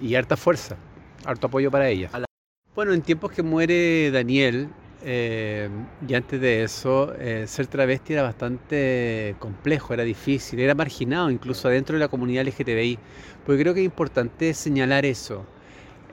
y 0.00 0.14
harta 0.14 0.36
fuerza, 0.36 0.76
harto 1.24 1.48
apoyo 1.48 1.70
para 1.70 1.88
ella. 1.88 2.08
A 2.12 2.20
la- 2.20 2.26
Bueno, 2.74 2.92
en 2.92 3.02
tiempos 3.02 3.32
que 3.32 3.42
muere 3.42 4.10
Daniel, 4.12 4.68
eh, 5.04 5.68
y 6.08 6.14
antes 6.14 6.40
de 6.40 6.62
eso, 6.62 7.14
eh, 7.18 7.44
ser 7.48 7.66
travesti 7.66 8.12
era 8.12 8.22
bastante 8.22 9.34
complejo, 9.40 9.92
era 9.92 10.04
difícil, 10.04 10.60
era 10.60 10.74
marginado 10.74 11.30
incluso 11.30 11.68
dentro 11.68 11.94
de 11.96 12.00
la 12.00 12.08
comunidad 12.08 12.42
LGTBI, 12.46 12.98
porque 13.44 13.60
creo 13.62 13.74
que 13.74 13.80
es 13.80 13.86
importante 13.86 14.54
señalar 14.54 15.04
eso. 15.04 15.44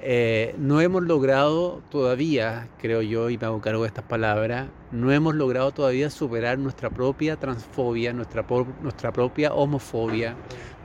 Eh, 0.03 0.55
no 0.57 0.81
hemos 0.81 1.03
logrado 1.03 1.83
todavía, 1.91 2.67
creo 2.79 3.03
yo, 3.03 3.29
y 3.29 3.37
me 3.37 3.45
hago 3.45 3.61
cargo 3.61 3.83
de 3.83 3.87
estas 3.87 4.03
palabras, 4.03 4.67
no 4.91 5.11
hemos 5.11 5.35
logrado 5.35 5.71
todavía 5.71 6.09
superar 6.09 6.57
nuestra 6.57 6.89
propia 6.89 7.35
transfobia, 7.35 8.11
nuestra, 8.11 8.43
nuestra 8.81 9.13
propia 9.13 9.53
homofobia, 9.53 10.35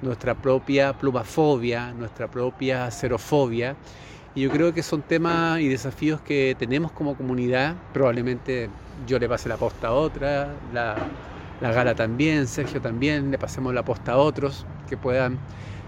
nuestra 0.03 0.35
propia 0.35 0.93
plumafobia, 0.93 1.93
nuestra 1.95 2.31
propia 2.31 2.91
xerofobia. 2.91 3.75
Y 4.35 4.43
yo 4.43 4.51
creo 4.51 4.75
que 4.75 4.83
son 4.83 5.01
temas 5.01 5.61
y 5.61 5.69
desafíos 5.69 6.21
que 6.21 6.55
tenemos 6.59 6.93
como 6.93 7.17
comunidad. 7.17 7.75
Probablemente 7.95 8.69
yo 9.07 9.19
le 9.19 9.31
pase 9.31 9.49
la 9.49 9.57
posta 9.57 9.89
a 9.89 9.93
otra, 9.93 10.55
la, 10.75 10.95
la 11.63 11.73
Gala 11.73 11.95
también, 11.95 12.47
Sergio 12.47 12.83
también, 12.83 13.31
le 13.31 13.39
pasemos 13.39 13.73
la 13.73 13.83
posta 13.83 14.13
a 14.13 14.17
otros 14.19 14.67
que 14.91 14.99
puedan 14.99 15.39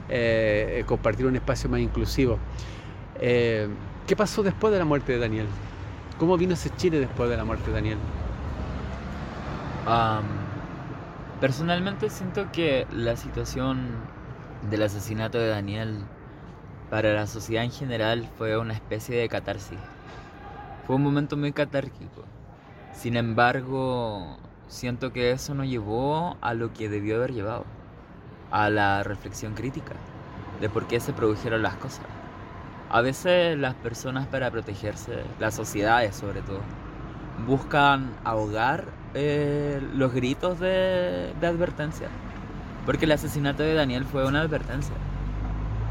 eh, 0.09 0.83
compartir 0.87 1.27
un 1.27 1.37
espacio 1.37 1.69
más 1.69 1.81
inclusivo. 1.81 2.39
Eh, 3.21 3.69
¿Qué 4.07 4.17
pasó 4.17 4.43
después 4.43 4.73
de 4.73 4.79
la 4.79 4.85
muerte 4.85 5.13
de 5.13 5.19
Daniel? 5.19 5.47
¿Cómo 6.19 6.37
vino 6.37 6.55
ese 6.55 6.71
Chile 6.77 6.99
después 6.99 7.29
de 7.29 7.37
la 7.37 7.45
muerte 7.45 7.67
de 7.69 7.73
Daniel? 7.75 7.99
Personalmente 11.41 12.11
siento 12.11 12.51
que 12.51 12.87
la 12.91 13.17
situación 13.17 13.91
del 14.71 14.83
asesinato 14.83 15.39
de 15.39 15.49
Daniel 15.49 16.05
para 16.91 17.13
la 17.13 17.27
sociedad 17.29 17.65
en 17.65 17.71
general 17.71 18.29
fue 18.37 18.59
una 18.59 18.75
especie 18.75 19.17
de 19.17 19.29
catarsis. 19.29 19.79
Fue 20.87 20.97
un 20.97 21.03
momento 21.05 21.37
muy 21.37 21.53
catárquico. 21.53 22.25
Sin 22.93 23.17
embargo, 23.17 24.37
siento 24.67 25.13
que 25.13 25.31
eso 25.31 25.55
no 25.55 25.65
llevó 25.65 26.37
a 26.41 26.55
lo 26.55 26.73
que 26.73 26.89
debió 26.89 27.17
haber 27.17 27.33
llevado, 27.33 27.67
a 28.51 28.69
la 28.69 29.03
reflexión 29.05 29.55
crítica 29.55 29.95
de 30.61 30.69
por 30.69 30.89
qué 30.89 30.99
se 30.99 31.13
produjeron 31.13 31.63
las 31.63 31.77
cosas. 31.77 32.18
A 32.91 33.03
veces 33.03 33.59
las 33.59 33.75
personas 33.75 34.27
para 34.29 34.51
protegerse, 34.51 35.23
las 35.39 35.55
sociedades 35.55 36.17
sobre 36.17 36.41
todo, 36.41 36.61
buscan 37.47 38.11
ahogar 38.25 38.87
eh, 39.15 39.81
los 39.95 40.13
gritos 40.15 40.59
de, 40.59 41.35
advertencia. 41.43 42.09
Porque 42.87 43.05
el 43.05 43.13
asesinato 43.13 43.63
de 43.63 43.75
Daniel 43.75 44.07
fue 44.07 44.27
una 44.27 44.41
advertencia. 44.41 44.95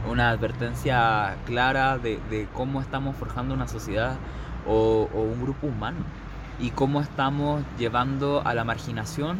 Una 0.09 0.29
advertencia 0.29 1.35
clara 1.45 1.99
de, 1.99 2.47
cómo 2.53 2.81
estamos 2.81 3.15
forjando 3.15 3.53
una 3.53 3.67
sociedad 3.67 4.15
o, 4.67 5.07
un 5.13 5.41
grupo 5.43 5.67
humano. 5.67 5.99
Y 6.59 6.71
cómo 6.71 7.01
estamos 7.01 7.61
llevando 7.77 8.41
a 8.43 8.55
la 8.55 8.63
marginación 8.63 9.37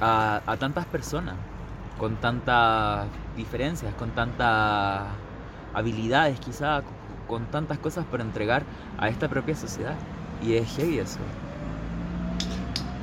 a, 0.00 0.40
a 0.46 0.56
tantas 0.56 0.84
personas 0.86 1.36
con 1.96 2.16
tantas 2.16 3.06
diferencias, 3.36 3.94
con 3.94 4.10
tantas 4.10 5.02
habilidades 5.74 6.38
quizá, 6.40 6.82
con 7.26 7.46
tantas 7.46 7.78
cosas 7.78 8.04
para 8.06 8.22
entregar 8.22 8.64
a 8.98 9.08
esta 9.08 9.28
propia 9.28 9.56
sociedad. 9.56 9.94
Y 10.42 10.54
es 10.54 10.68
heavy 10.76 10.98
eso. 10.98 11.18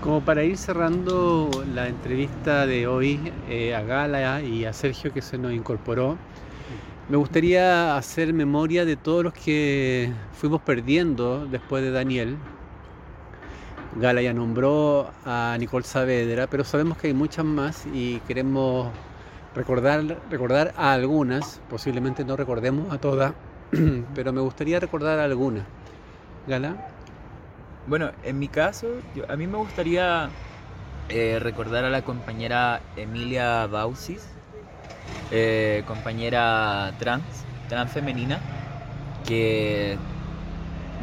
Como 0.02 0.22
para 0.22 0.44
ir 0.44 0.58
cerrando 0.58 1.50
la 1.74 1.88
entrevista 1.88 2.66
de 2.66 2.88
hoy 2.88 3.34
eh, 3.50 3.76
a 3.76 3.82
Gala 3.82 4.42
y 4.42 4.66
a 4.66 4.72
Sergio 4.72 5.12
que 5.14 5.22
se 5.22 5.38
nos 5.38 5.52
incorporó, 5.52 6.18
me 7.10 7.18
gustaría 7.18 7.98
hacer 7.98 8.34
memoria 8.34 8.86
de 8.86 8.96
todos 8.96 9.24
los 9.24 9.34
que 9.34 10.14
fuimos 10.34 10.62
perdiendo 10.62 11.48
después 11.48 11.84
de 11.84 11.92
Daniel. 11.92 12.38
Gala 13.96 14.22
ya 14.22 14.34
nombró 14.34 15.10
a 15.26 15.58
Nicole 15.60 15.84
Saavedra, 15.84 16.46
pero 16.48 16.64
sabemos 16.64 16.98
que 16.98 17.08
hay 17.08 17.14
muchas 17.14 17.44
más 17.44 17.88
y 17.92 18.20
queremos 18.28 18.90
recordar, 19.56 20.18
recordar 20.30 20.74
a 20.78 20.94
algunas, 20.94 21.62
posiblemente 21.70 22.24
no 22.24 22.36
recordemos 22.36 22.94
a 22.94 22.98
todas, 22.98 23.34
pero 24.16 24.34
me 24.34 24.42
gustaría 24.42 24.80
recordar 24.80 25.20
a 25.20 25.24
algunas. 25.24 25.66
Gala. 26.48 26.76
Bueno, 27.88 28.12
en 28.24 28.40
mi 28.40 28.48
caso, 28.48 28.88
a 29.28 29.36
mí 29.36 29.48
me 29.48 29.58
gustaría 29.58 30.30
eh, 31.10 31.40
recordar 31.40 31.86
a 31.86 31.90
la 31.90 32.04
compañera 32.04 32.82
Emilia 32.96 33.66
Bausis, 33.68 34.28
eh, 35.32 35.84
compañera 35.88 36.94
trans, 37.00 37.24
trans 37.68 37.92
femenina, 37.92 38.40
que 39.26 39.98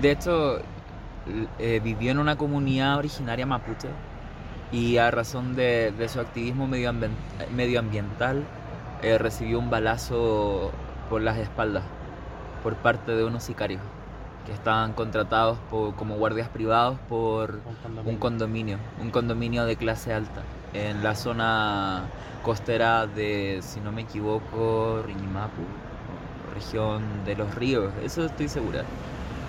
de 0.00 0.10
hecho 0.10 0.60
eh, 1.58 1.80
vivió 1.82 2.12
en 2.12 2.18
una 2.18 2.36
comunidad 2.36 2.98
originaria 2.98 3.46
mapuche 3.46 3.88
y 4.72 4.96
a 4.98 5.10
razón 5.10 5.54
de, 5.56 5.92
su 6.08 6.20
activismo 6.20 6.66
medioambiental 6.66 8.44
recibió 9.18 9.58
un 9.58 9.70
balazo 9.70 10.72
por 11.08 11.22
las 11.22 11.38
espaldas 11.38 11.84
por 12.62 12.74
parte 12.74 13.12
de 13.12 13.24
unos 13.24 13.44
sicarios 13.44 13.80
que 14.46 14.52
estaban 14.52 14.92
contratados 14.92 15.58
como 15.70 16.16
guardias 16.16 16.48
privados 16.48 16.98
por 17.08 17.60
un 18.04 18.16
condominio. 18.16 18.78
un 19.00 19.10
condominio, 19.10 19.64
de 19.64 19.76
clase 19.76 20.12
alta, 20.12 20.42
en 20.72 21.02
la 21.02 21.16
zona 21.16 22.04
costera 22.42 23.06
de, 23.08 23.58
si 23.60 23.80
no 23.80 23.90
me 23.90 24.02
equivoco, 24.02 25.02
Riñimapu, 25.04 25.62
región 26.54 27.02
de 27.24 27.34
los 27.34 27.54
ríos, 27.56 27.92
eso 28.04 28.24
estoy 28.24 28.48
segura. 28.48 28.84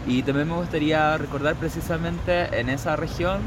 Y 0.07 0.23
también 0.23 0.47
me 0.47 0.55
gustaría 0.55 1.17
recordar 1.17 1.55
precisamente 1.55 2.59
en 2.59 2.69
esa 2.69 2.95
región 2.95 3.41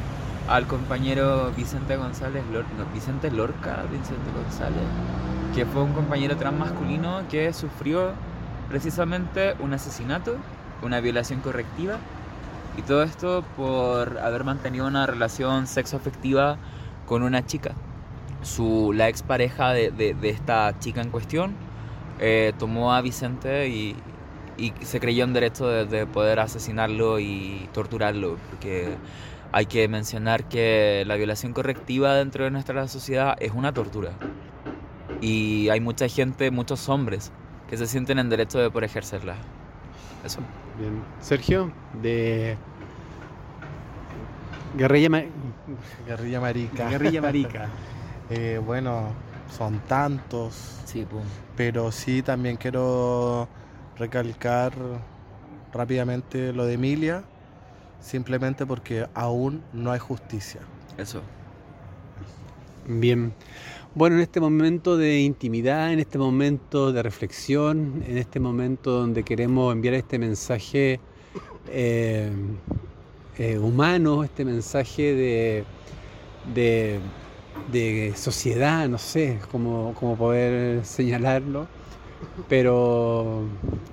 al 0.51 0.67
compañero 0.67 1.53
Vicente 1.57 1.97
González, 1.97 2.43
Vicente 2.93 3.31
Lorca, 3.31 3.85
Vicente 3.91 4.31
González, 4.35 4.83
que 5.55 5.65
fue 5.65 5.83
un 5.83 5.93
compañero 5.93 6.37
transmasculino 6.37 7.23
que 7.31 7.53
sufrió 7.53 8.13
precisamente 8.69 9.55
un 9.61 9.73
asesinato 9.73 10.37
una 10.83 11.01
violación 11.01 11.41
correctiva 11.41 11.99
y 12.77 12.83
todo 12.83 13.03
esto 13.03 13.45
por 13.57 14.19
haber 14.19 14.45
mantenido 14.45 14.87
una 14.87 15.07
relación 15.07 15.67
sexoafectiva 15.67 16.57
con 17.07 17.23
una 17.23 17.45
chica. 17.45 17.73
Su, 18.43 18.93
la 18.95 19.09
expareja 19.09 19.73
de, 19.73 19.91
de, 19.91 20.31
esta 20.31 20.79
chica 20.79 21.03
en 21.03 21.11
cuestión 21.11 21.55
eh, 22.19 22.53
tomó 22.59 22.95
a 22.95 23.03
Vicente 23.03 23.69
y, 23.69 23.97
y, 24.57 24.73
se 24.83 24.99
creyó 24.99 25.25
en 25.25 25.33
derecho 25.33 25.67
de, 25.69 26.07
poder 26.07 26.41
asesinarlo 26.41 27.21
y 27.21 27.69
torturarlo, 27.75 28.37
porque 28.49 28.97
hay 29.53 29.67
que 29.67 29.89
mencionar 29.89 30.45
que 30.45 31.05
la 31.07 31.17
violación 31.17 31.53
correctiva 31.53 32.15
dentro 32.15 32.45
de 32.45 32.51
nuestra 32.51 32.87
sociedad 32.89 33.37
es 33.41 33.53
una 33.53 33.73
tortura. 33.73 34.13
Y 35.21 35.69
hay 35.69 35.81
mucha 35.81 36.09
gente, 36.09 36.51
muchos 36.51 36.89
hombres, 36.89 37.33
que 37.69 37.77
se 37.77 37.87
sienten 37.87 38.19
en 38.19 38.29
derecho 38.29 38.59
de 38.59 38.71
poder 38.71 38.85
ejercerla. 38.85 39.37
Eso. 40.25 40.41
Bien. 40.79 41.03
Sergio, 41.21 41.73
de 42.01 42.57
Guerrilla, 44.77 45.25
Guerrilla 46.07 46.41
Marica. 46.41 46.89
Guerrilla 46.89 47.23
Marica. 47.23 47.69
Eh, 48.33 48.61
bueno, 48.65 49.09
son 49.51 49.81
tantos. 49.89 50.83
Sí, 50.85 51.05
Pero 51.57 51.91
sí 51.91 52.23
también 52.23 52.57
quiero 52.57 53.49
recalcar 53.99 54.73
rápidamente 55.73 56.53
lo 56.53 56.65
de 56.65 56.75
Emilia, 56.75 57.25
simplemente 58.01 58.67
porque 58.67 59.07
aún 59.15 59.63
no 59.73 59.93
hay 59.93 59.99
justicia. 59.99 60.61
Eso. 60.99 61.21
Bien. 62.87 63.33
Bueno, 63.95 64.17
en 64.17 64.23
este 64.23 64.41
momento 64.41 64.97
de 64.97 65.21
intimidad, 65.21 65.93
en 65.93 65.99
este 65.99 66.17
momento 66.17 66.93
de 66.93 67.03
reflexión, 67.03 68.05
en 68.07 68.19
este 68.19 68.39
momento 68.39 68.93
donde 68.93 69.25
queremos 69.25 69.73
enviar 69.73 69.95
este 69.95 70.19
mensaje 70.19 71.01
eh, 71.69 72.31
eh, 73.37 73.59
humano, 73.59 74.23
este 74.23 74.45
mensaje 74.45 75.15
de, 76.55 77.01
de, 77.73 78.13
sociedad, 78.17 78.89
no 78.89 78.99
sé 78.99 79.39
cómo, 79.51 79.95
poder 80.17 80.85
señalarlo, 80.85 81.67
pero 82.49 83.43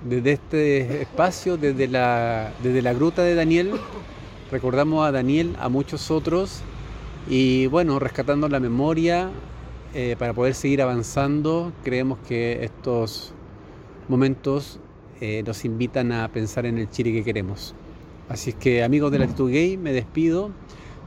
desde 0.04 0.32
este 0.32 1.02
espacio, 1.02 1.56
desde 1.56 1.88
la, 1.88 2.52
desde 2.62 2.82
la 2.82 2.92
gruta 2.92 3.22
de 3.22 3.34
Daniel, 3.34 3.72
recordamos 4.50 5.06
a 5.06 5.12
Daniel, 5.12 5.56
a 5.60 5.68
muchos 5.68 6.10
otros, 6.10 6.62
y 7.28 7.66
bueno, 7.66 7.98
rescatando 7.98 8.48
la 8.48 8.60
memoria, 8.60 9.30
eh, 9.94 10.16
para 10.18 10.34
poder 10.34 10.54
seguir 10.54 10.82
avanzando, 10.82 11.72
creemos 11.82 12.18
que 12.28 12.62
estos 12.62 13.32
momentos 14.08 14.80
eh, 15.20 15.42
nos 15.46 15.64
invitan 15.64 16.12
a 16.12 16.28
pensar 16.28 16.66
en 16.66 16.78
el 16.78 16.90
Chile 16.90 17.12
que 17.12 17.24
queremos. 17.24 17.74
Así 18.28 18.50
es 18.50 18.56
que 18.56 18.82
amigos 18.82 19.10
de 19.10 19.18
Latitud 19.18 19.50
Gay, 19.50 19.78
me 19.78 19.92
despido. 19.92 20.50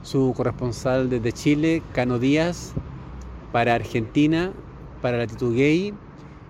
Su 0.02 0.34
corresponsal 0.36 1.12
desde 1.12 1.32
Chile, 1.32 1.84
Cano 1.94 2.18
Díaz, 2.18 2.74
para 3.52 3.76
Argentina, 3.76 4.52
para 5.02 5.20
Latitud 5.20 5.56
Gay. 5.56 5.94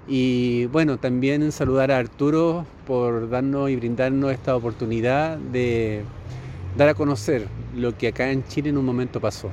Y 0.08 0.66
bueno, 0.66 0.98
también 0.98 1.52
saludar 1.52 1.92
a 1.92 1.98
Arturo 1.98 2.66
por 2.88 3.30
darnos 3.30 3.70
y 3.70 3.76
brindarnos 3.76 4.32
esta 4.32 4.56
oportunidad 4.56 5.38
de 5.38 6.04
dar 6.78 6.90
a 6.90 6.94
conocer 6.94 7.48
lo 7.76 7.98
que 7.98 8.10
acá 8.10 8.32
en 8.32 8.46
Chile 8.48 8.70
en 8.70 8.78
un 8.78 8.86
momento 8.86 9.20
pasó. 9.20 9.52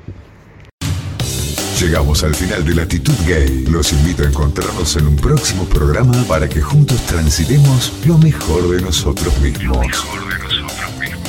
Llegamos 1.80 2.24
al 2.24 2.34
final 2.34 2.64
de 2.64 2.74
Latitud 2.74 3.14
Gay. 3.24 3.66
Los 3.70 3.92
invito 3.92 4.24
a 4.24 4.26
encontrarnos 4.26 4.96
en 4.96 5.06
un 5.06 5.14
próximo 5.14 5.64
programa 5.64 6.24
para 6.24 6.48
que 6.48 6.60
juntos 6.60 7.00
transitemos 7.06 7.92
lo 8.04 8.18
mejor 8.18 8.68
de 8.68 8.82
nosotros 8.82 9.38
mismos. 9.40 9.76
Lo 9.76 9.82
mejor 9.82 10.28
de 10.28 10.60
nosotros 10.60 10.98
mismos. 10.98 11.28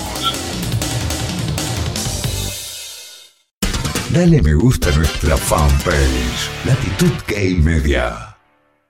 Dale 4.11 4.41
me 4.41 4.55
gusta 4.55 4.89
a 4.89 4.95
nuestra 4.95 5.37
fanpage, 5.37 6.49
Latitud 6.65 7.11
Gay 7.27 7.53
Media. 7.53 8.28